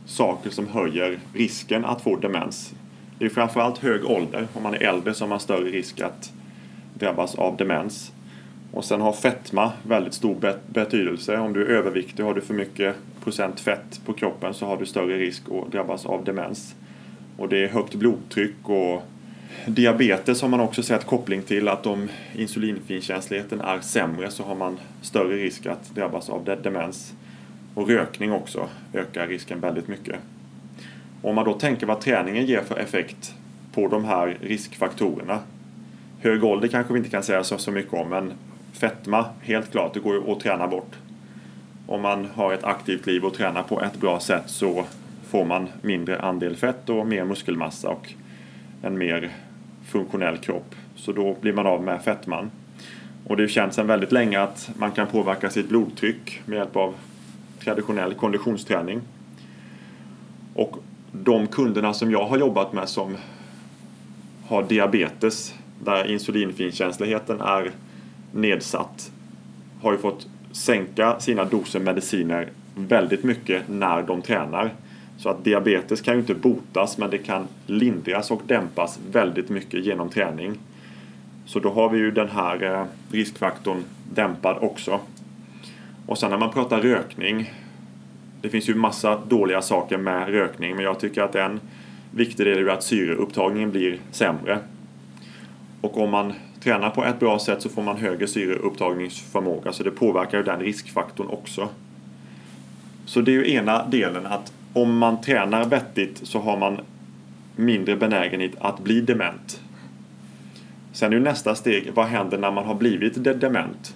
saker 0.06 0.50
som 0.50 0.68
höjer 0.68 1.20
risken 1.34 1.86
att 1.86 2.02
få 2.02 2.16
demens. 2.16 2.74
Det 3.20 3.26
är 3.26 3.30
framförallt 3.30 3.78
hög 3.78 4.06
ålder. 4.06 4.48
Om 4.54 4.64
man 4.64 4.74
är 4.74 4.84
äldre 4.84 5.14
så 5.14 5.24
har 5.24 5.30
man 5.30 5.40
större 5.40 5.70
risk 5.70 6.02
att 6.02 6.32
drabbas 6.94 7.36
av 7.36 7.58
demens. 7.58 8.12
Och 8.72 8.86
sen 8.86 9.02
har 9.02 9.14
fetma 9.14 9.72
väldigt 9.84 10.14
stor 10.14 10.56
betydelse. 10.68 11.38
Om 11.38 11.54
du 11.54 11.62
är 11.66 11.70
överviktig, 11.70 12.24
har 12.24 12.34
du 12.34 12.42
för 12.42 12.54
mycket 12.54 12.96
procent 13.24 13.60
fett 13.60 14.02
på 14.06 14.14
kroppen 14.14 14.54
så 14.54 14.66
har 14.66 14.78
du 14.78 14.86
större 14.86 15.18
risk 15.18 15.44
att 15.52 15.72
drabbas 15.72 16.06
av 16.06 16.24
demens. 16.24 16.76
Och 17.38 17.50
det 17.50 17.64
är 17.64 17.68
högt 17.68 17.96
blodtryck 17.96 18.70
och 18.70 19.04
diabetes 19.66 20.42
har 20.42 20.50
man 20.50 20.60
också 20.60 20.84
sett 20.84 21.06
koppling 21.06 21.42
till 21.42 21.68
att 21.68 21.86
om 21.86 22.10
insulinfinkänsligheten 22.36 23.62
är 23.62 23.80
sämre 23.80 24.32
så 24.32 24.44
har 24.44 24.56
man 24.56 24.80
större 25.02 25.36
risk 25.36 25.66
att 25.66 25.96
drabbas 25.96 26.30
av 26.30 26.58
demens. 26.64 27.14
Och 27.74 27.88
rökning 27.88 28.32
också 28.32 28.70
ökar 28.94 29.28
risken 29.28 29.60
väldigt 29.60 29.88
mycket. 29.88 30.20
Om 31.22 31.36
man 31.36 31.46
då 31.46 31.54
tänker 31.54 31.86
vad 31.86 32.02
träningen 32.02 32.46
ger 32.46 32.62
för 32.62 32.78
effekt 32.78 33.34
på 33.74 33.88
de 33.88 34.06
här 34.06 34.38
riskfaktorerna. 34.42 35.40
Hög 36.20 36.44
ålder 36.44 36.68
kanske 36.68 36.94
vi 36.94 37.00
inte 37.00 37.10
kan 37.10 37.24
säga 37.24 37.44
så, 37.44 37.58
så 37.58 37.72
mycket 37.72 37.94
om 37.94 38.10
men 38.10 38.34
fetma, 38.74 39.26
helt 39.42 39.72
klart, 39.72 39.94
det 39.94 40.00
går 40.00 40.16
ju 40.16 40.32
att 40.32 40.40
träna 40.40 40.68
bort. 40.68 40.92
Om 41.88 42.02
man 42.02 42.28
har 42.34 42.54
ett 42.54 42.64
aktivt 42.64 43.06
liv 43.06 43.26
och 43.26 43.34
tränar 43.34 43.64
på 43.64 43.82
ett 43.82 44.00
bra 44.00 44.20
sätt 44.20 44.44
så 44.46 44.86
får 45.28 45.46
man 45.46 45.68
mindre 45.82 46.20
andel 46.22 46.56
fett 46.56 46.90
och 46.90 47.08
mer 47.08 47.24
muskelmassa 47.24 47.90
och 47.90 48.14
en 48.82 48.98
mer 48.98 49.32
funktionell 49.86 50.38
kropp. 50.38 50.76
Så 50.96 51.12
då 51.12 51.38
blir 51.42 51.54
man 51.54 51.68
av 51.68 51.84
med 51.84 52.04
fetman. 52.04 52.52
Och 53.28 53.38
det 53.38 53.44
är 53.44 53.48
känt 53.48 53.74
sedan 53.74 53.88
väldigt 53.88 54.12
länge 54.12 54.40
att 54.42 54.70
man 54.78 54.92
kan 54.92 55.08
påverka 55.08 55.50
sitt 55.50 55.70
blodtryck 55.70 56.42
med 56.46 56.58
hjälp 56.58 56.76
av 56.76 56.96
traditionell 57.64 58.14
konditionsträning. 58.14 59.02
Och 60.54 60.78
de 61.12 61.48
kunderna 61.48 61.94
som 61.94 62.12
jag 62.12 62.26
har 62.26 62.38
jobbat 62.38 62.74
med 62.74 62.90
som 62.90 63.18
har 64.48 64.64
diabetes 64.64 65.54
där 65.84 66.12
insulinfinkänsligheten 66.12 67.42
är 67.42 67.72
nedsatt 68.32 69.12
har 69.82 69.92
ju 69.92 69.98
fått 69.98 70.28
sänka 70.52 71.20
sina 71.20 71.46
doser 71.46 71.80
mediciner 71.80 72.50
väldigt 72.76 73.24
mycket 73.24 73.68
när 73.70 74.02
de 74.02 74.22
tränar. 74.22 74.74
Så 75.18 75.30
att 75.30 75.44
diabetes 75.44 76.02
kan 76.02 76.14
ju 76.14 76.20
inte 76.20 76.34
botas 76.34 76.98
men 76.98 77.10
det 77.10 77.18
kan 77.18 77.48
lindras 77.66 78.32
och 78.32 78.42
dämpas 78.48 79.00
väldigt 79.12 79.50
mycket 79.50 79.86
genom 79.86 80.10
träning. 80.10 80.58
Så 81.46 81.60
då 81.60 81.70
har 81.70 81.90
vi 81.90 81.98
ju 81.98 82.12
den 82.12 82.30
här 82.30 82.64
eh, 82.64 82.86
riskfaktorn 83.12 83.84
dämpad 84.14 84.58
också. 84.62 85.00
Och 86.06 86.18
sen 86.18 86.30
när 86.30 86.38
man 86.38 86.52
pratar 86.52 86.82
rökning. 86.82 87.54
Det 88.42 88.50
finns 88.50 88.70
ju 88.70 88.76
massa 88.76 89.20
dåliga 89.28 89.62
saker 89.62 89.98
med 89.98 90.30
rökning 90.30 90.76
men 90.76 90.86
jag 90.86 91.00
tycker 91.00 91.22
att 91.22 91.36
en 91.36 91.60
viktig 92.12 92.46
del 92.46 92.58
är 92.58 92.72
att 92.72 92.84
syreupptagningen 92.84 93.72
blir 93.72 94.00
sämre. 94.12 94.60
Och 95.82 95.98
om 95.98 96.10
man 96.10 96.34
tränar 96.60 96.90
på 96.90 97.06
ett 97.06 97.20
bra 97.20 97.40
sätt 97.40 97.62
så 97.62 97.70
får 97.70 97.82
man 97.82 97.98
högre 97.98 98.28
syreupptagningsförmåga 98.28 99.72
så 99.72 99.84
det 99.84 99.92
påverkar 99.92 100.38
ju 100.38 100.44
den 100.44 100.60
riskfaktorn 100.60 101.28
också. 101.28 101.70
Så 103.06 103.22
det 103.22 103.32
är 103.32 103.34
ju 103.34 103.54
ena 103.54 103.86
delen 103.88 104.26
att 104.26 104.54
om 104.74 104.98
man 104.98 105.22
tränar 105.22 105.66
vettigt 105.66 106.22
så 106.24 106.40
har 106.40 106.58
man 106.58 106.80
mindre 107.56 107.96
benägenhet 107.96 108.52
att 108.60 108.80
bli 108.80 109.02
dement. 109.02 109.62
Sen 110.92 111.14
är 111.14 111.18
ju 111.18 111.24
nästa 111.24 111.56
steg, 111.56 111.92
vad 111.94 112.06
händer 112.06 112.38
när 112.38 112.52
man 112.52 112.66
har 112.66 112.76
blivit 112.76 113.24
dement? 113.42 113.96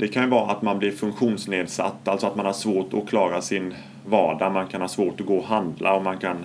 Det 0.00 0.08
kan 0.08 0.22
ju 0.22 0.28
vara 0.28 0.50
att 0.50 0.62
man 0.62 0.78
blir 0.78 0.92
funktionsnedsatt, 0.92 2.08
alltså 2.08 2.26
att 2.26 2.36
man 2.36 2.46
har 2.46 2.52
svårt 2.52 2.94
att 2.94 3.08
klara 3.08 3.42
sin 3.42 3.74
vardag. 4.06 4.52
Man 4.52 4.66
kan 4.66 4.80
ha 4.80 4.88
svårt 4.88 5.20
att 5.20 5.26
gå 5.26 5.36
och 5.36 5.44
handla 5.44 5.94
och 5.94 6.02
man 6.02 6.18
kan 6.18 6.36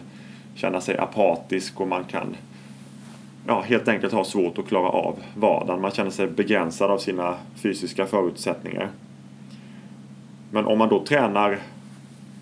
känna 0.55 0.81
sig 0.81 0.97
apatisk 0.97 1.81
och 1.81 1.87
man 1.87 2.03
kan 2.03 2.35
ja, 3.47 3.61
helt 3.61 3.87
enkelt 3.87 4.13
ha 4.13 4.23
svårt 4.23 4.57
att 4.57 4.67
klara 4.67 4.89
av 4.89 5.15
vardagen. 5.35 5.81
Man 5.81 5.91
känner 5.91 6.11
sig 6.11 6.27
begränsad 6.27 6.91
av 6.91 6.97
sina 6.97 7.35
fysiska 7.55 8.05
förutsättningar. 8.05 8.89
Men 10.51 10.65
om 10.65 10.77
man 10.77 10.89
då 10.89 11.05
tränar 11.05 11.59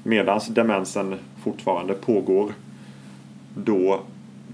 medan 0.03 0.39
demensen 0.49 1.19
fortfarande 1.43 1.93
pågår 1.93 2.51
då 3.55 3.99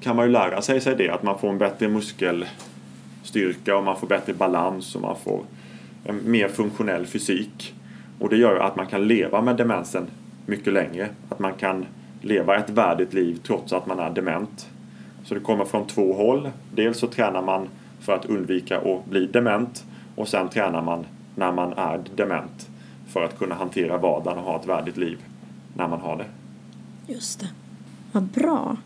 kan 0.02 0.16
man 0.16 0.26
ju 0.26 0.32
lära 0.32 0.62
sig, 0.62 0.82
sig 0.82 0.96
det 0.96 1.10
att 1.10 1.24
man 1.24 1.40
får 1.40 1.50
en 1.50 1.58
bättre 1.58 1.88
muskelstyrka 1.88 3.78
och 3.78 3.84
man 3.84 4.00
får 4.00 4.08
bättre 4.08 4.34
balans 4.34 4.96
och 4.96 5.02
man 5.02 5.16
får 5.24 5.42
en 6.04 6.32
mer 6.32 6.48
funktionell 6.48 7.06
fysik. 7.06 7.74
Och 8.20 8.30
det 8.30 8.38
gör 8.38 8.56
att 8.56 8.76
man 8.76 8.88
kan 8.88 9.08
leva 9.08 9.42
med 9.42 9.56
demensen 9.56 10.08
mycket 10.46 10.74
längre. 10.74 11.10
Att 11.30 11.40
man 11.40 11.54
kan 11.54 11.86
leva 12.22 12.58
ett 12.58 12.70
värdigt 12.70 13.14
liv 13.14 13.40
trots 13.44 13.74
att 13.74 13.88
man 13.88 14.00
är 14.00 14.10
dement. 14.10 14.70
Så 15.26 15.34
det 15.34 15.40
kommer 15.40 15.66
från 15.66 15.88
två 15.88 16.14
håll. 16.14 16.50
Dels 16.76 17.00
så 17.00 17.08
tränar 17.08 17.42
man 17.42 17.68
för 18.00 18.14
att 18.14 18.26
undvika 18.26 18.78
att 18.78 19.06
bli 19.06 19.26
dement 19.26 19.86
och 20.16 20.28
sen 20.28 20.50
tränar 20.50 20.82
man 20.82 21.06
när 21.36 21.52
man 21.52 21.74
är 21.74 22.02
dement 22.16 22.70
för 23.08 23.24
att 23.24 23.38
kunna 23.38 23.56
hantera 23.56 23.98
vardagen 23.98 24.38
och 24.38 24.44
ha 24.44 24.60
ett 24.60 24.68
värdigt 24.68 24.98
liv 24.98 25.18
när 25.74 25.88
man 25.88 26.02
har 26.02 26.18
det. 26.18 26.26
Just 27.14 27.40
det. 27.40 27.48
Vad 28.12 28.24
bra. 28.24 28.78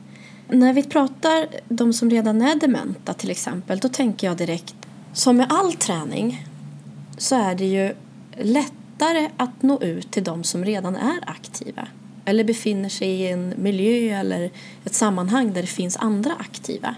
När 0.50 0.74
vi 0.74 0.84
pratar 0.84 1.48
de 1.68 1.94
som 1.94 2.10
redan 2.10 2.42
är 2.42 2.56
dementa 2.56 3.14
till 3.14 3.32
exempel 3.32 3.80
då 3.80 3.90
tänker 3.90 4.28
jag 4.28 4.38
direkt 4.38 4.76
som 5.14 5.38
med 5.38 5.48
all 5.50 5.74
träning 5.74 6.46
så 7.24 7.36
är 7.36 7.56
det 7.56 7.66
ju 7.66 7.94
lättare 8.38 9.30
att 9.38 9.64
nå 9.64 9.82
ut 9.82 10.12
till 10.12 10.24
de 10.24 10.44
som 10.44 10.66
redan 10.66 10.96
är 10.96 11.20
aktiva 11.30 11.88
eller 12.26 12.44
befinner 12.44 12.90
sig 12.90 13.10
i 13.10 13.32
en 13.32 13.54
miljö 13.58 14.20
eller 14.20 14.52
ett 14.86 14.94
sammanhang 14.94 15.54
där 15.54 15.62
det 15.62 15.68
finns 15.68 15.98
andra 15.98 16.36
aktiva. 16.40 16.96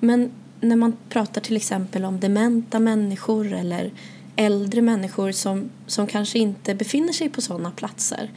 Men 0.00 0.30
när 0.60 0.76
man 0.76 0.96
pratar 1.08 1.40
till 1.40 1.56
exempel 1.56 2.04
om 2.04 2.20
dementa 2.20 2.80
människor 2.80 3.52
eller 3.52 3.90
äldre 4.36 4.82
människor 4.82 5.32
som, 5.32 5.70
som 5.86 6.06
kanske 6.06 6.38
inte 6.38 6.74
befinner 6.74 7.12
sig 7.12 7.28
på 7.28 7.40
sådana 7.40 7.70
platser. 7.70 8.30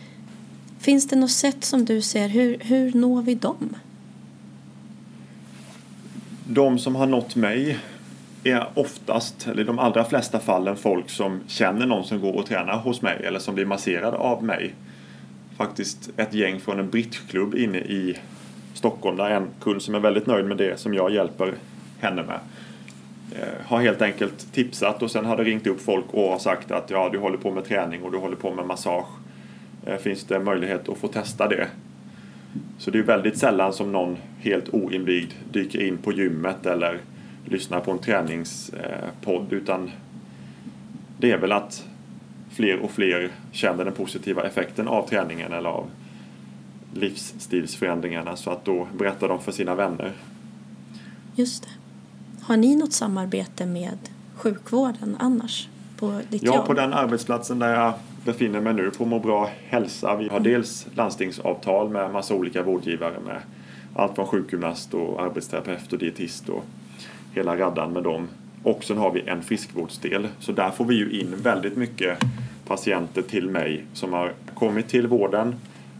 Finns 0.79 1.07
det 1.07 1.15
något 1.15 1.31
sätt 1.31 1.63
som 1.63 1.85
du 1.85 2.01
ser, 2.01 2.27
hur, 2.27 2.57
hur 2.59 2.93
når 2.93 3.21
vi 3.21 3.35
dem? 3.35 3.75
De 6.47 6.79
som 6.79 6.95
har 6.95 7.05
nått 7.05 7.35
mig 7.35 7.77
är 8.43 8.67
oftast, 8.73 9.47
eller 9.47 9.61
i 9.61 9.65
de 9.65 9.79
allra 9.79 10.03
flesta 10.03 10.39
fallen, 10.39 10.75
folk 10.75 11.09
som 11.09 11.39
känner 11.47 11.85
någon 11.85 12.03
som 12.03 12.21
går 12.21 12.33
och 12.33 12.45
tränar 12.45 12.77
hos 12.77 13.01
mig 13.01 13.21
eller 13.23 13.39
som 13.39 13.55
blir 13.55 13.65
masserad 13.65 14.13
av 14.13 14.43
mig 14.43 14.73
faktiskt 15.57 16.09
ett 16.17 16.33
gäng 16.33 16.59
från 16.59 16.79
en 16.79 16.89
brittklubb 16.89 17.55
inne 17.55 17.77
i 17.77 18.17
Stockholm 18.73 19.17
där 19.17 19.29
en 19.29 19.47
kund 19.61 19.81
som 19.81 19.95
är 19.95 19.99
väldigt 19.99 20.27
nöjd 20.27 20.45
med 20.45 20.57
det 20.57 20.79
som 20.79 20.93
jag 20.93 21.11
hjälper 21.11 21.53
henne 21.99 22.23
med 22.23 22.39
eh, 23.35 23.65
har 23.65 23.81
helt 23.81 24.01
enkelt 24.01 24.53
tipsat 24.53 25.03
och 25.03 25.11
sen 25.11 25.25
har 25.25 25.37
det 25.37 25.43
ringt 25.43 25.67
upp 25.67 25.81
folk 25.81 26.05
och 26.11 26.29
har 26.29 26.39
sagt 26.39 26.71
att 26.71 26.89
ja, 26.89 27.09
du 27.11 27.17
håller 27.17 27.37
på 27.37 27.51
med 27.51 27.65
träning 27.65 28.03
och 28.03 28.11
du 28.11 28.17
håller 28.17 28.35
på 28.35 28.53
med 28.53 28.65
massage. 28.65 29.07
Eh, 29.85 29.97
finns 29.97 30.23
det 30.23 30.39
möjlighet 30.39 30.89
att 30.89 30.97
få 30.97 31.07
testa 31.07 31.47
det? 31.47 31.67
Så 32.77 32.91
det 32.91 32.99
är 32.99 33.03
väldigt 33.03 33.37
sällan 33.37 33.73
som 33.73 33.91
någon 33.91 34.17
helt 34.39 34.69
oinvigd 34.69 35.31
dyker 35.51 35.81
in 35.81 35.97
på 35.97 36.11
gymmet 36.11 36.65
eller 36.65 36.99
lyssnar 37.49 37.79
på 37.79 37.91
en 37.91 37.99
träningspodd 37.99 39.53
utan 39.53 39.91
det 41.17 41.31
är 41.31 41.37
väl 41.37 41.51
att 41.51 41.85
fler 42.49 42.79
och 42.79 42.91
fler 42.91 43.31
känner 43.51 43.85
den 43.85 43.93
positiva 43.93 44.43
effekten 44.43 44.87
av 44.87 45.07
träningen 45.09 45.53
eller 45.53 45.69
av 45.69 45.89
livsstilsförändringarna 46.93 48.35
så 48.35 48.49
att 48.49 48.65
då 48.65 48.87
berättar 48.97 49.27
de 49.27 49.41
för 49.41 49.51
sina 49.51 49.75
vänner. 49.75 50.11
Just 51.35 51.63
det. 51.63 51.69
Har 52.41 52.57
ni 52.57 52.75
något 52.75 52.93
samarbete 52.93 53.65
med 53.65 53.97
sjukvården 54.35 55.17
annars? 55.19 55.69
På 55.99 56.21
ditt 56.29 56.43
ja, 56.43 56.55
jobb? 56.55 56.65
på 56.65 56.73
den 56.73 56.93
arbetsplatsen 56.93 57.59
där 57.59 57.75
jag 57.75 57.93
befinner 58.25 58.61
mig 58.61 58.73
nu 58.73 58.91
på 58.91 59.05
Må 59.05 59.19
bra 59.19 59.49
hälsa. 59.67 60.15
Vi 60.15 60.29
har 60.29 60.39
dels 60.39 60.87
landstingsavtal 60.95 61.89
med 61.89 62.11
massa 62.11 62.33
olika 62.33 62.63
vårdgivare 62.63 63.19
med 63.25 63.41
allt 63.95 64.15
från 64.15 64.27
sjukgymnast 64.27 64.93
och 64.93 65.21
arbetsterapeut 65.21 65.93
och 65.93 65.99
dietist 65.99 66.49
och 66.49 66.65
hela 67.33 67.57
raddan 67.57 67.93
med 67.93 68.03
dem. 68.03 68.27
Och 68.63 68.83
sen 68.83 68.97
har 68.97 69.11
vi 69.11 69.21
en 69.27 69.43
friskvårdsdel. 69.43 70.27
Så 70.39 70.51
där 70.51 70.71
får 70.71 70.85
vi 70.85 70.95
ju 70.95 71.19
in 71.19 71.35
väldigt 71.37 71.77
mycket 71.77 72.19
patienter 72.67 73.21
till 73.21 73.49
mig 73.49 73.85
som 73.93 74.13
har 74.13 74.33
kommit 74.53 74.87
till 74.87 75.07
vården, 75.07 75.55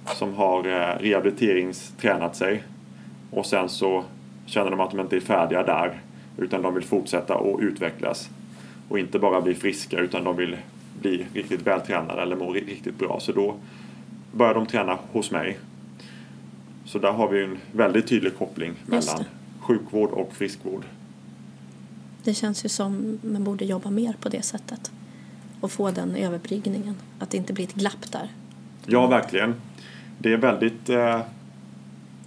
som 0.06 0.34
har 0.34 0.60
eh, 0.60 1.00
rehabiliteringstränat 1.00 2.36
sig 2.36 2.63
och 3.32 3.46
sen 3.46 3.70
så 3.70 4.04
känner 4.46 4.72
de 4.72 4.80
att 4.80 4.92
de 4.92 5.00
inte 5.00 5.16
är 5.16 5.20
färdiga 5.20 5.63
där 5.63 6.00
utan 6.38 6.62
de 6.62 6.74
vill 6.74 6.84
fortsätta 6.84 7.36
och 7.36 7.60
utvecklas 7.60 8.30
och 8.90 9.00
inte 9.00 9.20
bara 9.20 9.42
bli 9.42 9.54
friska 9.54 10.00
utan 10.00 10.24
de 10.24 10.38
vill 10.38 10.58
bli 11.02 11.26
riktigt 11.34 11.62
vältränade 11.62 12.22
eller 12.22 12.36
må 12.36 12.54
riktigt 12.54 12.98
bra. 12.98 13.20
Så 13.20 13.32
då 13.32 13.56
börjar 14.32 14.54
de 14.54 14.66
träna 14.66 14.98
hos 15.12 15.32
mig. 15.32 15.58
Så 16.86 17.00
där 17.00 17.12
har 17.12 17.30
vi 17.30 17.44
en 17.44 17.58
väldigt 17.72 18.08
tydlig 18.08 18.38
koppling 18.38 18.74
mellan 18.86 19.24
sjukvård 19.60 20.10
och 20.10 20.34
friskvård. 20.34 20.84
Det 22.28 22.34
känns 22.34 22.66
ju 22.66 22.70
som 22.70 23.20
man 23.22 23.44
borde 23.44 23.66
jobba 23.66 23.90
mer 23.90 24.16
på 24.22 24.30
det 24.30 24.42
sättet. 24.42 24.92
Och 25.62 25.72
få 25.72 25.92
den 25.92 26.16
överbryggningen. 26.16 26.96
Att 27.20 27.32
det 27.32 27.38
inte 27.38 27.54
blir 27.54 27.66
ett 27.66 27.74
glapp 27.74 28.12
där. 28.12 28.32
Ja, 28.86 29.08
verkligen. 29.08 29.54
Det 30.18 30.34
är 30.34 30.38
väldigt 30.38 30.90
eh, 30.90 31.22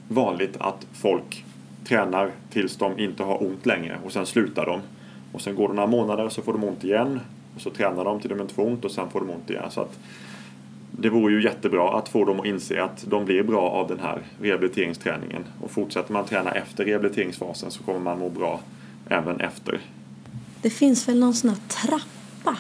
vanligt 0.09 0.57
att 0.59 0.87
folk 0.93 1.45
tränar 1.85 2.31
tills 2.51 2.77
de 2.77 2.99
inte 2.99 3.23
har 3.23 3.43
ont 3.43 3.67
längre 3.67 3.99
och 4.05 4.13
sen 4.13 4.27
slutar 4.27 4.67
de. 4.67 4.81
Och 5.33 5.41
sen 5.41 5.55
går 5.55 5.69
det 5.69 5.75
några 5.75 5.91
månader 5.91 6.29
så 6.29 6.43
får 6.43 6.53
de 6.53 6.65
ont 6.65 6.85
igen. 6.85 7.21
Och 7.55 7.61
så 7.61 7.71
tränar 7.71 8.05
de 8.05 8.21
till 8.21 8.31
de 8.31 8.41
inte 8.41 8.55
får 8.55 8.67
ont 8.67 8.85
och 8.85 8.91
sen 8.91 9.11
får 9.11 9.21
de 9.21 9.31
ont 9.31 9.51
igen. 9.51 9.71
Så 9.71 9.81
att 9.81 9.99
det 10.91 11.09
vore 11.09 11.33
ju 11.33 11.43
jättebra 11.43 11.99
att 11.99 12.09
få 12.09 12.25
dem 12.25 12.41
att 12.41 12.47
inse 12.47 12.83
att 12.83 13.05
de 13.09 13.25
blir 13.25 13.43
bra 13.43 13.71
av 13.71 13.89
den 13.89 14.01
här 14.01 14.23
rehabiliteringsträningen. 14.41 15.45
Och 15.61 15.71
fortsätter 15.71 16.13
man 16.13 16.25
träna 16.25 16.51
efter 16.51 16.85
rehabiliteringsfasen 16.85 17.71
så 17.71 17.83
kommer 17.83 18.01
man 18.01 18.19
må 18.19 18.29
bra 18.29 18.61
även 19.11 19.41
efter. 19.41 19.81
Det 20.63 20.71
finns 20.71 21.09
väl 21.09 21.19
någon 21.19 21.35
sån 21.35 21.51
här 21.51 21.59
trappa 21.69 22.57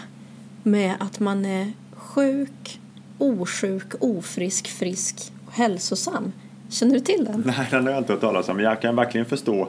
med 0.63 0.95
att 1.01 1.21
man 1.21 1.45
är 1.45 1.73
sjuk, 1.93 2.81
osjuk, 3.19 3.95
ofrisk, 4.01 4.69
frisk 4.69 5.33
och 5.47 5.53
hälsosam. 5.53 6.33
Känner 6.69 6.95
du 6.95 7.01
till 7.01 7.25
den? 7.25 7.43
Nej, 7.47 7.69
den 7.71 7.85
har 7.85 7.91
jag 7.91 8.01
inte 8.01 8.13
hört 8.13 8.21
talas 8.21 8.49
om. 8.49 8.57
Men 8.57 8.65
jag 8.65 8.81
kan 8.81 8.97
verkligen 8.97 9.27
förstå 9.27 9.69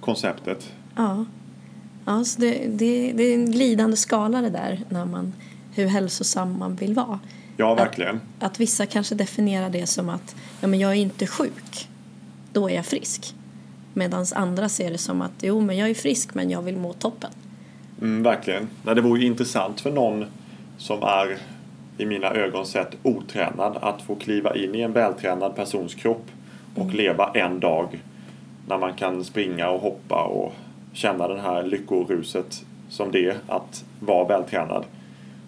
konceptet. 0.00 0.72
Ja. 0.96 1.24
ja 2.04 2.24
så 2.24 2.40
det, 2.40 2.66
det, 2.68 3.12
det 3.12 3.22
är 3.22 3.34
en 3.34 3.52
glidande 3.52 3.96
skala 3.96 4.40
det 4.40 4.50
där 4.50 4.80
när 4.88 5.04
man, 5.04 5.32
hur 5.74 5.86
hälsosam 5.86 6.58
man 6.58 6.76
vill 6.76 6.94
vara. 6.94 7.18
Ja, 7.56 7.74
verkligen. 7.74 8.20
Att 8.38 8.60
vissa 8.60 8.86
kanske 8.86 9.14
definierar 9.14 9.70
det 9.70 9.86
som 9.86 10.08
att 10.08 10.36
ja, 10.60 10.68
men 10.68 10.80
jag 10.80 10.90
är 10.90 10.96
inte 10.96 11.26
sjuk, 11.26 11.88
då 12.52 12.70
är 12.70 12.74
jag 12.74 12.86
frisk. 12.86 13.34
Medan 13.94 14.26
andra 14.34 14.68
ser 14.68 14.90
det 14.90 14.98
som 14.98 15.22
att 15.22 15.32
jo, 15.40 15.60
men 15.60 15.76
jag 15.76 15.90
är 15.90 15.94
frisk 15.94 16.34
men 16.34 16.50
jag 16.50 16.62
vill 16.62 16.76
må 16.76 16.92
toppen. 16.92 17.30
Mm, 18.00 18.22
verkligen. 18.22 18.68
Nej, 18.82 18.94
det 18.94 19.00
vore 19.00 19.20
ju 19.20 19.26
intressant 19.26 19.80
för 19.80 19.90
någon 19.90 20.24
som 20.78 21.02
är 21.02 21.38
i 21.98 22.06
mina 22.06 22.30
ögon 22.30 22.66
sett 22.66 22.96
otränad 23.02 23.76
att 23.80 24.02
få 24.02 24.14
kliva 24.14 24.56
in 24.56 24.74
i 24.74 24.80
en 24.80 24.92
vältränad 24.92 25.56
persons 25.56 25.94
kropp 25.94 26.26
och 26.74 26.94
leva 26.94 27.30
en 27.34 27.60
dag 27.60 28.02
när 28.68 28.78
man 28.78 28.94
kan 28.94 29.24
springa 29.24 29.68
och 29.68 29.80
hoppa 29.80 30.24
och 30.24 30.52
känna 30.92 31.28
det 31.28 31.40
här 31.40 31.62
lyckoruset 31.62 32.64
som 32.88 33.12
det 33.12 33.26
är 33.26 33.36
att 33.46 33.84
vara 34.00 34.28
vältränad. 34.28 34.84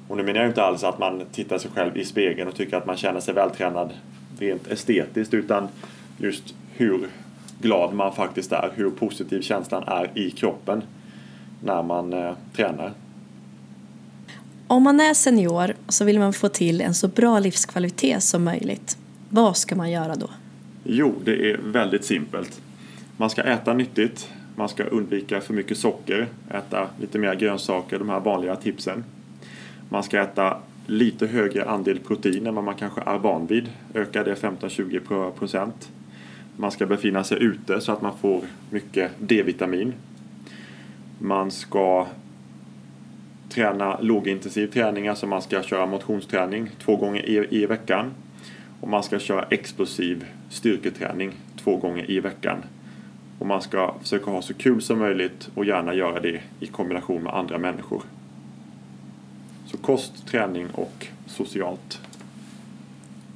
Och 0.09 0.16
nu 0.16 0.22
menar 0.22 0.40
jag 0.40 0.50
inte 0.50 0.62
alls 0.62 0.85
att 0.85 0.98
man 0.98 1.22
tittar 1.33 1.59
sig 1.59 1.70
själv 1.74 1.96
i 1.96 2.04
spegeln 2.04 2.48
och 2.48 2.54
tycker 2.54 2.76
att 2.76 2.87
man 2.87 2.96
känner 2.96 3.20
sig 3.20 3.35
vältränad 3.35 3.90
rent 4.38 4.66
estetiskt 4.66 5.35
utan 5.35 5.68
just 6.18 6.54
hur 6.72 7.09
glad 7.60 7.94
man 7.94 8.14
faktiskt 8.14 8.52
är, 8.52 8.72
hur 8.74 8.90
positiv 8.90 9.40
känslan 9.40 9.82
är 9.86 10.18
i 10.18 10.30
kroppen 10.30 10.82
när 11.62 11.82
man 11.82 12.12
eh, 12.12 12.32
tränar. 12.56 12.92
Om 14.66 14.82
man 14.82 15.00
är 15.00 15.14
senior 15.14 15.74
så 15.88 16.04
vill 16.04 16.18
man 16.18 16.32
få 16.32 16.48
till 16.48 16.80
en 16.80 16.94
så 16.94 17.08
bra 17.08 17.38
livskvalitet 17.38 18.22
som 18.22 18.44
möjligt. 18.44 18.98
Vad 19.28 19.56
ska 19.56 19.76
man 19.76 19.90
göra 19.90 20.14
då? 20.14 20.30
Jo, 20.84 21.14
det 21.24 21.50
är 21.50 21.58
väldigt 21.64 22.04
simpelt. 22.04 22.60
Man 23.16 23.30
ska 23.30 23.42
äta 23.42 23.74
nyttigt, 23.74 24.28
man 24.56 24.68
ska 24.68 24.84
undvika 24.84 25.40
för 25.40 25.54
mycket 25.54 25.78
socker, 25.78 26.28
äta 26.50 26.88
lite 27.00 27.18
mer 27.18 27.34
grönsaker, 27.34 27.98
de 27.98 28.08
här 28.08 28.20
vanliga 28.20 28.56
tipsen. 28.56 29.04
Man 29.88 30.02
ska 30.02 30.20
äta 30.20 30.58
lite 30.86 31.26
högre 31.26 31.64
andel 31.64 31.98
protein 31.98 32.46
än 32.46 32.54
vad 32.54 32.64
man 32.64 32.74
kanske 32.74 33.00
är 33.00 33.18
van 33.18 33.46
vid, 33.46 33.68
öka 33.94 34.24
det 34.24 34.34
15-20 34.34 35.30
procent. 35.30 35.88
Man 36.56 36.70
ska 36.70 36.86
befinna 36.86 37.24
sig 37.24 37.42
ute 37.42 37.80
så 37.80 37.92
att 37.92 38.02
man 38.02 38.18
får 38.18 38.42
mycket 38.70 39.10
D-vitamin. 39.18 39.92
Man 41.18 41.50
ska 41.50 42.06
träna 43.48 44.00
lågintensiv 44.00 44.66
träning, 44.66 45.08
alltså 45.08 45.26
man 45.26 45.42
ska 45.42 45.62
köra 45.62 45.86
motionsträning 45.86 46.70
två 46.84 46.96
gånger 46.96 47.28
i, 47.28 47.62
i 47.62 47.66
veckan. 47.66 48.10
Och 48.80 48.88
man 48.88 49.02
ska 49.02 49.18
köra 49.18 49.42
explosiv 49.50 50.24
styrketräning 50.50 51.32
två 51.56 51.76
gånger 51.76 52.10
i 52.10 52.20
veckan. 52.20 52.58
Och 53.38 53.46
man 53.46 53.62
ska 53.62 53.94
försöka 54.02 54.30
ha 54.30 54.42
så 54.42 54.54
kul 54.54 54.82
som 54.82 54.98
möjligt 54.98 55.50
och 55.54 55.64
gärna 55.64 55.94
göra 55.94 56.20
det 56.20 56.40
i 56.60 56.66
kombination 56.66 57.22
med 57.22 57.34
andra 57.34 57.58
människor. 57.58 58.02
Så 59.66 59.76
kost, 59.76 60.26
träning 60.26 60.66
och 60.74 61.06
socialt. 61.26 62.00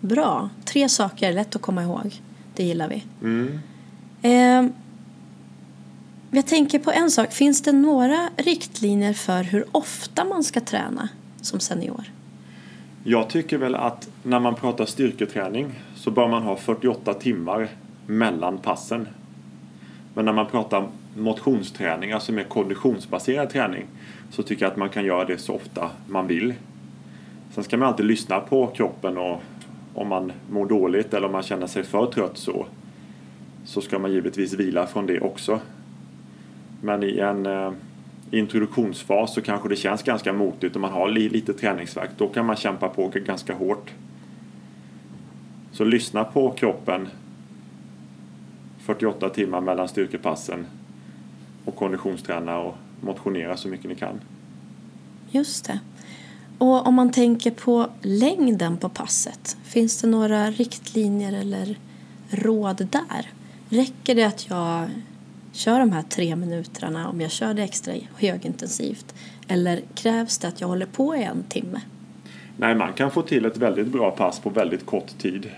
Bra. 0.00 0.48
Tre 0.64 0.88
saker, 0.88 1.32
lätt 1.32 1.56
att 1.56 1.62
komma 1.62 1.82
ihåg. 1.82 2.20
Det 2.58 2.64
gillar 2.64 2.88
vi. 2.88 3.04
Mm. 3.22 3.58
Eh, 4.22 4.72
jag 6.30 6.46
tänker 6.46 6.78
på 6.78 6.90
en 6.90 7.10
sak. 7.10 7.32
Finns 7.32 7.62
det 7.62 7.72
några 7.72 8.28
riktlinjer 8.36 9.12
för 9.12 9.42
hur 9.42 9.64
ofta 9.72 10.24
man 10.24 10.44
ska 10.44 10.60
träna 10.60 11.08
som 11.40 11.60
senior? 11.60 12.04
Jag 13.04 13.28
tycker 13.28 13.58
väl 13.58 13.74
att 13.74 14.08
när 14.22 14.40
man 14.40 14.54
pratar 14.54 14.86
styrketräning 14.86 15.66
så 15.96 16.10
bör 16.10 16.28
man 16.28 16.42
ha 16.42 16.56
48 16.56 17.14
timmar 17.14 17.68
mellan 18.06 18.58
passen. 18.58 19.08
Men 20.14 20.24
när 20.24 20.32
man 20.32 20.46
pratar 20.46 20.88
motionsträning, 21.16 22.12
alltså 22.12 22.32
mer 22.32 22.44
konditionsbaserad 22.44 23.50
träning, 23.50 23.86
så 24.30 24.42
tycker 24.42 24.64
jag 24.64 24.70
att 24.72 24.78
man 24.78 24.88
kan 24.88 25.04
göra 25.04 25.24
det 25.24 25.38
så 25.38 25.54
ofta 25.54 25.90
man 26.06 26.26
vill. 26.26 26.54
Sen 27.54 27.64
ska 27.64 27.76
man 27.76 27.88
alltid 27.88 28.06
lyssna 28.06 28.40
på 28.40 28.66
kroppen 28.66 29.18
och 29.18 29.42
om 29.98 30.08
man 30.08 30.32
mår 30.50 30.66
dåligt 30.66 31.14
eller 31.14 31.26
om 31.26 31.32
man 31.32 31.42
känner 31.42 31.66
sig 31.66 31.82
för 31.82 32.06
trött 32.06 32.38
så, 32.38 32.66
så 33.64 33.80
ska 33.80 33.98
man 33.98 34.12
givetvis 34.12 34.52
vila 34.52 34.86
från 34.86 35.06
det 35.06 35.20
också. 35.20 35.60
Men 36.82 37.02
i 37.02 37.18
en 37.18 37.46
eh, 37.46 37.72
introduktionsfas 38.30 39.34
så 39.34 39.40
kanske 39.40 39.68
det 39.68 39.76
känns 39.76 40.02
ganska 40.02 40.32
motigt 40.32 40.74
och 40.74 40.80
man 40.80 40.92
har 40.92 41.08
li, 41.08 41.28
lite 41.28 41.52
träningsvärk. 41.52 42.10
Då 42.18 42.28
kan 42.28 42.46
man 42.46 42.56
kämpa 42.56 42.88
på 42.88 43.12
ganska 43.14 43.54
hårt. 43.54 43.90
Så 45.72 45.84
lyssna 45.84 46.24
på 46.24 46.50
kroppen 46.50 47.08
48 48.78 49.28
timmar 49.28 49.60
mellan 49.60 49.88
styrkepassen 49.88 50.66
och 51.64 51.76
konditionsträna 51.76 52.58
och 52.58 52.74
motionera 53.00 53.56
så 53.56 53.68
mycket 53.68 53.88
ni 53.88 53.94
kan. 53.94 54.20
Just 55.30 55.66
det. 55.66 55.80
Och 56.58 56.86
om 56.86 56.94
man 56.94 57.12
tänker 57.12 57.50
på 57.50 57.86
längden 58.02 58.76
på 58.76 58.88
passet, 58.88 59.56
finns 59.68 60.02
det 60.02 60.08
några 60.08 60.50
riktlinjer 60.50 61.32
eller 61.32 61.76
råd 62.30 62.88
där? 62.90 63.26
Räcker 63.68 64.14
det 64.14 64.24
att 64.24 64.50
jag 64.50 64.88
kör 65.52 65.78
de 65.78 65.92
här 65.92 66.02
tre 66.02 66.36
minuterna 66.36 67.08
om 67.08 67.20
jag 67.20 67.30
kör 67.30 67.54
det 67.54 67.62
extra 67.62 67.94
högintensivt? 68.16 69.14
Eller 69.48 69.80
krävs 69.94 70.38
det 70.38 70.48
att 70.48 70.60
jag 70.60 70.68
håller 70.68 70.86
på 70.86 71.16
i 71.16 71.22
en 71.22 71.42
timme? 71.48 71.80
Nej, 72.56 72.74
man 72.74 72.92
kan 72.92 73.10
få 73.10 73.22
till 73.22 73.44
ett 73.44 73.56
väldigt 73.56 73.86
bra 73.86 74.10
pass 74.10 74.40
på 74.40 74.50
väldigt 74.50 74.86
kort 74.86 75.18
tid. 75.18 75.50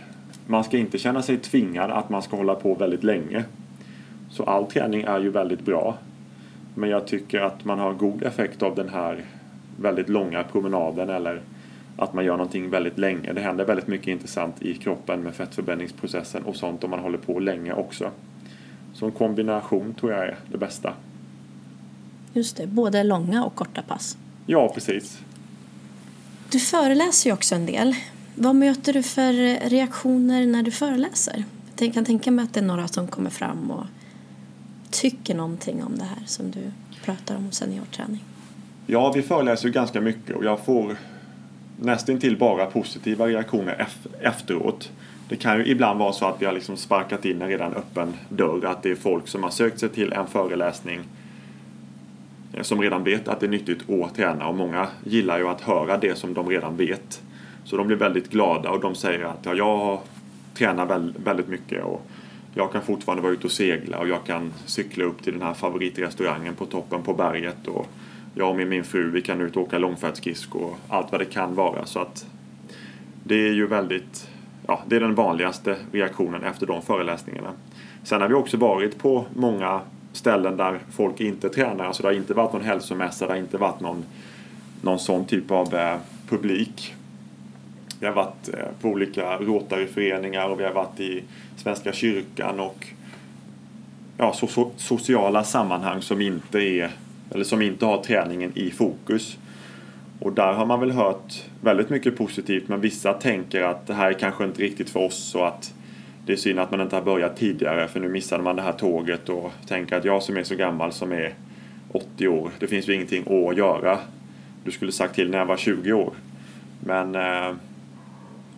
Man 0.47 0.65
ska 0.65 0.79
inte 0.79 0.99
känna 0.99 1.23
sig 1.23 1.39
tvingad 1.39 1.91
att 1.91 2.11
man 2.11 2.23
ska 2.23 2.37
hålla 2.37 2.55
på 2.55 2.75
väldigt 2.75 3.05
länge. 3.05 3.45
Så 4.31 4.45
all 4.45 4.67
träning 4.67 5.03
är 5.03 5.21
ju 5.21 5.31
väldigt 5.31 5.65
bra. 5.65 5.99
Men 6.75 6.91
jag 6.91 7.07
tycker 7.07 7.41
att 7.41 7.65
man 7.65 7.79
har 7.79 7.93
god 7.93 8.23
effekt 8.23 8.63
av 8.63 8.75
den 8.75 8.89
här 8.89 9.25
väldigt 9.81 10.09
långa 10.09 10.43
promenaden 10.43 11.11
eller 11.11 11.41
att 11.97 12.15
man 12.15 12.25
gör 12.25 12.37
någonting 12.37 12.71
väldigt 12.71 12.99
länge. 12.99 13.33
Det 13.33 13.41
händer 13.41 13.65
väldigt 13.65 13.87
mycket 13.87 14.09
intressant 14.09 14.63
i 14.63 14.75
kroppen 14.75 15.23
med 15.23 15.35
fettförbränningsprocessen 15.35 16.43
och 16.43 16.57
sånt 16.57 16.85
om 16.85 16.91
man 16.91 16.99
håller 16.99 17.19
på 17.19 17.39
länge 17.39 17.73
också. 17.73 18.11
Så 18.95 19.07
en 19.07 19.13
kombination 19.13 19.95
tror 19.95 20.13
jag 20.13 20.25
är 20.25 20.37
det 20.53 20.59
bästa. 20.59 20.95
Just 22.33 22.57
det, 22.57 22.67
både 22.67 23.03
långa 23.03 23.45
och 23.45 23.55
korta 23.55 23.83
pass. 23.83 24.17
Ja, 24.47 24.73
precis. 24.75 25.19
Du 26.51 26.59
föreläser 26.59 27.31
ju 27.31 27.35
också 27.35 27.55
en 27.55 27.67
del. 27.67 27.95
Vad 28.35 28.57
möter 28.57 28.93
du 28.93 29.03
för 29.03 29.33
reaktioner 29.69 30.47
när 30.47 30.63
du 30.63 30.71
föreläser? 30.71 31.45
Jag 31.79 31.95
kan 31.95 32.05
tänka 32.05 32.31
mig 32.31 32.43
att 32.43 32.55
det 32.55 32.61
är 32.61 32.65
några 32.65 32.89
som 32.89 33.07
kommer 33.07 33.31
fram 33.31 33.71
och 33.71 33.87
tycker 34.91 35.35
någonting 35.35 35.85
om 35.85 35.99
det 35.99 36.05
här 36.05 36.23
som 36.27 36.51
du 36.51 36.73
pratar 37.05 37.37
om 37.37 37.53
seniorträning. 37.53 38.25
Ja, 38.87 39.13
vi 39.13 39.23
föreläser 39.23 39.67
ju 39.67 39.73
ganska 39.73 40.01
mycket 40.01 40.37
och 40.37 40.45
jag 40.45 40.61
får 40.65 40.97
nästintill 41.81 42.37
bara 42.37 42.67
positiva 42.67 43.27
reaktioner 43.27 43.87
efteråt. 44.21 44.91
Det 45.29 45.37
kan 45.37 45.59
ju 45.59 45.67
ibland 45.67 45.99
vara 45.99 46.13
så 46.13 46.27
att 46.27 46.43
vi 46.43 46.47
har 46.47 46.53
liksom 46.53 46.77
sparkat 46.77 47.25
in 47.25 47.43
en 47.43 47.49
redan 47.49 47.75
öppen 47.75 48.15
dörr. 48.29 48.65
Att 48.65 48.83
det 48.83 48.91
är 48.91 48.95
folk 48.95 49.29
som 49.29 49.43
har 49.43 49.51
sökt 49.51 49.81
sig 49.81 49.89
till 49.89 50.13
en 50.13 50.27
föreläsning 50.27 51.01
eh, 52.55 52.63
som 52.63 52.83
redan 52.83 53.05
vet 53.05 53.29
att 53.29 53.41
det 53.41 53.47
är 53.47 53.51
nyttigt 53.51 53.91
att 53.91 54.15
träna 54.15 54.49
och 54.49 54.55
många 54.55 54.89
gillar 55.05 55.39
ju 55.39 55.49
att 55.49 55.61
höra 55.61 55.97
det 55.97 56.19
som 56.19 56.35
de 56.35 56.49
redan 56.49 56.77
vet. 56.77 57.23
Så 57.65 57.77
de 57.77 57.87
blir 57.87 57.97
väldigt 57.97 58.31
glada 58.31 58.71
och 58.71 58.81
de 58.81 58.95
säger 58.95 59.25
att 59.25 59.39
ja, 59.43 59.55
jag 59.55 60.01
tränar 60.55 61.13
väldigt 61.25 61.49
mycket 61.49 61.85
och 61.85 62.07
jag 62.55 62.73
kan 62.73 62.83
fortfarande 62.83 63.23
vara 63.23 63.33
ute 63.33 63.47
och 63.47 63.53
segla 63.53 63.99
och 63.99 64.09
jag 64.09 64.25
kan 64.25 64.53
cykla 64.67 65.05
upp 65.05 65.23
till 65.23 65.33
den 65.33 65.43
här 65.43 65.55
favoritrestaurangen 65.55 66.55
på 66.55 66.67
toppen 66.67 67.03
på 67.03 67.15
berget 67.15 67.67
och 67.67 67.87
jag 68.35 68.49
och 68.49 68.57
min, 68.57 68.69
min 68.69 68.85
fru 68.85 69.11
vi 69.11 69.23
kan 69.23 69.41
ut 69.41 69.57
och 69.57 69.63
åka 69.63 69.79
långfärdsskridskor 69.79 70.63
och 70.63 70.77
allt 70.89 71.13
vad 71.13 71.21
det 71.21 71.25
kan 71.25 71.55
vara. 71.55 71.87
Så 71.87 72.01
att 72.01 72.27
det 73.25 73.49
är 73.49 73.53
ju 73.53 73.67
väldigt, 73.67 74.29
ja, 74.67 74.81
det 74.87 74.97
är 74.97 75.01
den 75.01 75.15
vanligaste 75.15 75.77
reaktionen 75.93 76.45
efter 76.45 76.67
de 76.67 76.83
föreläsningarna. 76.83 77.53
Sen 78.03 78.21
har 78.21 78.29
vi 78.29 78.35
också 78.35 78.57
varit 78.57 78.99
på 78.99 79.27
många 79.35 79.81
ställen 80.13 80.57
där 80.57 80.79
folk 80.91 81.21
inte 81.21 81.49
tränar. 81.49 81.85
Alltså 81.85 82.03
det 82.03 82.09
har 82.09 82.15
inte 82.15 82.35
varit 82.35 82.53
någon 82.53 82.65
hälsomässa, 82.65 83.27
det 83.27 83.33
har 83.33 83.39
inte 83.39 83.59
varit 83.59 83.81
någon, 83.81 84.05
någon 84.83 84.99
sån 84.99 85.25
typ 85.25 85.51
av 85.51 85.75
eh, 85.75 85.99
publik. 86.29 86.95
Vi 88.01 88.07
har 88.07 88.13
varit 88.13 88.49
eh, 88.55 88.65
på 88.81 88.89
olika 88.89 89.37
Rotaryföreningar 89.37 90.49
och 90.49 90.61
vi 90.61 90.65
har 90.65 90.73
varit 90.73 91.01
i 91.01 91.23
Svenska 91.57 91.93
kyrkan 91.93 92.61
och 92.61 92.87
ja, 94.17 94.33
so 94.33 94.47
so 94.47 94.71
sociala 94.77 95.45
sammanhang 95.45 96.03
som 96.03 96.21
inte, 96.21 96.59
är, 96.59 96.91
eller 97.31 97.45
som 97.45 97.63
inte 97.63 97.87
har 97.87 98.03
träningen 98.03 98.53
i 98.55 98.71
fokus. 98.71 99.39
Och 100.21 100.33
där 100.33 100.53
har 100.53 100.67
man 100.67 100.81
väl 100.81 100.91
hört 100.91 101.45
väldigt 101.61 101.91
mycket 101.91 102.17
positivt 102.17 102.69
men 102.69 102.81
vissa 102.81 103.13
tänker 103.13 103.63
att 103.63 103.87
det 103.87 103.95
här 103.95 104.09
är 104.09 104.13
kanske 104.13 104.45
inte 104.45 104.63
riktigt 104.63 104.91
för 104.91 105.01
oss 105.01 105.35
och 105.35 105.49
att 105.49 105.75
det 106.27 106.33
är 106.33 106.37
synd 106.37 106.59
att 106.59 106.71
man 106.71 106.81
inte 106.81 106.97
har 106.97 107.03
börjat 107.03 107.37
tidigare 107.37 107.89
för 107.89 108.01
nu 108.01 108.09
missade 108.09 108.43
man 108.43 108.57
det 108.57 108.63
här 108.63 108.73
tåget 108.73 109.29
och 109.29 109.53
tänker 109.69 109.97
att 109.97 110.05
jag 110.05 110.23
som 110.23 110.37
är 110.37 110.43
så 110.43 110.55
gammal 110.55 110.93
som 110.93 111.13
är 111.13 111.35
80 111.93 112.29
år, 112.29 112.51
det 112.59 112.67
finns 112.67 112.89
ju 112.89 112.95
ingenting 112.95 113.49
att 113.49 113.57
göra. 113.57 113.99
Du 114.65 114.71
skulle 114.71 114.93
sagt 114.93 115.15
till 115.15 115.31
när 115.31 115.39
jag 115.39 115.47
var 115.47 115.57
20 115.57 115.93
år. 115.93 116.13
Men... 116.81 117.15
Eh, 117.15 117.55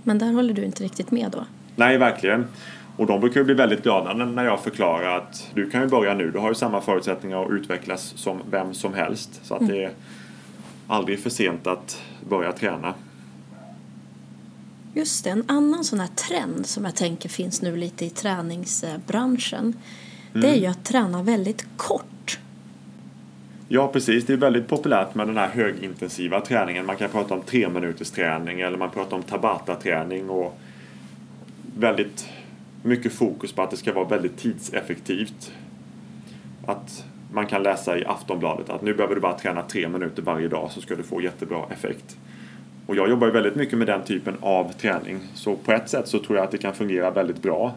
Men 0.03 0.19
där 0.19 0.33
håller 0.33 0.55
du 0.55 0.65
inte 0.65 0.85
riktigt 0.85 1.11
med 1.11 1.31
då? 1.31 1.45
Nej, 1.77 1.99
verkligen. 1.99 2.47
Och 2.97 3.07
de 3.07 3.21
brukar 3.21 3.41
ju 3.41 3.45
bli 3.45 3.55
väldigt 3.55 3.83
glada 3.83 4.15
när 4.15 4.45
jag 4.45 4.61
förklarar 4.61 5.17
att 5.19 5.51
du 5.55 5.71
kan 5.71 5.83
ju 5.83 5.89
börja 5.89 6.15
nu, 6.15 6.31
du 6.31 6.39
har 6.39 6.49
ju 6.49 6.55
samma 6.55 6.81
förutsättningar 6.81 7.45
att 7.45 7.51
utvecklas 7.51 8.13
som 8.17 8.39
vem 8.51 8.75
som 8.75 8.95
helst. 8.95 9.41
Så 9.43 9.55
att 9.55 9.61
mm. 9.61 9.73
det 9.73 9.85
är 9.85 9.91
aldrig 10.87 11.21
för 11.21 11.31
sent 11.31 11.67
att 11.67 12.03
börja 12.29 12.53
träna. 12.53 12.95
Just 14.95 15.25
det, 15.25 15.31
en 15.31 15.45
annan 15.49 15.85
sån 15.85 16.01
här 16.01 16.09
trend 16.09 16.67
som 16.67 16.85
jag 16.85 16.97
tänker 16.97 17.29
finns 17.29 17.63
nu 17.63 17.77
lite 17.77 18.05
i 18.05 18.11
träningsbranschen. 18.11 19.61
Mm. 19.61 19.77
Det 20.33 20.49
är 20.49 20.61
ju 20.61 20.67
att 20.67 20.85
träna 20.85 21.23
väldigt 21.23 21.67
kort. 21.77 22.39
Ja 23.69 23.89
precis, 23.89 24.27
det 24.27 24.33
är 24.33 24.37
väldigt 24.37 24.69
populärt 24.69 25.15
med 25.15 25.27
den 25.27 25.37
här 25.37 25.49
högintensiva 25.49 26.41
träningen. 26.41 26.87
Man 26.87 26.97
kan 26.97 27.11
prata 27.11 27.35
om 27.35 27.43
tre 27.43 27.69
minuters 27.69 28.11
träning 28.11 28.61
eller 28.61 28.79
man 28.79 28.91
pratar 28.91 29.17
om 29.17 29.23
tabata-träning 29.23 30.31
och 30.31 30.59
väldigt 31.77 32.29
mycket 32.83 33.13
fokus 33.13 33.53
på 33.53 33.63
att 33.63 33.71
det 33.71 33.77
ska 33.77 33.93
vara 33.93 34.09
väldigt 34.09 34.37
tidseffektivt. 34.37 35.53
Att 36.67 37.05
man 37.33 37.47
kan 37.47 37.63
läsa 37.63 37.99
i 37.99 38.05
Aftonbladet 38.05 38.71
att 38.71 38.83
nu 38.83 38.95
behöver 38.95 39.15
du 39.15 39.21
bara 39.21 39.39
träna 39.39 39.63
tre 39.63 39.89
minuter 39.89 40.23
varje 40.23 40.49
dag 40.49 40.71
så 40.71 40.81
ska 40.81 40.95
du 40.95 41.03
få 41.03 41.21
jättebra 41.23 41.65
effekt. 41.71 42.17
Och 42.87 42.97
jag 42.97 43.11
jobbar 43.11 43.27
ju 43.27 43.33
väldigt 43.33 43.55
mycket 43.55 43.79
med 43.79 43.87
den 43.87 44.03
typen 44.03 44.37
av 44.41 44.73
träning. 44.73 45.21
Så 45.35 45.57
på 45.57 45.73
ett 45.73 45.89
sätt 45.89 46.09
så 46.09 46.19
tror 46.19 46.37
jag 46.37 46.45
att 46.45 46.51
det 46.51 46.59
kan 46.59 46.75
fungera 46.75 47.11
väldigt 47.11 47.43
bra. 47.43 47.75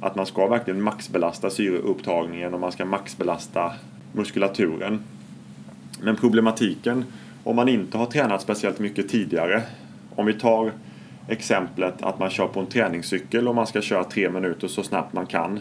Att 0.00 0.16
man 0.16 0.26
ska 0.26 0.46
verkligen 0.46 0.82
maxbelasta 0.82 1.50
syreupptagningen 1.50 2.54
och 2.54 2.60
man 2.60 2.72
ska 2.72 2.84
maxbelasta 2.84 3.72
muskulaturen. 4.12 5.00
Men 6.02 6.16
problematiken 6.16 7.04
om 7.44 7.56
man 7.56 7.68
inte 7.68 7.98
har 7.98 8.06
tränat 8.06 8.42
speciellt 8.42 8.78
mycket 8.78 9.08
tidigare. 9.08 9.62
Om 10.14 10.26
vi 10.26 10.32
tar 10.32 10.72
exemplet 11.28 12.02
att 12.02 12.18
man 12.18 12.30
kör 12.30 12.46
på 12.46 12.60
en 12.60 12.66
träningscykel 12.66 13.48
och 13.48 13.54
man 13.54 13.66
ska 13.66 13.80
köra 13.80 14.04
tre 14.04 14.30
minuter 14.30 14.68
så 14.68 14.82
snabbt 14.82 15.12
man 15.12 15.26
kan. 15.26 15.60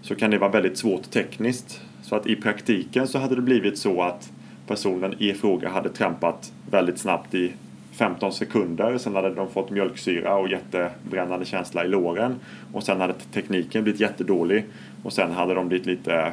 Så 0.00 0.14
kan 0.14 0.30
det 0.30 0.38
vara 0.38 0.50
väldigt 0.50 0.78
svårt 0.78 1.10
tekniskt. 1.10 1.80
Så 2.02 2.16
att 2.16 2.26
i 2.26 2.36
praktiken 2.36 3.08
så 3.08 3.18
hade 3.18 3.34
det 3.34 3.42
blivit 3.42 3.78
så 3.78 4.02
att 4.02 4.30
personen 4.66 5.14
i 5.18 5.34
fråga 5.34 5.68
hade 5.68 5.88
trampat 5.88 6.52
väldigt 6.70 6.98
snabbt 6.98 7.34
i 7.34 7.52
15 7.92 8.32
sekunder. 8.32 8.98
Sen 8.98 9.14
hade 9.14 9.34
de 9.34 9.50
fått 9.50 9.70
mjölksyra 9.70 10.36
och 10.36 10.48
jättebrännande 10.48 11.44
känsla 11.44 11.84
i 11.84 11.88
låren. 11.88 12.34
Och 12.72 12.82
sen 12.82 13.00
hade 13.00 13.14
tekniken 13.32 13.82
blivit 13.82 14.00
jättedålig. 14.00 14.64
Och 15.02 15.12
sen 15.12 15.30
hade 15.30 15.54
de 15.54 15.68
blivit 15.68 15.86
lite 15.86 16.32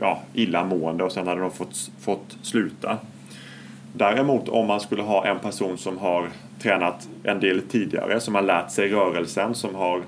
ja, 0.00 0.22
illamående 0.34 1.04
och 1.04 1.12
sen 1.12 1.26
hade 1.26 1.40
de 1.40 1.50
fått, 1.50 1.90
fått 2.00 2.36
sluta. 2.42 2.98
Däremot 3.92 4.48
om 4.48 4.66
man 4.66 4.80
skulle 4.80 5.02
ha 5.02 5.26
en 5.26 5.38
person 5.38 5.78
som 5.78 5.98
har 5.98 6.28
tränat 6.58 7.08
en 7.22 7.40
del 7.40 7.62
tidigare, 7.62 8.20
som 8.20 8.34
har 8.34 8.42
lärt 8.42 8.70
sig 8.70 8.88
rörelsen, 8.88 9.54
som 9.54 9.74
har 9.74 10.02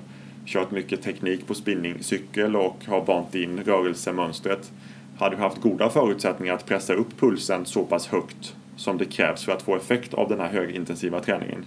kört 0.45 0.71
mycket 0.71 1.01
teknik 1.01 1.47
på 1.47 1.53
spinningcykel 1.53 2.55
och 2.55 2.85
har 2.87 3.05
vant 3.05 3.35
in 3.35 3.59
rörelsemönstret 3.65 4.71
hade 5.19 5.37
haft 5.37 5.61
goda 5.61 5.89
förutsättningar 5.89 6.53
att 6.53 6.65
pressa 6.65 6.93
upp 6.93 7.19
pulsen 7.19 7.65
så 7.65 7.83
pass 7.83 8.07
högt 8.07 8.55
som 8.75 8.97
det 8.97 9.05
krävs 9.05 9.43
för 9.43 9.51
att 9.51 9.61
få 9.61 9.75
effekt 9.75 10.13
av 10.13 10.29
den 10.29 10.39
här 10.39 10.47
högintensiva 10.47 11.19
träningen. 11.19 11.65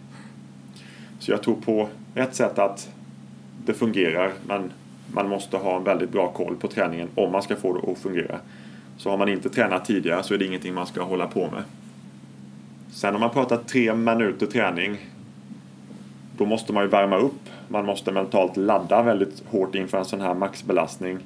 Så 1.18 1.30
jag 1.30 1.42
tror 1.42 1.54
på 1.54 1.88
ett 2.14 2.34
sätt 2.34 2.58
att 2.58 2.90
det 3.64 3.74
fungerar 3.74 4.32
men 4.46 4.72
man 5.14 5.28
måste 5.28 5.56
ha 5.56 5.76
en 5.76 5.84
väldigt 5.84 6.10
bra 6.10 6.32
koll 6.32 6.56
på 6.56 6.68
träningen 6.68 7.08
om 7.14 7.32
man 7.32 7.42
ska 7.42 7.56
få 7.56 7.72
det 7.72 7.92
att 7.92 7.98
fungera. 7.98 8.38
Så 8.96 9.10
har 9.10 9.18
man 9.18 9.28
inte 9.28 9.48
tränat 9.48 9.84
tidigare 9.84 10.22
så 10.22 10.34
är 10.34 10.38
det 10.38 10.44
ingenting 10.44 10.74
man 10.74 10.86
ska 10.86 11.02
hålla 11.02 11.26
på 11.26 11.50
med. 11.50 11.62
Sen 12.92 13.14
om 13.14 13.20
man 13.20 13.30
pratar 13.30 13.56
tre 13.56 13.94
minuter 13.94 14.46
träning 14.46 14.98
då 16.36 16.46
måste 16.46 16.72
man 16.72 16.82
ju 16.82 16.88
värma 16.88 17.16
upp. 17.16 17.40
Man 17.68 17.86
måste 17.86 18.12
mentalt 18.12 18.56
ladda 18.56 19.02
väldigt 19.02 19.42
hårt 19.50 19.74
inför 19.74 19.98
en 19.98 20.04
sån 20.04 20.20
här 20.20 20.34
maxbelastning. 20.34 21.18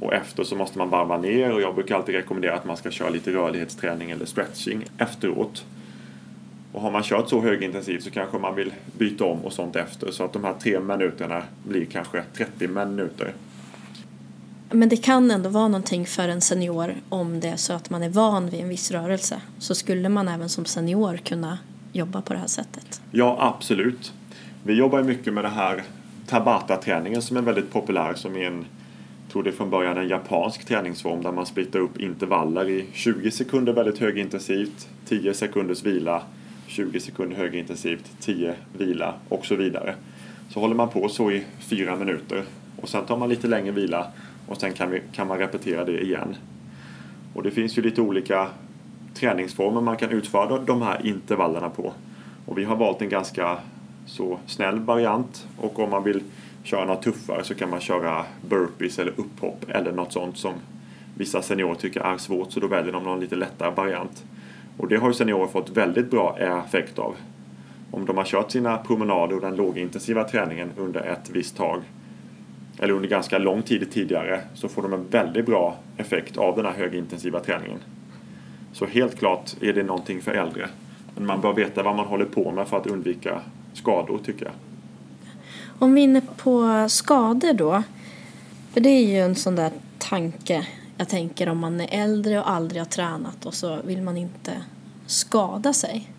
Och 0.00 0.14
efter 0.14 0.44
så 0.44 0.56
måste 0.56 0.78
man 0.78 0.90
varva 0.90 1.18
ner 1.18 1.52
och 1.52 1.60
jag 1.60 1.74
brukar 1.74 1.96
alltid 1.96 2.14
rekommendera 2.14 2.54
att 2.54 2.64
man 2.64 2.76
ska 2.76 2.90
köra 2.90 3.08
lite 3.08 3.32
rörlighetsträning 3.32 4.10
eller 4.10 4.24
stretching 4.24 4.84
efteråt. 4.98 5.64
Och 6.72 6.80
har 6.82 6.90
man 6.90 7.02
kört 7.02 7.28
så 7.28 7.40
högintensivt 7.40 8.02
så 8.02 8.10
kanske 8.10 8.38
man 8.38 8.54
vill 8.54 8.72
byta 8.98 9.24
om 9.24 9.44
och 9.44 9.52
sånt 9.52 9.76
efter 9.76 10.10
så 10.10 10.24
att 10.24 10.32
de 10.32 10.44
här 10.44 10.54
tre 10.54 10.80
minuterna 10.80 11.42
blir 11.64 11.84
kanske 11.84 12.22
30 12.36 12.68
minuter. 12.68 13.32
Men 14.70 14.88
det 14.88 14.96
kan 14.96 15.30
ändå 15.30 15.48
vara 15.48 15.68
någonting 15.68 16.06
för 16.06 16.28
en 16.28 16.40
senior 16.40 16.94
om 17.08 17.40
det 17.40 17.48
är 17.48 17.56
så 17.56 17.72
att 17.72 17.90
man 17.90 18.02
är 18.02 18.08
van 18.08 18.50
vid 18.50 18.60
en 18.60 18.68
viss 18.68 18.90
rörelse. 18.90 19.40
Så 19.58 19.74
skulle 19.74 20.08
man 20.08 20.28
även 20.28 20.48
som 20.48 20.64
senior 20.64 21.16
kunna 21.16 21.58
jobba 21.92 22.22
på 22.22 22.32
det 22.32 22.38
här 22.38 22.46
sättet? 22.46 23.00
Ja, 23.10 23.36
absolut. 23.40 24.12
Vi 24.62 24.74
jobbar 24.74 25.02
mycket 25.02 25.32
med 25.32 25.44
det 25.44 25.48
här 25.48 25.84
Tabata-träningen 26.26 27.22
som 27.22 27.36
är 27.36 27.42
väldigt 27.42 27.72
populär 27.72 28.14
som 28.14 28.36
är 28.36 28.46
en 28.46 28.64
tror 29.36 29.42
det 29.42 29.50
är 29.50 29.52
från 29.52 29.70
början 29.70 29.98
en 29.98 30.08
japansk 30.08 30.64
träningsform 30.64 31.22
där 31.22 31.32
man 31.32 31.46
splittar 31.46 31.78
upp 31.78 32.00
intervaller 32.00 32.68
i 32.68 32.86
20 32.92 33.30
sekunder 33.30 33.72
väldigt 33.72 33.98
högintensivt, 33.98 34.88
10 35.08 35.34
sekunders 35.34 35.82
vila, 35.82 36.22
20 36.66 37.00
sekunder 37.00 37.36
högintensivt, 37.36 38.10
10 38.20 38.54
vila 38.78 39.14
och 39.28 39.46
så 39.46 39.54
vidare. 39.54 39.94
Så 40.48 40.60
håller 40.60 40.74
man 40.74 40.88
på 40.88 41.08
så 41.08 41.30
i 41.30 41.44
fyra 41.58 41.96
minuter 41.96 42.44
och 42.76 42.88
sen 42.88 43.06
tar 43.06 43.16
man 43.16 43.28
lite 43.28 43.46
längre 43.46 43.72
vila 43.72 44.06
och 44.46 44.56
sen 44.56 44.72
kan, 44.72 44.90
vi, 44.90 45.02
kan 45.12 45.26
man 45.26 45.38
repetera 45.38 45.84
det 45.84 46.00
igen. 46.00 46.36
Och 47.34 47.42
det 47.42 47.50
finns 47.50 47.78
ju 47.78 47.82
lite 47.82 48.00
olika 48.00 48.48
träningsformer 49.14 49.80
man 49.80 49.96
kan 49.96 50.10
utföra 50.10 50.58
de 50.58 50.82
här 50.82 51.06
intervallerna 51.06 51.70
på. 51.70 51.92
Och 52.46 52.58
vi 52.58 52.64
har 52.64 52.76
valt 52.76 53.02
en 53.02 53.08
ganska 53.08 53.58
så 54.06 54.38
snäll 54.46 54.80
variant 54.80 55.46
och 55.56 55.78
om 55.78 55.90
man 55.90 56.04
vill 56.04 56.22
köra 56.62 56.84
något 56.84 57.02
tuffare 57.02 57.44
så 57.44 57.54
kan 57.54 57.70
man 57.70 57.80
köra 57.80 58.24
burpees 58.48 58.98
eller 58.98 59.12
upphopp 59.16 59.64
eller 59.68 59.92
något 59.92 60.12
sånt 60.12 60.38
som 60.38 60.52
vissa 61.14 61.42
seniorer 61.42 61.74
tycker 61.74 62.00
är 62.00 62.16
svårt 62.16 62.52
så 62.52 62.60
då 62.60 62.66
väljer 62.66 62.92
de 62.92 63.02
någon 63.02 63.20
lite 63.20 63.36
lättare 63.36 63.70
variant. 63.70 64.24
Och 64.76 64.88
det 64.88 64.96
har 64.96 65.08
ju 65.08 65.14
seniorer 65.14 65.46
fått 65.46 65.70
väldigt 65.70 66.10
bra 66.10 66.38
effekt 66.38 66.98
av. 66.98 67.14
Om 67.90 68.06
de 68.06 68.16
har 68.16 68.24
kört 68.24 68.50
sina 68.50 68.76
promenader 68.76 69.36
och 69.36 69.42
den 69.42 69.56
lågintensiva 69.56 70.24
träningen 70.24 70.70
under 70.76 71.00
ett 71.00 71.30
visst 71.30 71.56
tag 71.56 71.82
eller 72.78 72.94
under 72.94 73.08
ganska 73.08 73.38
lång 73.38 73.62
tid 73.62 73.90
tidigare 73.90 74.40
så 74.54 74.68
får 74.68 74.82
de 74.82 74.92
en 74.92 75.08
väldigt 75.10 75.46
bra 75.46 75.76
effekt 75.96 76.36
av 76.36 76.56
den 76.56 76.64
här 76.64 76.72
högintensiva 76.72 77.40
träningen. 77.40 77.78
Så 78.72 78.86
helt 78.86 79.18
klart 79.18 79.54
är 79.60 79.72
det 79.72 79.82
någonting 79.82 80.22
för 80.22 80.32
äldre. 80.32 80.68
Men 81.14 81.26
man 81.26 81.40
bör 81.40 81.52
veta 81.52 81.82
vad 81.82 81.96
man 81.96 82.06
håller 82.06 82.24
på 82.24 82.50
med 82.50 82.68
för 82.68 82.76
att 82.76 82.86
undvika 82.86 83.40
skador 83.72 84.18
tycker 84.24 84.44
jag. 84.44 84.54
Om 85.78 85.94
vi 85.94 86.00
är 86.00 86.04
inne 86.04 86.20
på 86.36 86.86
skador 86.88 87.52
då. 87.52 87.82
För 88.72 88.80
det 88.80 88.88
är 88.88 89.06
ju 89.06 89.18
en 89.18 89.34
sån 89.34 89.56
där 89.56 89.70
tanke. 89.98 90.66
Jag 90.96 91.08
tänker 91.08 91.48
om 91.48 91.58
man 91.58 91.80
är 91.80 92.02
äldre 92.02 92.38
och 92.40 92.50
aldrig 92.50 92.80
har 92.80 92.86
tränat 92.86 93.46
och 93.46 93.54
så 93.54 93.78
vill 93.84 94.02
man 94.02 94.16
inte 94.16 94.52
skada 95.06 95.72
sig. 95.72 96.10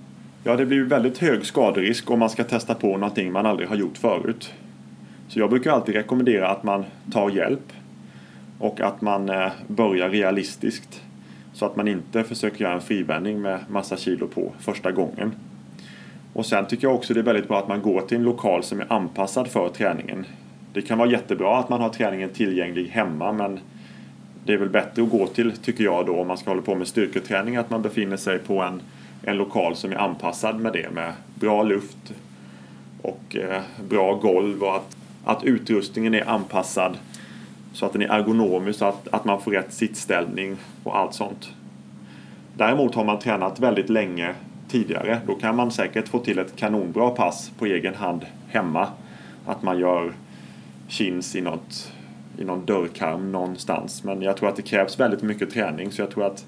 Ja, 0.44 0.56
det 0.56 0.66
blir 0.66 0.78
ju 0.78 0.86
väldigt 0.86 1.18
hög 1.18 1.46
skaderisk 1.46 2.12
om 2.12 2.20
man 2.20 2.30
ska 2.30 2.44
testa 2.44 2.76
på 2.76 2.88
någonting 2.88 3.32
man 3.32 3.46
aldrig 3.46 3.70
har 3.70 3.76
gjort 3.76 3.98
förut. 3.98 4.54
Så 5.28 5.40
jag 5.40 5.50
brukar 5.50 5.72
alltid 5.72 5.96
rekommendera 5.96 6.50
att 6.50 6.64
man 6.64 6.86
tar 7.12 7.30
hjälp 7.30 7.74
och 8.60 8.82
att 8.82 9.02
man 9.02 9.30
eh, 9.30 9.52
börjar 9.68 10.10
realistiskt. 10.10 11.02
Så 11.54 11.66
att 11.66 11.76
man 11.76 11.88
inte 11.88 12.24
försöker 12.24 12.64
göra 12.64 12.74
en 12.74 12.82
frivändning 12.82 13.42
med 13.42 13.60
massa 13.70 13.98
kilo 13.98 14.28
på 14.28 14.52
första 14.60 14.92
gången. 14.92 15.32
Och 16.34 16.46
sen 16.46 16.66
tycker 16.66 16.88
jag 16.88 16.96
också 16.96 17.14
det 17.14 17.20
är 17.20 17.24
väldigt 17.24 17.48
bra 17.48 17.60
att 17.60 17.68
man 17.68 17.82
går 17.82 18.02
till 18.02 18.18
en 18.18 18.24
lokal 18.24 18.64
som 18.64 18.82
är 18.82 18.94
anpassad 18.94 19.48
för 19.48 19.70
träningen. 19.70 20.26
Det 20.74 20.82
kan 20.82 20.98
vara 20.98 21.10
jättebra 21.10 21.58
att 21.58 21.70
man 21.70 21.82
har 21.82 21.90
träningen 21.90 22.30
tillgänglig 22.30 22.88
hemma 22.88 23.32
men 23.32 23.60
det 24.46 24.54
är 24.54 24.58
väl 24.58 24.70
bättre 24.70 25.04
att 25.04 25.10
gå 25.10 25.28
till, 25.28 25.52
tycker 25.52 25.84
jag 25.84 26.06
då, 26.06 26.20
om 26.20 26.28
man 26.28 26.38
ska 26.38 26.50
hålla 26.50 26.62
på 26.62 26.76
med 26.76 26.88
styrketräning, 26.88 27.56
att 27.56 27.70
man 27.70 27.82
befinner 27.82 28.18
sig 28.18 28.40
på 28.40 28.62
en, 28.62 28.82
en 29.24 29.38
lokal 29.38 29.76
som 29.76 29.92
är 29.92 29.96
anpassad 29.96 30.60
med 30.60 30.74
det, 30.74 30.90
med 30.90 31.14
bra 31.36 31.64
luft 31.64 32.14
och 33.02 33.36
eh, 33.36 33.62
bra 33.90 34.14
golv 34.14 34.64
och 34.64 34.76
att, 34.76 34.97
att 35.28 35.44
utrustningen 35.44 36.14
är 36.14 36.30
anpassad 36.30 36.98
så 37.74 37.86
att 37.86 37.94
den 37.94 38.02
är 38.02 38.08
ergonomisk 38.08 38.80
så 38.80 38.86
att, 38.86 39.08
att 39.08 39.26
man 39.26 39.42
får 39.42 39.52
rätt 39.52 39.74
sittställning 39.74 40.58
och 40.84 40.98
allt 40.98 41.14
sånt. 41.14 41.50
Däremot 42.54 42.96
har 42.96 43.06
man 43.06 43.20
tränat 43.20 43.60
väldigt 43.60 43.90
länge 43.90 44.34
tidigare 44.68 45.22
då 45.28 45.36
kan 45.36 45.56
man 45.56 45.72
säkert 45.72 46.08
få 46.08 46.20
till 46.20 46.40
ett 46.40 46.56
kanonbra 46.56 47.10
pass 47.10 47.52
på 47.58 47.66
egen 47.66 47.96
hand 47.96 48.26
hemma. 48.48 48.88
Att 49.46 49.64
man 49.64 49.80
gör 49.80 50.14
chins 50.88 51.36
i, 51.36 51.42
något, 51.42 51.94
i 52.38 52.44
någon 52.44 52.66
dörrkarm 52.66 53.32
någonstans. 53.32 54.04
Men 54.04 54.22
jag 54.22 54.38
tror 54.38 54.50
att 54.50 54.56
det 54.56 54.62
krävs 54.62 55.00
väldigt 55.00 55.22
mycket 55.22 55.52
träning 55.52 55.92
så 55.92 56.02
jag 56.02 56.12
tror 56.12 56.26
att 56.26 56.46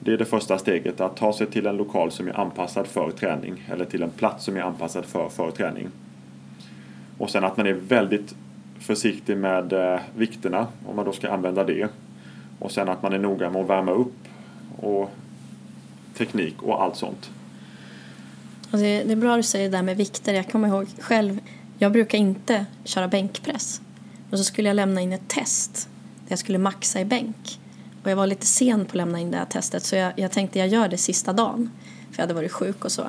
det 0.00 0.12
är 0.12 0.18
det 0.18 0.24
första 0.24 0.58
steget, 0.58 1.00
att 1.00 1.16
ta 1.16 1.32
sig 1.32 1.46
till 1.46 1.66
en 1.66 1.76
lokal 1.76 2.10
som 2.10 2.28
är 2.28 2.40
anpassad 2.40 2.86
för 2.86 3.10
träning 3.10 3.68
eller 3.72 3.84
till 3.84 4.02
en 4.02 4.10
plats 4.10 4.44
som 4.44 4.56
är 4.56 4.60
anpassad 4.60 5.04
för, 5.04 5.28
för 5.28 5.50
träning. 5.50 5.88
Och 7.18 7.30
sen 7.30 7.44
att 7.44 7.56
man 7.56 7.66
är 7.66 7.72
väldigt 7.72 8.34
försiktig 8.80 9.36
med 9.36 9.72
eh, 9.72 10.00
vikterna 10.16 10.66
om 10.86 10.96
man 10.96 11.04
då 11.04 11.12
ska 11.12 11.30
använda 11.30 11.64
det. 11.64 11.88
Och 12.58 12.72
sen 12.72 12.88
att 12.88 13.02
man 13.02 13.12
är 13.12 13.18
noga 13.18 13.50
med 13.50 13.62
att 13.62 13.68
värma 13.68 13.92
upp 13.92 14.14
och 14.76 15.10
teknik 16.16 16.62
och 16.62 16.82
allt 16.82 16.96
sånt. 16.96 17.30
Alltså 18.70 18.84
det 18.84 19.12
är 19.12 19.16
bra 19.16 19.32
att 19.32 19.38
du 19.38 19.42
säger 19.42 19.70
det 19.70 19.76
där 19.76 19.82
med 19.82 19.96
vikter. 19.96 20.34
Jag 20.34 20.50
kommer 20.50 20.68
ihåg 20.68 20.86
själv, 20.98 21.40
jag 21.78 21.92
brukar 21.92 22.18
inte 22.18 22.66
köra 22.84 23.08
bänkpress. 23.08 23.80
Och 24.30 24.38
så 24.38 24.44
skulle 24.44 24.68
jag 24.68 24.74
lämna 24.74 25.00
in 25.00 25.12
ett 25.12 25.28
test 25.28 25.88
där 26.24 26.32
jag 26.32 26.38
skulle 26.38 26.58
maxa 26.58 27.00
i 27.00 27.04
bänk. 27.04 27.60
Och 28.02 28.10
jag 28.10 28.16
var 28.16 28.26
lite 28.26 28.46
sen 28.46 28.84
på 28.84 28.90
att 28.90 28.94
lämna 28.94 29.20
in 29.20 29.30
det 29.30 29.36
här 29.36 29.44
testet 29.44 29.82
så 29.82 29.96
jag, 29.96 30.12
jag 30.16 30.30
tänkte 30.30 30.58
jag 30.58 30.68
gör 30.68 30.88
det 30.88 30.98
sista 30.98 31.32
dagen. 31.32 31.70
För 32.10 32.18
jag 32.18 32.22
hade 32.22 32.34
varit 32.34 32.52
sjuk 32.52 32.84
och 32.84 32.92
så. 32.92 33.02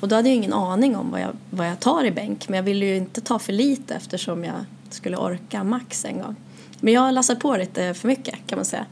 Och 0.00 0.08
då 0.08 0.16
hade 0.16 0.28
jag 0.28 0.36
ingen 0.36 0.52
aning 0.52 0.96
om 0.96 1.10
vad 1.10 1.20
jag, 1.20 1.30
vad 1.50 1.68
jag 1.68 1.80
tar 1.80 2.04
i 2.04 2.10
bänk. 2.10 2.48
Men 2.48 2.56
jag 2.56 2.62
ville 2.64 2.86
ju 2.86 2.96
inte 2.96 3.20
ta 3.20 3.38
för 3.38 3.52
lite 3.52 3.94
eftersom 3.94 4.44
jag 4.44 4.64
skulle 4.90 5.16
orka 5.16 5.64
max 5.64 6.04
en 6.04 6.18
gång. 6.18 6.36
Men 6.80 6.94
jag 6.94 7.14
lassade 7.14 7.40
på 7.40 7.56
lite 7.56 7.94
för 7.94 8.08
mycket 8.08 8.34
kan 8.46 8.58
man 8.58 8.64
säga. 8.64 8.86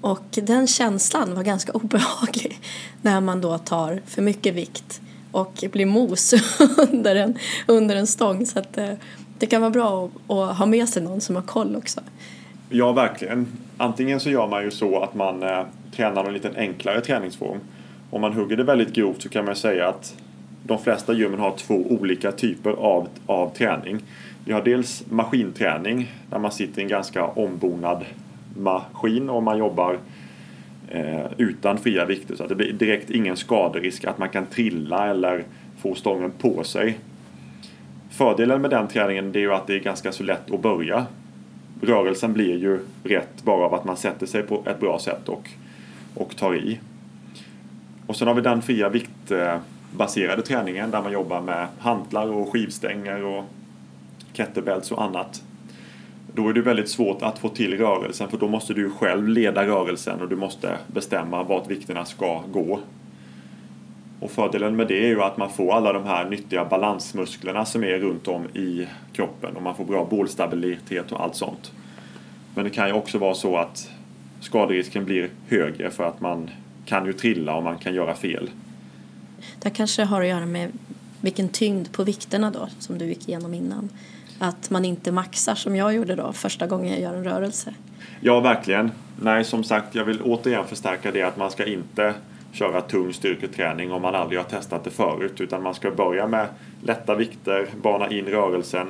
Och 0.00 0.24
den 0.30 0.66
känslan 0.66 1.34
var 1.34 1.42
ganska 1.42 1.72
obehaglig 1.76 2.60
när 3.02 3.20
man 3.20 3.40
då 3.40 3.58
tar 3.58 4.00
för 4.06 4.22
mycket 4.22 4.54
vikt 4.54 5.00
och 5.32 5.64
blir 5.72 5.86
mos 5.86 6.34
under 6.92 7.16
en, 7.16 7.38
under 7.66 7.96
en 7.96 8.06
stång. 8.06 8.46
Så 8.46 8.58
att, 8.58 8.78
eh, 8.78 8.92
det 9.38 9.46
kan 9.46 9.60
vara 9.60 9.70
bra 9.70 10.04
att, 10.04 10.30
att, 10.30 10.58
ha 10.58 10.66
med 10.66 10.88
sig 10.88 11.02
någon 11.02 11.20
som 11.20 11.36
har 11.36 11.42
koll 11.42 11.76
också. 11.76 12.00
Ja, 12.68 12.92
verkligen. 12.92 13.46
Antingen 13.76 14.20
så 14.20 14.30
gör 14.30 14.48
man 14.48 14.64
ju 14.64 14.70
så 14.70 15.00
att 15.00 15.14
man 15.14 15.42
eh, 15.42 15.62
tränar 15.96 16.24
en 16.24 16.32
lite 16.32 16.50
enklare 16.56 17.00
träningsform. 17.00 17.58
Om 18.10 18.20
man 18.20 18.32
hugger 18.32 18.56
det 18.56 18.64
väldigt 18.64 18.92
grovt 18.92 19.22
så 19.22 19.28
kan 19.28 19.44
man 19.44 19.56
säga 19.56 19.88
att 19.88 20.14
de 20.62 20.78
flesta 20.78 21.12
gymmen 21.12 21.40
har 21.40 21.56
två 21.56 21.74
olika 21.74 22.32
typer 22.32 22.70
av, 22.70 23.08
av 23.26 23.54
träning. 23.54 24.02
Vi 24.44 24.52
har 24.52 24.62
dels 24.62 25.04
maskinträning 25.10 26.12
där 26.30 26.38
man 26.38 26.52
sitter 26.52 26.80
i 26.80 26.82
en 26.82 26.88
ganska 26.88 27.24
ombonad 27.26 28.04
maskin 28.56 29.30
och 29.30 29.42
man 29.42 29.58
jobbar 29.58 29.98
eh, 30.88 31.26
utan 31.38 31.78
fria 31.78 32.04
vikter 32.04 32.36
så 32.36 32.42
att 32.42 32.48
det 32.48 32.54
blir 32.54 32.72
direkt 32.72 33.10
ingen 33.10 33.36
skaderisk 33.36 34.04
att 34.04 34.18
man 34.18 34.28
kan 34.28 34.46
trilla 34.46 35.06
eller 35.10 35.44
få 35.78 35.94
stången 35.94 36.30
på 36.30 36.64
sig. 36.64 36.98
Fördelen 38.10 38.62
med 38.62 38.70
den 38.70 38.88
träningen 38.88 39.34
är 39.34 39.40
ju 39.40 39.52
att 39.52 39.66
det 39.66 39.74
är 39.74 39.80
ganska 39.80 40.12
så 40.12 40.22
lätt 40.22 40.50
att 40.50 40.62
börja. 40.62 41.06
Rörelsen 41.80 42.32
blir 42.32 42.56
ju 42.56 42.78
rätt 43.04 43.42
bara 43.42 43.66
av 43.66 43.74
att 43.74 43.84
man 43.84 43.96
sätter 43.96 44.26
sig 44.26 44.42
på 44.42 44.62
ett 44.66 44.80
bra 44.80 44.98
sätt 44.98 45.28
och, 45.28 45.48
och 46.14 46.36
tar 46.36 46.54
i. 46.54 46.78
Och 48.06 48.16
sen 48.16 48.28
har 48.28 48.34
vi 48.34 48.40
den 48.40 48.62
fria 48.62 48.88
vikt 48.88 49.30
eh, 49.30 49.56
baserade 49.96 50.42
träningen 50.42 50.90
där 50.90 51.02
man 51.02 51.12
jobbar 51.12 51.40
med 51.40 51.68
hantlar 51.78 52.26
och 52.26 52.52
skivstänger 52.52 53.24
och 53.24 53.44
kettlebells 54.32 54.92
och 54.92 55.02
annat. 55.02 55.42
Då 56.34 56.48
är 56.48 56.52
det 56.52 56.62
väldigt 56.62 56.88
svårt 56.88 57.22
att 57.22 57.38
få 57.38 57.48
till 57.48 57.78
rörelsen 57.78 58.28
för 58.28 58.38
då 58.38 58.48
måste 58.48 58.74
du 58.74 58.90
själv 58.90 59.28
leda 59.28 59.66
rörelsen 59.66 60.20
och 60.20 60.28
du 60.28 60.36
måste 60.36 60.78
bestämma 60.86 61.42
vart 61.42 61.70
vikterna 61.70 62.04
ska 62.04 62.42
gå. 62.52 62.80
Och 64.20 64.30
fördelen 64.30 64.76
med 64.76 64.88
det 64.88 65.04
är 65.04 65.08
ju 65.08 65.22
att 65.22 65.36
man 65.36 65.50
får 65.50 65.74
alla 65.74 65.92
de 65.92 66.04
här 66.04 66.30
nyttiga 66.30 66.64
balansmusklerna 66.64 67.64
som 67.64 67.84
är 67.84 67.98
runt 67.98 68.28
om 68.28 68.44
i 68.44 68.88
kroppen 69.12 69.56
och 69.56 69.62
man 69.62 69.74
får 69.74 69.84
bra 69.84 70.04
bålstabilitet 70.10 71.12
och 71.12 71.20
allt 71.20 71.36
sånt. 71.36 71.72
Men 72.54 72.64
det 72.64 72.70
kan 72.70 72.88
ju 72.88 72.92
också 72.92 73.18
vara 73.18 73.34
så 73.34 73.56
att 73.56 73.90
skaderisken 74.40 75.04
blir 75.04 75.30
högre 75.48 75.90
för 75.90 76.04
att 76.04 76.20
man 76.20 76.50
kan 76.84 77.06
ju 77.06 77.12
trilla 77.12 77.56
och 77.56 77.62
man 77.62 77.78
kan 77.78 77.94
göra 77.94 78.14
fel. 78.14 78.50
Det 79.58 79.70
kanske 79.70 80.04
har 80.04 80.20
att 80.20 80.28
göra 80.28 80.46
med 80.46 80.72
vilken 81.20 81.48
tyngd 81.48 81.92
på 81.92 82.04
vikterna 82.04 82.50
då 82.50 82.68
som 82.78 82.98
du 82.98 83.04
gick 83.04 83.28
igenom 83.28 83.54
innan 83.54 83.88
att 84.38 84.70
man 84.70 84.84
inte 84.84 85.12
maxar 85.12 85.54
som 85.54 85.76
jag 85.76 85.94
gjorde 85.94 86.14
då 86.14 86.32
första 86.32 86.66
gången 86.66 86.92
jag 86.92 87.00
gör 87.00 87.14
en 87.14 87.24
rörelse. 87.24 87.74
Ja, 88.20 88.40
verkligen. 88.40 88.90
Nej, 89.20 89.44
som 89.44 89.64
sagt, 89.64 89.94
jag 89.94 90.04
vill 90.04 90.22
återigen 90.22 90.66
förstärka 90.66 91.10
det 91.10 91.22
att 91.22 91.36
man 91.36 91.50
ska 91.50 91.66
inte 91.66 92.14
köra 92.52 92.80
tung 92.80 93.12
styrketräning 93.12 93.92
om 93.92 94.02
man 94.02 94.14
aldrig 94.14 94.40
har 94.40 94.44
testat 94.44 94.84
det 94.84 94.90
förut 94.90 95.40
utan 95.40 95.62
man 95.62 95.74
ska 95.74 95.90
börja 95.90 96.26
med 96.26 96.46
lätta 96.82 97.14
vikter, 97.14 97.68
bana 97.82 98.10
in 98.10 98.26
rörelsen 98.26 98.86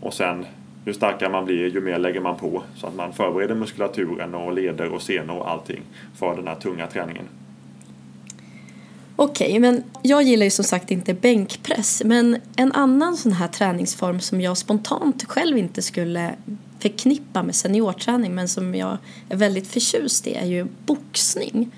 och 0.00 0.14
sen 0.14 0.46
ju 0.84 0.94
starkare 0.94 1.28
man 1.28 1.44
blir 1.44 1.68
ju 1.68 1.80
mer 1.80 1.98
lägger 1.98 2.20
man 2.20 2.36
på 2.36 2.62
så 2.76 2.86
att 2.86 2.94
man 2.94 3.12
förbereder 3.12 3.54
muskulaturen 3.54 4.34
och 4.34 4.52
leder 4.52 4.92
och 4.92 5.02
senor 5.02 5.36
och 5.36 5.50
allting 5.50 5.82
för 6.14 6.36
den 6.36 6.48
här 6.48 6.54
tunga 6.54 6.86
träningen. 6.86 7.24
Okej, 9.18 9.46
okay, 9.46 9.60
men 9.60 9.82
jag 10.02 10.22
gillar 10.22 10.44
ju 10.44 10.50
som 10.50 10.64
sagt 10.64 10.90
inte 10.90 11.14
bänkpress. 11.14 12.02
Men 12.04 12.36
en 12.56 12.72
annan 12.72 13.16
sån 13.16 13.32
här 13.32 13.48
träningsform 13.48 14.20
som 14.20 14.40
jag 14.40 14.56
spontant 14.56 15.24
själv 15.24 15.58
inte 15.58 15.82
skulle 15.82 16.34
förknippa 16.78 17.42
med 17.42 17.54
seniorträning 17.54 18.34
men 18.34 18.48
som 18.48 18.74
jag 18.74 18.98
är 19.28 19.36
väldigt 19.36 19.66
förtjust 19.66 20.26
i 20.26 20.34
är 20.34 20.46
ju 20.46 20.66
boxning. 20.86 21.70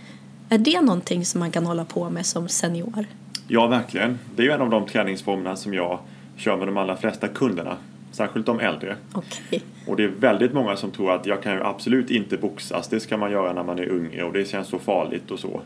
Är 0.48 0.58
det 0.58 0.80
någonting 0.80 1.24
som 1.24 1.40
man 1.40 1.50
kan 1.50 1.66
hålla 1.66 1.84
på 1.84 2.10
med 2.10 2.26
som 2.26 2.48
senior? 2.48 3.06
Ja, 3.48 3.66
verkligen. 3.66 4.18
Det 4.36 4.42
är 4.42 4.46
ju 4.46 4.52
en 4.52 4.60
av 4.60 4.70
de 4.70 4.86
träningsformerna 4.86 5.56
som 5.56 5.74
jag 5.74 5.98
kör 6.36 6.56
med 6.56 6.68
de 6.68 6.76
allra 6.76 6.96
flesta 6.96 7.28
kunderna. 7.28 7.76
Särskilt 8.12 8.46
de 8.46 8.60
äldre. 8.60 8.96
Okay. 9.14 9.60
Och 9.86 9.96
det 9.96 10.04
är 10.04 10.08
väldigt 10.08 10.52
många 10.52 10.76
som 10.76 10.90
tror 10.90 11.12
att 11.12 11.26
jag 11.26 11.42
kan 11.42 11.52
ju 11.52 11.62
absolut 11.62 12.10
inte 12.10 12.36
boxas. 12.36 12.88
Det 12.88 13.00
ska 13.00 13.16
man 13.16 13.30
göra 13.30 13.52
när 13.52 13.64
man 13.64 13.78
är 13.78 13.92
yngre 13.96 14.24
och 14.24 14.32
det 14.32 14.48
känns 14.48 14.68
så 14.68 14.78
farligt 14.78 15.30
och 15.30 15.38
så. 15.38 15.60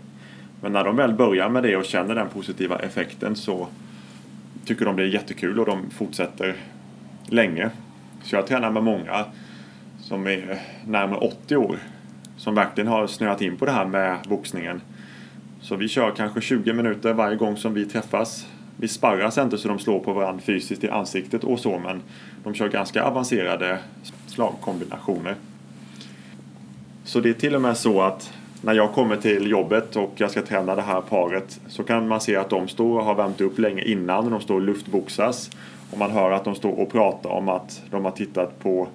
Men 0.62 0.72
när 0.72 0.84
de 0.84 0.96
väl 0.96 1.14
börjar 1.14 1.48
med 1.48 1.62
det 1.62 1.76
och 1.76 1.84
känner 1.84 2.14
den 2.14 2.28
positiva 2.28 2.78
effekten 2.78 3.36
så 3.36 3.68
tycker 4.64 4.84
de 4.84 4.96
det 4.96 5.02
är 5.02 5.06
jättekul 5.06 5.60
och 5.60 5.66
de 5.66 5.90
fortsätter 5.90 6.56
länge. 7.26 7.70
Så 8.22 8.36
jag 8.36 8.46
tränar 8.46 8.70
med 8.70 8.82
många 8.82 9.24
som 10.00 10.26
är 10.26 10.58
närmare 10.86 11.18
80 11.18 11.56
år 11.56 11.78
som 12.36 12.54
verkligen 12.54 12.88
har 12.88 13.06
snöat 13.06 13.42
in 13.42 13.56
på 13.56 13.66
det 13.66 13.72
här 13.72 13.86
med 13.86 14.18
boxningen. 14.28 14.80
Så 15.60 15.76
vi 15.76 15.88
kör 15.88 16.10
kanske 16.10 16.40
20 16.40 16.72
minuter 16.72 17.12
varje 17.12 17.36
gång 17.36 17.56
som 17.56 17.74
vi 17.74 17.84
träffas. 17.84 18.46
Vi 18.76 18.88
sparras 18.88 19.38
inte 19.38 19.58
så 19.58 19.68
de 19.68 19.78
slår 19.78 20.00
på 20.00 20.12
varandra 20.12 20.42
fysiskt 20.42 20.84
i 20.84 20.88
ansiktet 20.88 21.44
och 21.44 21.60
så 21.60 21.78
men 21.78 22.02
de 22.44 22.54
kör 22.54 22.68
ganska 22.68 23.04
avancerade 23.04 23.78
slagkombinationer. 24.26 25.34
Så 27.04 27.20
det 27.20 27.30
är 27.30 27.34
till 27.34 27.54
och 27.54 27.62
med 27.62 27.76
så 27.76 28.02
att 28.02 28.32
när 28.62 28.74
jag 28.74 28.92
kommer 28.92 29.16
till 29.16 29.50
jobbet 29.50 29.96
och 29.96 30.12
jag 30.16 30.30
ska 30.30 30.42
träna 30.42 30.74
det 30.74 30.82
här 30.82 31.00
paret 31.00 31.60
så 31.68 31.82
kan 31.82 32.08
man 32.08 32.20
se 32.20 32.36
att 32.36 32.50
de 32.50 32.68
står 32.68 32.98
och 32.98 33.04
har 33.04 33.14
värmt 33.14 33.40
upp 33.40 33.58
länge 33.58 33.82
innan. 33.82 34.30
De 34.30 34.40
står 34.40 34.54
och 34.54 34.60
luftboxas. 34.60 35.50
Och 35.90 35.98
man 35.98 36.10
hör 36.10 36.30
att 36.30 36.44
de 36.44 36.54
står 36.54 36.80
och 36.80 36.92
pratar 36.92 37.30
om 37.30 37.48
att 37.48 37.82
de 37.90 38.04
har 38.04 38.12
tittat 38.12 38.58
på 38.58 38.88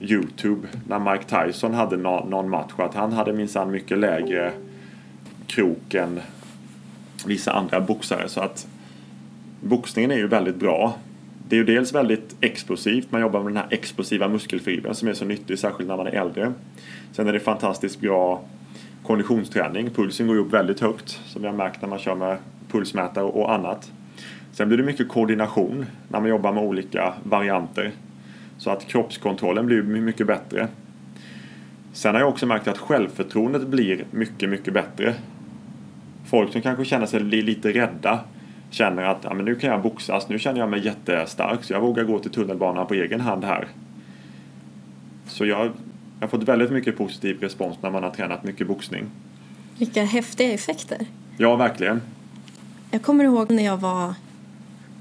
Youtube 0.00 0.68
när 0.88 1.12
Mike 1.12 1.44
Tyson 1.46 1.74
hade 1.74 1.96
någon 1.96 2.50
match. 2.50 2.72
Att 2.76 2.94
han 2.94 3.12
hade 3.12 3.32
minsann 3.32 3.70
mycket 3.70 3.98
lägre 3.98 4.52
krok 5.46 5.94
än 5.94 6.20
vissa 7.26 7.52
andra 7.52 7.80
boxare. 7.80 8.28
Så 8.28 8.40
att 8.40 8.66
boxningen 9.60 10.10
är 10.10 10.16
ju 10.16 10.26
väldigt 10.26 10.56
bra. 10.56 10.94
Det 11.48 11.56
är 11.56 11.58
ju 11.58 11.64
dels 11.64 11.94
väldigt 11.94 12.36
explosivt. 12.40 13.06
Man 13.10 13.20
jobbar 13.20 13.42
med 13.42 13.52
den 13.52 13.56
här 13.56 13.66
explosiva 13.70 14.28
muskelfibern 14.28 14.94
som 14.94 15.08
är 15.08 15.14
så 15.14 15.24
nyttig, 15.24 15.58
särskilt 15.58 15.88
när 15.88 15.96
man 15.96 16.06
är 16.06 16.10
äldre. 16.10 16.52
Sen 17.12 17.28
är 17.28 17.32
det 17.32 17.40
fantastiskt 17.40 18.00
bra 18.00 18.42
konditionsträning. 19.06 19.90
Pulsen 19.90 20.26
går 20.26 20.36
upp 20.36 20.52
väldigt 20.52 20.80
högt 20.80 21.08
som 21.08 21.42
vi 21.42 21.48
har 21.48 21.54
märkt 21.54 21.82
när 21.82 21.88
man 21.88 21.98
kör 21.98 22.14
med 22.14 22.38
pulsmätare 22.68 23.24
och 23.24 23.54
annat. 23.54 23.92
Sen 24.52 24.68
blir 24.68 24.78
det 24.78 24.84
mycket 24.84 25.08
koordination 25.08 25.86
när 26.08 26.20
man 26.20 26.30
jobbar 26.30 26.52
med 26.52 26.62
olika 26.62 27.14
varianter. 27.22 27.92
Så 28.58 28.70
att 28.70 28.86
kroppskontrollen 28.86 29.66
blir 29.66 29.82
mycket 29.82 30.26
bättre. 30.26 30.68
Sen 31.92 32.14
har 32.14 32.20
jag 32.20 32.28
också 32.28 32.46
märkt 32.46 32.68
att 32.68 32.78
självförtroendet 32.78 33.66
blir 33.66 34.04
mycket, 34.10 34.48
mycket 34.48 34.74
bättre. 34.74 35.14
Folk 36.24 36.52
som 36.52 36.62
kanske 36.62 36.84
känner 36.84 37.06
sig 37.06 37.20
lite 37.20 37.72
rädda 37.72 38.20
känner 38.70 39.02
att 39.02 39.24
ja, 39.24 39.34
men 39.34 39.44
nu 39.44 39.54
kan 39.54 39.70
jag 39.70 39.82
boxas, 39.82 40.28
nu 40.28 40.38
känner 40.38 40.60
jag 40.60 40.70
mig 40.70 40.84
jättestark 40.84 41.64
så 41.64 41.72
jag 41.72 41.80
vågar 41.80 42.04
gå 42.04 42.18
till 42.18 42.30
tunnelbanan 42.30 42.86
på 42.86 42.94
egen 42.94 43.20
hand 43.20 43.44
här. 43.44 43.66
Så 45.26 45.46
jag 45.46 45.70
jag 46.20 46.26
har 46.26 46.28
fått 46.28 46.48
väldigt 46.48 46.70
mycket 46.70 46.96
positiv 46.96 47.40
respons 47.40 47.76
när 47.82 47.90
man 47.90 48.02
har 48.02 48.10
tränat 48.10 48.44
mycket 48.44 48.66
boxning. 48.66 49.06
Vilka 49.78 50.04
häftiga 50.04 50.52
effekter. 50.52 51.06
Ja, 51.36 51.56
verkligen. 51.56 52.02
Jag 52.90 53.02
kommer 53.02 53.24
ihåg 53.24 53.50
när 53.50 53.64
jag 53.64 53.76
var 53.76 54.14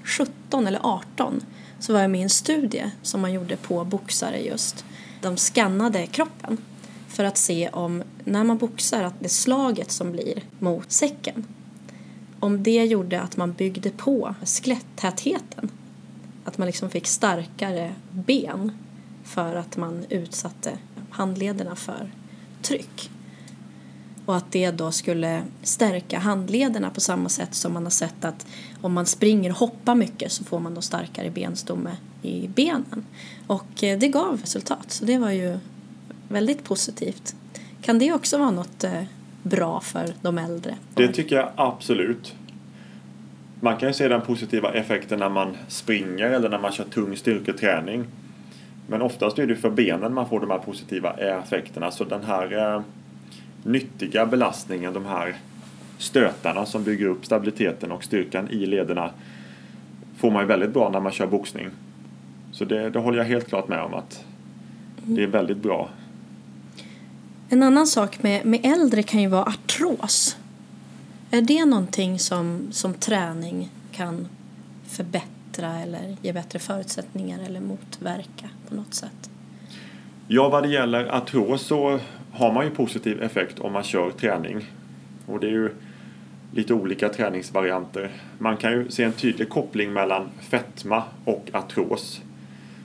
17 0.04 0.68
eller 0.68 0.80
18 0.84 1.42
så 1.80 1.94
var 1.94 2.02
jag 2.02 2.12
med 2.12 2.20
i 2.20 2.24
en 2.24 2.30
studie 2.30 2.92
som 3.02 3.22
man 3.22 3.34
gjorde 3.34 3.56
på 3.56 3.86
boxare 3.86 4.40
just. 4.40 4.86
De 5.22 5.38
skannade 5.38 6.08
kroppen 6.08 6.58
för 7.08 7.24
att 7.24 7.38
se 7.38 7.70
om 7.70 8.04
när 8.24 8.44
man 8.44 8.58
boxar 8.58 9.04
att 9.04 9.14
det 9.20 9.30
slaget 9.30 9.92
som 9.92 10.12
blir 10.12 10.44
mot 10.60 10.92
säcken 10.92 11.46
om 12.40 12.64
det 12.64 12.86
gjorde 12.86 13.22
att 13.22 13.38
man 13.38 13.54
byggde 13.54 13.90
på 13.90 14.36
skeletttätheten. 14.44 15.70
Att 16.44 16.58
man 16.58 16.66
liksom 16.66 16.90
fick 16.90 17.08
starkare 17.08 17.94
ben 18.12 18.72
för 19.24 19.56
att 19.56 19.78
man 19.78 20.06
utsatte 20.10 20.78
handlederna 21.16 21.76
för 21.76 22.12
tryck. 22.62 23.10
Och 24.26 24.36
att 24.36 24.52
det 24.52 24.72
då 24.72 24.92
skulle 24.92 25.44
stärka 25.64 26.20
handlederna 26.20 26.90
på 26.90 27.02
samma 27.02 27.30
sätt 27.30 27.56
som 27.56 27.74
man 27.74 27.84
har 27.84 27.90
sett 27.90 28.26
att 28.26 28.48
om 28.82 28.94
man 28.94 29.06
springer 29.06 29.50
och 29.50 29.58
hoppar 29.58 29.96
mycket 29.96 30.32
så 30.32 30.44
får 30.44 30.60
man 30.60 30.74
då 30.74 30.82
starkare 30.82 31.30
benstomme 31.30 31.98
i 32.22 32.48
benen. 32.48 33.06
Och 33.48 33.84
eh, 33.84 34.00
det 34.00 34.08
gav 34.08 34.40
resultat 34.42 34.92
så 34.92 35.06
det 35.06 35.18
var 35.18 35.32
ju 35.32 35.58
väldigt 36.30 36.64
positivt. 36.64 37.36
Kan 37.82 38.00
det 38.00 38.14
också 38.14 38.38
vara 38.38 38.52
något 38.52 38.84
eh, 38.84 39.04
bra 39.44 39.80
för 39.80 40.14
de 40.22 40.38
äldre? 40.38 40.76
Det 40.94 41.08
tycker 41.08 41.36
jag 41.36 41.52
absolut. 41.56 42.36
Man 43.60 43.78
kan 43.78 43.90
ju 43.90 43.94
se 43.94 44.08
den 44.08 44.22
positiva 44.22 44.74
effekten 44.74 45.20
när 45.20 45.30
man 45.30 45.58
springer 45.68 46.26
eller 46.26 46.50
när 46.50 46.60
man 46.60 46.72
kör 46.72 46.84
tung 46.84 47.18
styrketräning. 47.18 48.06
Men 48.88 49.02
oftast 49.02 49.40
är 49.40 49.48
det 49.48 49.56
för 49.56 49.70
benen 49.70 50.14
man 50.14 50.30
får 50.30 50.40
de 50.40 50.52
här 50.52 50.58
positiva 50.58 51.14
effekterna. 51.14 51.92
Så 51.92 52.04
den 52.04 52.24
här 52.24 52.76
eh, 52.76 52.82
nyttiga 53.64 54.26
belastningen, 54.26 54.94
de 54.94 55.06
här 55.06 55.36
stötarna 55.98 56.66
som 56.66 56.84
bygger 56.84 57.06
upp 57.06 57.26
stabiliteten 57.26 57.92
och 57.92 58.04
styrkan 58.04 58.50
i 58.50 58.66
lederna 58.66 59.12
får 60.18 60.32
man 60.32 60.42
ju 60.42 60.48
väldigt 60.48 60.74
bra 60.74 60.90
när 60.90 61.00
man 61.00 61.12
kör 61.12 61.28
boxning. 61.28 61.70
Så 62.52 62.66
det, 62.66 62.90
det 62.90 63.00
håller 63.00 63.18
jag 63.18 63.26
helt 63.26 63.48
klart 63.48 63.68
med 63.68 63.82
om 63.82 63.94
att 63.94 64.24
det 65.04 65.24
är 65.24 65.28
väldigt 65.28 65.58
bra. 65.58 65.90
En 67.50 67.64
annan 67.64 67.88
sak 67.88 68.24
med, 68.24 68.46
med 68.46 68.66
äldre 68.66 69.04
kan 69.04 69.22
ju 69.22 69.28
vara 69.28 69.44
artros. 69.44 70.38
Är 71.32 71.42
det 71.42 71.66
någonting 71.66 72.20
som, 72.20 72.68
som 72.72 72.94
träning 72.94 73.70
kan 73.92 74.28
förbättra 74.88 75.35
eller 75.64 76.16
ge 76.22 76.34
bättre 76.34 76.60
förutsättningar 76.60 77.40
eller 77.46 77.60
motverka 77.60 78.50
på 78.70 78.76
något 78.76 78.94
sätt? 78.94 79.30
Ja, 80.28 80.50
vad 80.50 80.64
det 80.64 80.70
gäller 80.70 81.06
artros 81.06 81.62
så 81.62 82.00
har 82.32 82.54
man 82.54 82.66
ju 82.66 82.72
positiv 82.72 83.24
effekt 83.24 83.60
om 83.60 83.74
man 83.74 83.84
kör 83.84 84.12
träning. 84.12 84.66
Och 85.26 85.40
det 85.40 85.48
är 85.48 85.52
ju 85.52 85.70
lite 86.52 86.74
olika 86.74 87.10
träningsvarianter. 87.10 88.12
Man 88.38 88.58
kan 88.58 88.72
ju 88.72 88.90
se 88.90 89.04
en 89.04 89.12
tydlig 89.12 89.50
koppling 89.50 89.94
mellan 89.94 90.30
fetma 90.40 91.04
och 91.26 91.50
artros. 91.54 92.22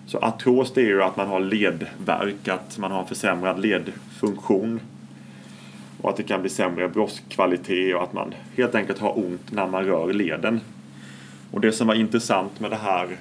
Så 0.07 0.19
artros 0.19 0.73
det 0.75 0.81
är 0.81 0.87
ju 0.87 1.03
att 1.03 1.17
man 1.17 1.29
har 1.29 1.41
ledvärk, 1.41 2.49
att 2.49 2.79
man 2.79 2.91
har 2.91 3.01
en 3.01 3.07
försämrad 3.07 3.61
ledfunktion. 3.61 4.81
Och 6.01 6.11
att 6.11 6.17
det 6.17 6.23
kan 6.23 6.41
bli 6.41 6.51
sämre 6.51 6.89
broskkvalitet 6.89 7.95
och 7.95 8.03
att 8.03 8.13
man 8.13 8.35
helt 8.57 8.75
enkelt 8.75 8.99
har 8.99 9.19
ont 9.19 9.53
när 9.53 9.67
man 9.67 9.85
rör 9.85 10.13
leden. 10.13 10.61
Och 11.51 11.61
det 11.61 11.73
som 11.73 11.87
var 11.87 11.95
intressant 11.95 12.61
med 12.61 12.71
det 12.71 12.77
här 12.77 13.17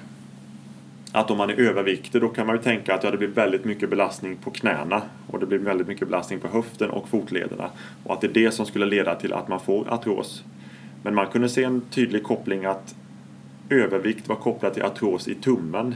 att 1.12 1.30
om 1.30 1.38
man 1.38 1.50
är 1.50 1.60
överviktig 1.60 2.20
då 2.20 2.28
kan 2.28 2.46
man 2.46 2.56
ju 2.56 2.62
tänka 2.62 2.94
att 2.94 3.04
ja, 3.04 3.10
det 3.10 3.16
blir 3.16 3.28
väldigt 3.28 3.64
mycket 3.64 3.90
belastning 3.90 4.36
på 4.36 4.50
knäna 4.50 5.02
och 5.26 5.40
det 5.40 5.46
blir 5.46 5.58
väldigt 5.58 5.88
mycket 5.88 6.08
belastning 6.08 6.40
på 6.40 6.48
höften 6.48 6.90
och 6.90 7.08
fotlederna 7.08 7.70
och 8.04 8.14
att 8.14 8.20
det 8.20 8.26
är 8.26 8.32
det 8.32 8.50
som 8.50 8.66
skulle 8.66 8.86
leda 8.86 9.14
till 9.14 9.32
att 9.32 9.48
man 9.48 9.60
får 9.60 9.92
artros. 9.92 10.44
Men 11.02 11.14
man 11.14 11.26
kunde 11.26 11.48
se 11.48 11.64
en 11.64 11.80
tydlig 11.80 12.22
koppling 12.22 12.64
att 12.64 12.94
övervikt 13.70 14.28
var 14.28 14.36
kopplat 14.36 14.74
till 14.74 14.82
artros 14.82 15.28
i 15.28 15.34
tummen. 15.34 15.94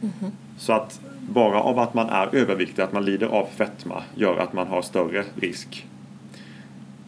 Mm-hmm. 0.00 0.30
Så 0.58 0.72
att 0.72 1.00
bara 1.20 1.60
av 1.60 1.78
att 1.78 1.94
man 1.94 2.08
är 2.08 2.34
överviktig, 2.34 2.82
att 2.82 2.92
man 2.92 3.04
lider 3.04 3.26
av 3.26 3.46
fetma, 3.46 4.02
gör 4.14 4.38
att 4.38 4.52
man 4.52 4.66
har 4.66 4.82
större 4.82 5.24
risk. 5.36 5.86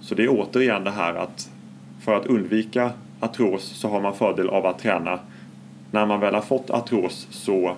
Så 0.00 0.14
det 0.14 0.24
är 0.24 0.28
återigen 0.28 0.84
det 0.84 0.90
här 0.90 1.14
att 1.14 1.50
för 2.00 2.14
att 2.14 2.26
undvika 2.26 2.92
artros 3.20 3.62
så 3.62 3.88
har 3.88 4.00
man 4.00 4.14
fördel 4.14 4.48
av 4.48 4.66
att 4.66 4.78
träna 4.78 5.18
när 5.90 6.06
man 6.06 6.20
väl 6.20 6.34
har 6.34 6.42
fått 6.42 6.70
artros 6.70 7.26
så 7.30 7.76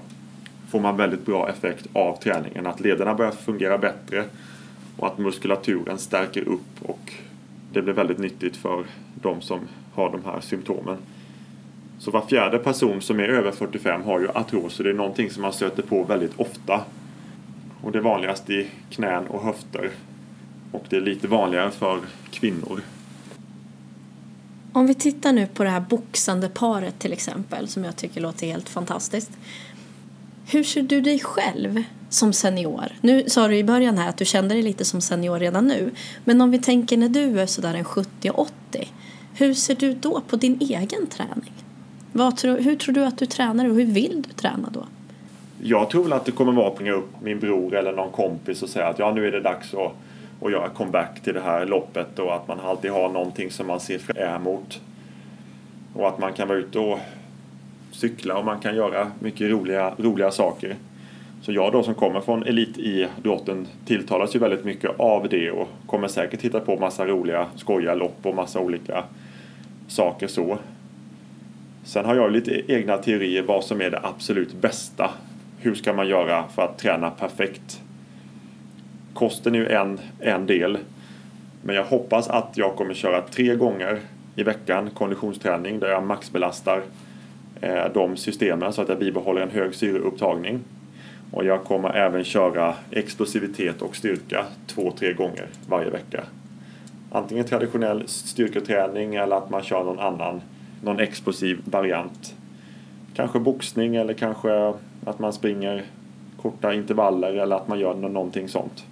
får 0.70 0.80
man 0.80 0.96
väldigt 0.96 1.26
bra 1.26 1.48
effekt 1.48 1.86
av 1.92 2.16
träningen. 2.16 2.66
Att 2.66 2.80
lederna 2.80 3.14
börjar 3.14 3.32
fungera 3.32 3.78
bättre 3.78 4.24
och 4.96 5.06
att 5.06 5.18
muskulaturen 5.18 5.98
stärker 5.98 6.48
upp 6.48 6.82
och 6.82 7.12
det 7.72 7.82
blir 7.82 7.94
väldigt 7.94 8.18
nyttigt 8.18 8.56
för 8.56 8.84
de 9.22 9.40
som 9.40 9.60
har 9.94 10.10
de 10.10 10.24
här 10.24 10.40
symptomen. 10.40 10.96
Så 11.98 12.10
var 12.10 12.20
fjärde 12.20 12.58
person 12.58 13.00
som 13.00 13.20
är 13.20 13.28
över 13.28 13.50
45 13.50 14.02
har 14.02 14.20
ju 14.20 14.28
artros 14.28 14.78
och 14.78 14.84
det 14.84 14.90
är 14.90 14.94
någonting 14.94 15.30
som 15.30 15.42
man 15.42 15.52
stöter 15.52 15.82
på 15.82 16.04
väldigt 16.04 16.40
ofta. 16.40 16.80
Och 17.82 17.92
det 17.92 17.98
är 17.98 18.02
vanligast 18.02 18.50
i 18.50 18.66
knän 18.90 19.26
och 19.26 19.44
höfter. 19.44 19.90
Och 20.72 20.84
det 20.88 20.96
är 20.96 21.00
lite 21.00 21.28
vanligare 21.28 21.70
för 21.70 21.98
kvinnor. 22.30 22.80
Om 24.72 24.86
vi 24.86 24.94
tittar 24.94 25.32
nu 25.32 25.46
på 25.46 25.64
det 25.64 25.70
här 25.70 25.80
boxande 25.80 26.48
paret 26.48 26.98
till 26.98 27.12
exempel 27.12 27.68
som 27.68 27.84
jag 27.84 27.96
tycker 27.96 28.20
låter 28.20 28.46
helt 28.46 28.68
fantastiskt. 28.68 29.30
Hur 30.46 30.64
ser 30.64 30.82
du 30.82 31.00
dig 31.00 31.20
själv 31.20 31.82
som 32.08 32.32
senior? 32.32 32.86
Nu 33.00 33.24
sa 33.28 33.48
du 33.48 33.56
i 33.56 33.64
början 33.64 33.98
här 33.98 34.08
att 34.08 34.16
du 34.16 34.24
kände 34.24 34.54
dig 34.54 34.62
lite 34.62 34.84
som 34.84 35.00
senior 35.00 35.38
redan 35.38 35.66
nu. 35.66 35.90
Men 36.24 36.40
om 36.40 36.50
vi 36.50 36.58
tänker 36.58 36.96
när 36.96 37.08
du 37.08 37.40
är 37.40 37.46
sådär 37.46 37.74
en 37.74 37.84
70-80. 37.84 38.48
Hur 39.34 39.54
ser 39.54 39.74
du 39.74 39.94
då 39.94 40.20
på 40.20 40.36
din 40.36 40.58
egen 40.60 41.06
träning? 41.06 41.52
Tro, 42.36 42.56
hur 42.56 42.76
tror 42.76 42.94
du 42.94 43.04
att 43.04 43.18
du 43.18 43.26
tränar 43.26 43.68
och 43.68 43.74
hur 43.74 43.84
vill 43.84 44.22
du 44.28 44.32
träna 44.32 44.70
då? 44.72 44.86
Jag 45.62 45.90
tror 45.90 46.02
väl 46.02 46.12
att 46.12 46.24
det 46.24 46.32
kommer 46.32 46.52
vara 46.52 46.72
att 46.72 46.80
ringa 46.80 46.92
upp 46.92 47.10
min 47.22 47.40
bror 47.40 47.74
eller 47.74 47.92
någon 47.92 48.10
kompis 48.12 48.62
och 48.62 48.68
säga 48.68 48.86
att 48.86 48.98
ja 48.98 49.14
nu 49.14 49.26
är 49.26 49.32
det 49.32 49.40
dags 49.40 49.74
att 49.74 49.92
och 50.40 50.50
göra 50.50 50.68
comeback 50.68 51.20
till 51.20 51.34
det 51.34 51.40
här 51.40 51.66
loppet 51.66 52.18
och 52.18 52.34
att 52.34 52.48
man 52.48 52.60
alltid 52.60 52.90
har 52.90 53.08
någonting 53.08 53.50
som 53.50 53.66
man 53.66 53.80
ser 53.80 53.98
fram 53.98 54.42
emot. 54.42 54.80
Och 55.94 56.08
att 56.08 56.18
man 56.18 56.32
kan 56.32 56.48
vara 56.48 56.58
ute 56.58 56.78
och 56.78 56.98
cykla 57.90 58.38
och 58.38 58.44
man 58.44 58.60
kan 58.60 58.76
göra 58.76 59.10
mycket 59.18 59.50
roliga, 59.50 59.94
roliga 59.96 60.30
saker. 60.30 60.76
Så 61.42 61.52
jag 61.52 61.72
då 61.72 61.82
som 61.82 61.94
kommer 61.94 62.20
från 62.20 62.42
elitidrotten 62.42 63.66
tilltalas 63.84 64.36
ju 64.36 64.38
väldigt 64.38 64.64
mycket 64.64 65.00
av 65.00 65.28
det 65.28 65.50
och 65.50 65.68
kommer 65.86 66.08
säkert 66.08 66.42
hitta 66.42 66.60
på 66.60 66.76
massa 66.76 67.06
roliga 67.06 67.46
skojiga 67.56 67.94
lopp 67.94 68.26
och 68.26 68.34
massa 68.34 68.60
olika 68.60 69.04
saker 69.88 70.26
så. 70.26 70.58
Sen 71.84 72.04
har 72.04 72.14
jag 72.14 72.32
lite 72.32 72.72
egna 72.72 72.98
teorier 72.98 73.42
vad 73.42 73.64
som 73.64 73.80
är 73.80 73.90
det 73.90 74.00
absolut 74.02 74.54
bästa. 74.54 75.10
Hur 75.58 75.74
ska 75.74 75.92
man 75.92 76.08
göra 76.08 76.44
för 76.54 76.62
att 76.62 76.78
träna 76.78 77.10
perfekt? 77.10 77.80
Kosten 79.14 79.54
är 79.54 79.58
ju 79.58 79.68
en, 79.68 80.00
en 80.20 80.46
del. 80.46 80.78
Men 81.62 81.76
jag 81.76 81.84
hoppas 81.84 82.28
att 82.28 82.52
jag 82.54 82.76
kommer 82.76 82.94
köra 82.94 83.20
tre 83.20 83.56
gånger 83.56 84.00
i 84.36 84.42
veckan 84.42 84.90
konditionsträning 84.90 85.80
där 85.80 85.88
jag 85.88 86.02
maxbelastar 86.02 86.82
eh, 87.60 87.84
de 87.94 88.16
systemen 88.16 88.72
så 88.72 88.82
att 88.82 88.88
jag 88.88 88.98
bibehåller 88.98 89.40
en 89.40 89.50
hög 89.50 89.74
syreupptagning. 89.74 90.60
Och 91.30 91.44
jag 91.44 91.64
kommer 91.64 91.96
även 91.96 92.24
köra 92.24 92.74
explosivitet 92.90 93.82
och 93.82 93.96
styrka 93.96 94.44
två, 94.66 94.92
tre 94.98 95.12
gånger 95.12 95.46
varje 95.68 95.90
vecka. 95.90 96.24
Antingen 97.10 97.44
traditionell 97.44 98.08
styrketräning 98.08 99.14
eller 99.14 99.36
att 99.36 99.50
man 99.50 99.62
kör 99.62 99.84
någon 99.84 99.98
annan, 99.98 100.40
någon 100.82 101.00
explosiv 101.00 101.60
variant. 101.64 102.34
Kanske 103.14 103.38
boxning 103.38 103.96
eller 103.96 104.14
kanske 104.14 104.72
att 105.04 105.18
man 105.18 105.32
springer 105.32 105.84
korta 106.42 106.74
intervaller 106.74 107.34
eller 107.34 107.56
att 107.56 107.68
man 107.68 107.78
gör 107.78 107.94
någonting 107.94 108.48
sånt. 108.48 108.84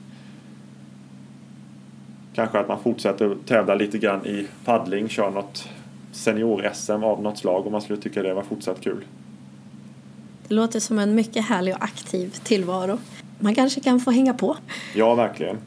Kanske 2.37 2.59
att 2.59 2.69
man 2.69 2.83
fortsätter 2.83 3.37
tävla 3.47 3.75
lite 3.75 3.99
grann 3.99 4.27
i 4.27 4.47
paddling, 4.65 5.09
kör 5.09 5.31
något 5.31 5.69
senior-SM 6.13 7.05
av 7.05 7.23
något 7.23 7.39
slag 7.39 7.67
om 7.67 7.73
man 7.73 7.81
skulle 7.81 8.01
tycka 8.01 8.23
det 8.23 8.35
var 8.35 8.43
fortsatt 8.43 8.81
kul. 8.81 9.05
Det 10.49 10.55
låter 10.55 10.81
som 10.81 10.99
en 10.99 11.15
mycket 11.15 11.45
härlig 11.45 11.75
och 11.75 11.85
aktiv 11.85 12.35
tillvaro. 12.43 12.99
Man 13.39 13.55
kanske 13.55 13.81
kan 13.81 14.01
få 14.01 14.11
hänga 14.11 14.35
på. 14.35 14.57
Ja, 14.95 15.15
verkligen. 15.15 15.59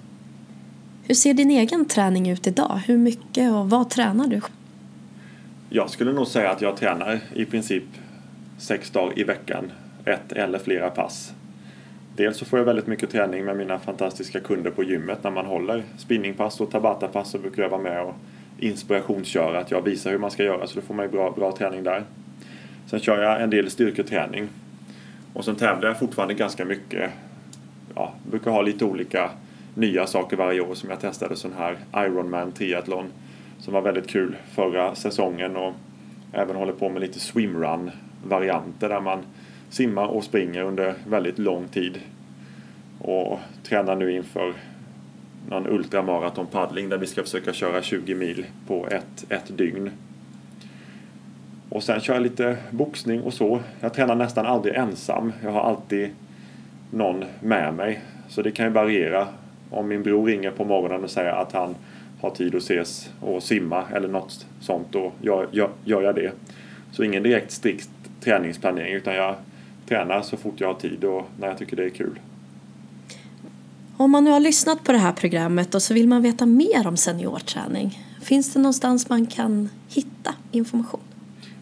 Hur 1.03 1.15
ser 1.15 1.33
din 1.33 1.51
egen 1.51 1.85
träning 1.85 2.29
ut 2.29 2.47
idag? 2.47 2.81
Hur 2.85 2.97
mycket 2.97 3.53
och 3.53 3.69
vad 3.69 3.89
tränar 3.89 4.27
du? 4.27 4.41
Jag 5.69 5.89
skulle 5.89 6.13
nog 6.13 6.27
säga 6.27 6.51
att 6.51 6.61
jag 6.61 6.77
tränar 6.77 7.19
i 7.33 7.45
princip 7.45 7.83
sex 8.57 8.91
dagar 8.91 9.19
i 9.19 9.23
veckan. 9.23 9.71
Ett 10.05 10.31
eller 10.31 10.59
flera 10.59 10.89
pass. 10.89 11.33
Dels 12.19 12.37
så 12.37 12.45
får 12.45 12.59
jag 12.59 12.65
väldigt 12.65 12.87
mycket 12.87 13.09
träning 13.09 13.45
med 13.45 13.57
mina 13.57 13.79
fantastiska 13.79 14.39
kunder 14.39 14.71
på 14.71 14.83
gymmet 14.83 15.23
när 15.23 15.31
man 15.31 15.45
håller 15.45 15.83
spinningpass 15.97 16.61
och 16.61 16.71
tabatapass 16.71 17.31
så 17.31 17.37
brukar 17.37 17.63
jag 17.63 17.69
vara 17.69 17.81
med 17.81 18.01
och 18.01 18.15
inspirationsköra, 18.57 19.59
att 19.59 19.71
jag 19.71 19.81
visar 19.81 20.11
hur 20.11 20.17
man 20.17 20.31
ska 20.31 20.43
göra 20.43 20.67
så 20.67 20.75
då 20.75 20.81
får 20.81 20.93
man 20.93 21.05
ju 21.05 21.11
bra, 21.11 21.31
bra 21.31 21.51
träning 21.51 21.83
där. 21.83 22.03
Sen 22.85 22.99
kör 22.99 23.23
jag 23.23 23.41
en 23.41 23.49
del 23.49 23.69
styrketräning 23.69 24.47
och 25.33 25.45
sen 25.45 25.55
tävlar 25.55 25.89
jag 25.89 25.99
fortfarande 25.99 26.33
ganska 26.33 26.65
mycket. 26.65 27.11
Ja, 27.95 28.13
brukar 28.31 28.51
ha 28.51 28.61
lite 28.61 28.85
olika 28.85 29.29
nya 29.75 30.07
saker 30.07 30.37
varje 30.37 30.61
år 30.61 30.75
som 30.75 30.89
jag 30.89 30.99
testade 30.99 31.35
sån 31.35 31.53
här 31.57 31.77
Ironman 31.95 32.51
triathlon 32.51 33.05
som 33.59 33.73
var 33.73 33.81
väldigt 33.81 34.07
kul 34.07 34.35
förra 34.51 34.95
säsongen 34.95 35.55
och 35.55 35.73
även 36.33 36.55
håller 36.55 36.73
på 36.73 36.89
med 36.89 37.01
lite 37.01 37.19
swimrun-varianter 37.19 38.89
där 38.89 39.01
man 39.01 39.23
simmar 39.69 40.07
och 40.07 40.23
springer 40.23 40.63
under 40.63 40.93
väldigt 41.07 41.39
lång 41.39 41.67
tid. 41.67 41.99
Och 42.99 43.39
tränar 43.63 43.95
nu 43.95 44.11
inför 44.11 44.53
någon 45.49 45.67
ultramaratonpaddling 45.67 46.89
där 46.89 46.97
vi 46.97 47.07
ska 47.07 47.23
försöka 47.23 47.53
köra 47.53 47.81
20 47.81 48.15
mil 48.15 48.45
på 48.67 48.87
ett, 48.87 49.25
ett 49.29 49.57
dygn. 49.57 49.91
Och 51.69 51.83
sen 51.83 51.99
kör 51.99 52.13
jag 52.13 52.23
lite 52.23 52.57
boxning 52.71 53.21
och 53.21 53.33
så. 53.33 53.59
Jag 53.79 53.93
tränar 53.93 54.15
nästan 54.15 54.45
aldrig 54.45 54.75
ensam. 54.75 55.33
Jag 55.43 55.51
har 55.51 55.61
alltid 55.61 56.09
någon 56.91 57.25
med 57.41 57.73
mig. 57.73 58.01
Så 58.27 58.41
det 58.41 58.51
kan 58.51 58.65
ju 58.65 58.71
variera. 58.71 59.27
Om 59.69 59.87
min 59.87 60.03
bror 60.03 60.25
ringer 60.25 60.51
på 60.51 60.65
morgonen 60.65 61.03
och 61.03 61.09
säger 61.09 61.31
att 61.31 61.51
han 61.51 61.75
har 62.21 62.29
tid 62.29 62.55
att 62.55 62.61
ses 62.61 63.13
och 63.21 63.43
simma 63.43 63.83
eller 63.93 64.07
något 64.07 64.45
sånt 64.59 64.87
då 64.91 65.11
gör, 65.21 65.47
gör, 65.51 65.69
gör 65.83 66.01
jag 66.01 66.15
det. 66.15 66.31
Så 66.91 67.03
ingen 67.03 67.23
direkt 67.23 67.51
strikt 67.51 67.89
träningsplanering 68.21 68.93
utan 68.93 69.13
jag 69.13 69.35
tränar 69.89 70.21
så 70.21 70.37
fort 70.37 70.53
jag 70.57 70.67
har 70.67 70.79
tid 70.79 71.03
och 71.03 71.29
när 71.39 71.47
jag 71.47 71.57
tycker 71.57 71.75
det 71.75 71.85
är 71.85 71.89
kul. 71.89 72.19
Om 73.97 74.11
man 74.11 74.23
nu 74.23 74.31
har 74.31 74.39
lyssnat 74.39 74.83
på 74.83 74.91
det 74.91 74.97
här 74.97 75.11
programmet 75.11 75.75
och 75.75 75.81
så 75.81 75.93
vill 75.93 76.07
man 76.07 76.21
veta 76.21 76.45
mer 76.45 76.87
om 76.87 76.97
seniorträning, 76.97 77.99
finns 78.21 78.53
det 78.53 78.59
någonstans 78.59 79.09
man 79.09 79.25
kan 79.25 79.69
hitta 79.87 80.35
information? 80.51 80.99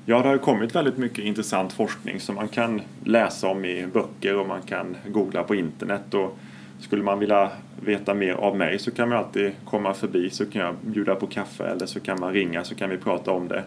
Ja, 0.06 0.22
det 0.22 0.28
har 0.28 0.38
kommit 0.38 0.76
väldigt 0.76 0.98
mycket 0.98 1.26
intressant 1.26 1.74
forskning 1.74 2.20
som 2.20 2.36
man 2.36 2.48
kan 2.48 2.82
läsa 3.04 3.48
om 3.48 3.66
i 3.66 3.88
böcker 3.88 4.36
och 4.36 4.48
man 4.48 4.62
kan 4.62 4.98
googla 5.08 5.44
på 5.44 5.56
internet. 5.56 6.14
Och 6.14 6.38
skulle 6.80 7.04
man 7.04 7.20
vilja 7.20 7.52
veta 7.86 8.14
mer 8.14 8.34
av 8.34 8.58
mig 8.58 8.80
så 8.80 8.92
kan 8.92 9.10
man 9.10 9.18
alltid 9.18 9.52
komma 9.66 9.94
förbi 9.94 10.30
så 10.30 10.46
kan 10.46 10.62
jag 10.62 10.76
bjuda 10.82 11.16
på 11.16 11.28
kaffe 11.28 11.64
eller 11.64 11.86
så 11.86 12.00
kan 12.00 12.20
man 12.20 12.34
ringa 12.34 12.64
så 12.64 12.76
kan 12.76 12.90
vi 12.90 12.98
prata 12.98 13.32
om 13.32 13.48
det. 13.48 13.64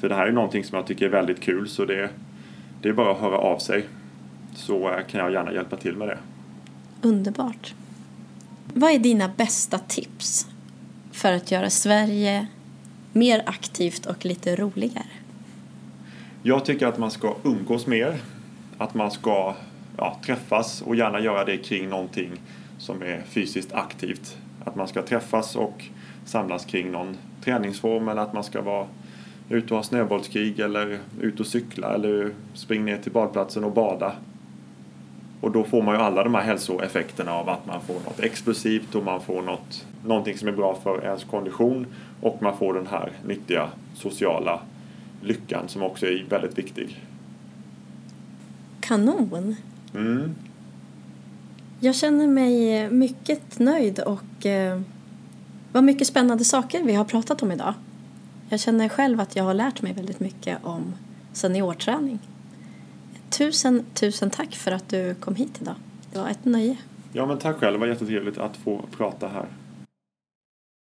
För 0.00 0.08
det 0.08 0.14
här 0.14 0.26
är 0.26 0.32
någonting 0.32 0.64
som 0.64 0.76
jag 0.76 0.86
tycker 0.86 1.06
är 1.06 1.10
väldigt 1.10 1.40
kul 1.40 1.68
så 1.68 1.84
det, 1.84 2.10
det 2.84 2.90
är 2.90 2.92
bara 2.92 3.12
att 3.12 3.20
höra 3.20 3.38
av 3.38 3.58
sig 3.58 3.84
så 4.54 4.90
eh, 4.90 5.06
kan 5.06 5.20
jag 5.20 5.32
gärna 5.32 5.52
hjälpa 5.52 5.76
till 5.76 5.96
med 5.96 6.08
det. 6.08 6.18
Underbart. 7.02 7.74
Vad 8.74 8.90
är 8.90 8.98
dina 8.98 9.28
bästa 9.36 9.78
tips 9.78 10.46
för 11.12 11.32
att 11.32 11.50
göra 11.50 11.70
Sverige 11.70 12.46
mer 13.12 13.42
aktivt 13.46 14.06
och 14.06 14.24
lite 14.24 14.56
roligare? 14.56 15.06
Jag 16.42 16.64
tycker 16.64 16.86
att 16.86 16.98
man 16.98 17.10
ska 17.10 17.36
umgås 17.42 17.86
mer. 17.86 18.16
Att 18.78 18.94
man 18.94 19.10
ska 19.10 19.54
ja, 19.96 20.18
träffas 20.24 20.82
och 20.82 20.96
gärna 20.96 21.20
göra 21.20 21.44
det 21.44 21.56
kring 21.56 21.88
någonting 21.88 22.30
som 22.78 23.02
är 23.02 23.22
fysiskt 23.28 23.72
aktivt. 23.72 24.36
Att 24.64 24.76
man 24.76 24.88
ska 24.88 25.02
träffas 25.02 25.56
och 25.56 25.84
samlas 26.24 26.64
kring 26.64 26.92
någon 26.92 27.16
träningsform 27.44 28.08
eller 28.08 28.22
att 28.22 28.32
man 28.32 28.44
ska 28.44 28.62
vara 28.62 28.86
ute 29.48 29.74
och 29.74 29.78
ha 29.78 29.84
snöbollskrig 29.84 30.60
eller 30.60 30.98
ut 31.20 31.40
och 31.40 31.46
cykla 31.46 31.94
eller 31.94 32.30
springa 32.54 32.84
ner 32.84 32.98
till 32.98 33.12
badplatsen 33.12 33.64
och 33.64 33.72
bada. 33.72 34.12
Och 35.40 35.50
då 35.50 35.64
får 35.64 35.82
man 35.82 35.94
ju 35.94 36.00
alla 36.00 36.24
de 36.24 36.34
här 36.34 36.42
hälsoeffekterna 36.42 37.32
av 37.32 37.48
att 37.48 37.66
man 37.66 37.80
får 37.80 37.94
något 37.94 38.20
explosivt 38.20 38.94
och 38.94 39.04
man 39.04 39.20
får 39.20 39.42
något, 39.42 39.86
någonting 40.06 40.38
som 40.38 40.48
är 40.48 40.52
bra 40.52 40.78
för 40.82 41.04
ens 41.04 41.24
kondition 41.24 41.86
och 42.20 42.42
man 42.42 42.56
får 42.56 42.74
den 42.74 42.86
här 42.86 43.12
nyttiga 43.26 43.68
sociala 43.94 44.60
lyckan 45.22 45.68
som 45.68 45.82
också 45.82 46.06
är 46.06 46.24
väldigt 46.28 46.58
viktig. 46.58 47.00
Kanon! 48.80 49.56
Mm. 49.94 50.34
Jag 51.80 51.94
känner 51.94 52.26
mig 52.26 52.90
mycket 52.90 53.58
nöjd 53.58 53.98
och 53.98 54.46
eh, 54.46 54.80
vad 55.72 55.84
mycket 55.84 56.06
spännande 56.06 56.44
saker 56.44 56.82
vi 56.82 56.94
har 56.94 57.04
pratat 57.04 57.42
om 57.42 57.52
idag. 57.52 57.74
Jag 58.54 58.60
känner 58.60 58.88
själv 58.88 59.20
att 59.20 59.36
jag 59.36 59.44
har 59.44 59.54
lärt 59.54 59.82
mig 59.82 59.92
väldigt 59.92 60.20
mycket 60.20 60.58
om 60.62 60.94
seniorträning. 61.32 62.18
Tusen, 63.30 63.84
tusen 63.94 64.30
tack 64.30 64.54
för 64.54 64.72
att 64.72 64.88
du 64.88 65.14
kom 65.14 65.34
hit 65.34 65.58
idag. 65.60 65.74
Det 66.12 66.18
var 66.18 66.28
ett 66.28 66.44
nöje. 66.44 66.76
Ja, 67.12 67.26
men 67.26 67.38
tack 67.38 67.56
själv. 67.56 67.72
Det 67.72 67.78
var 67.78 67.86
jättetrevligt 67.86 68.38
att 68.38 68.56
få 68.56 68.80
prata 68.96 69.28
här. 69.28 69.46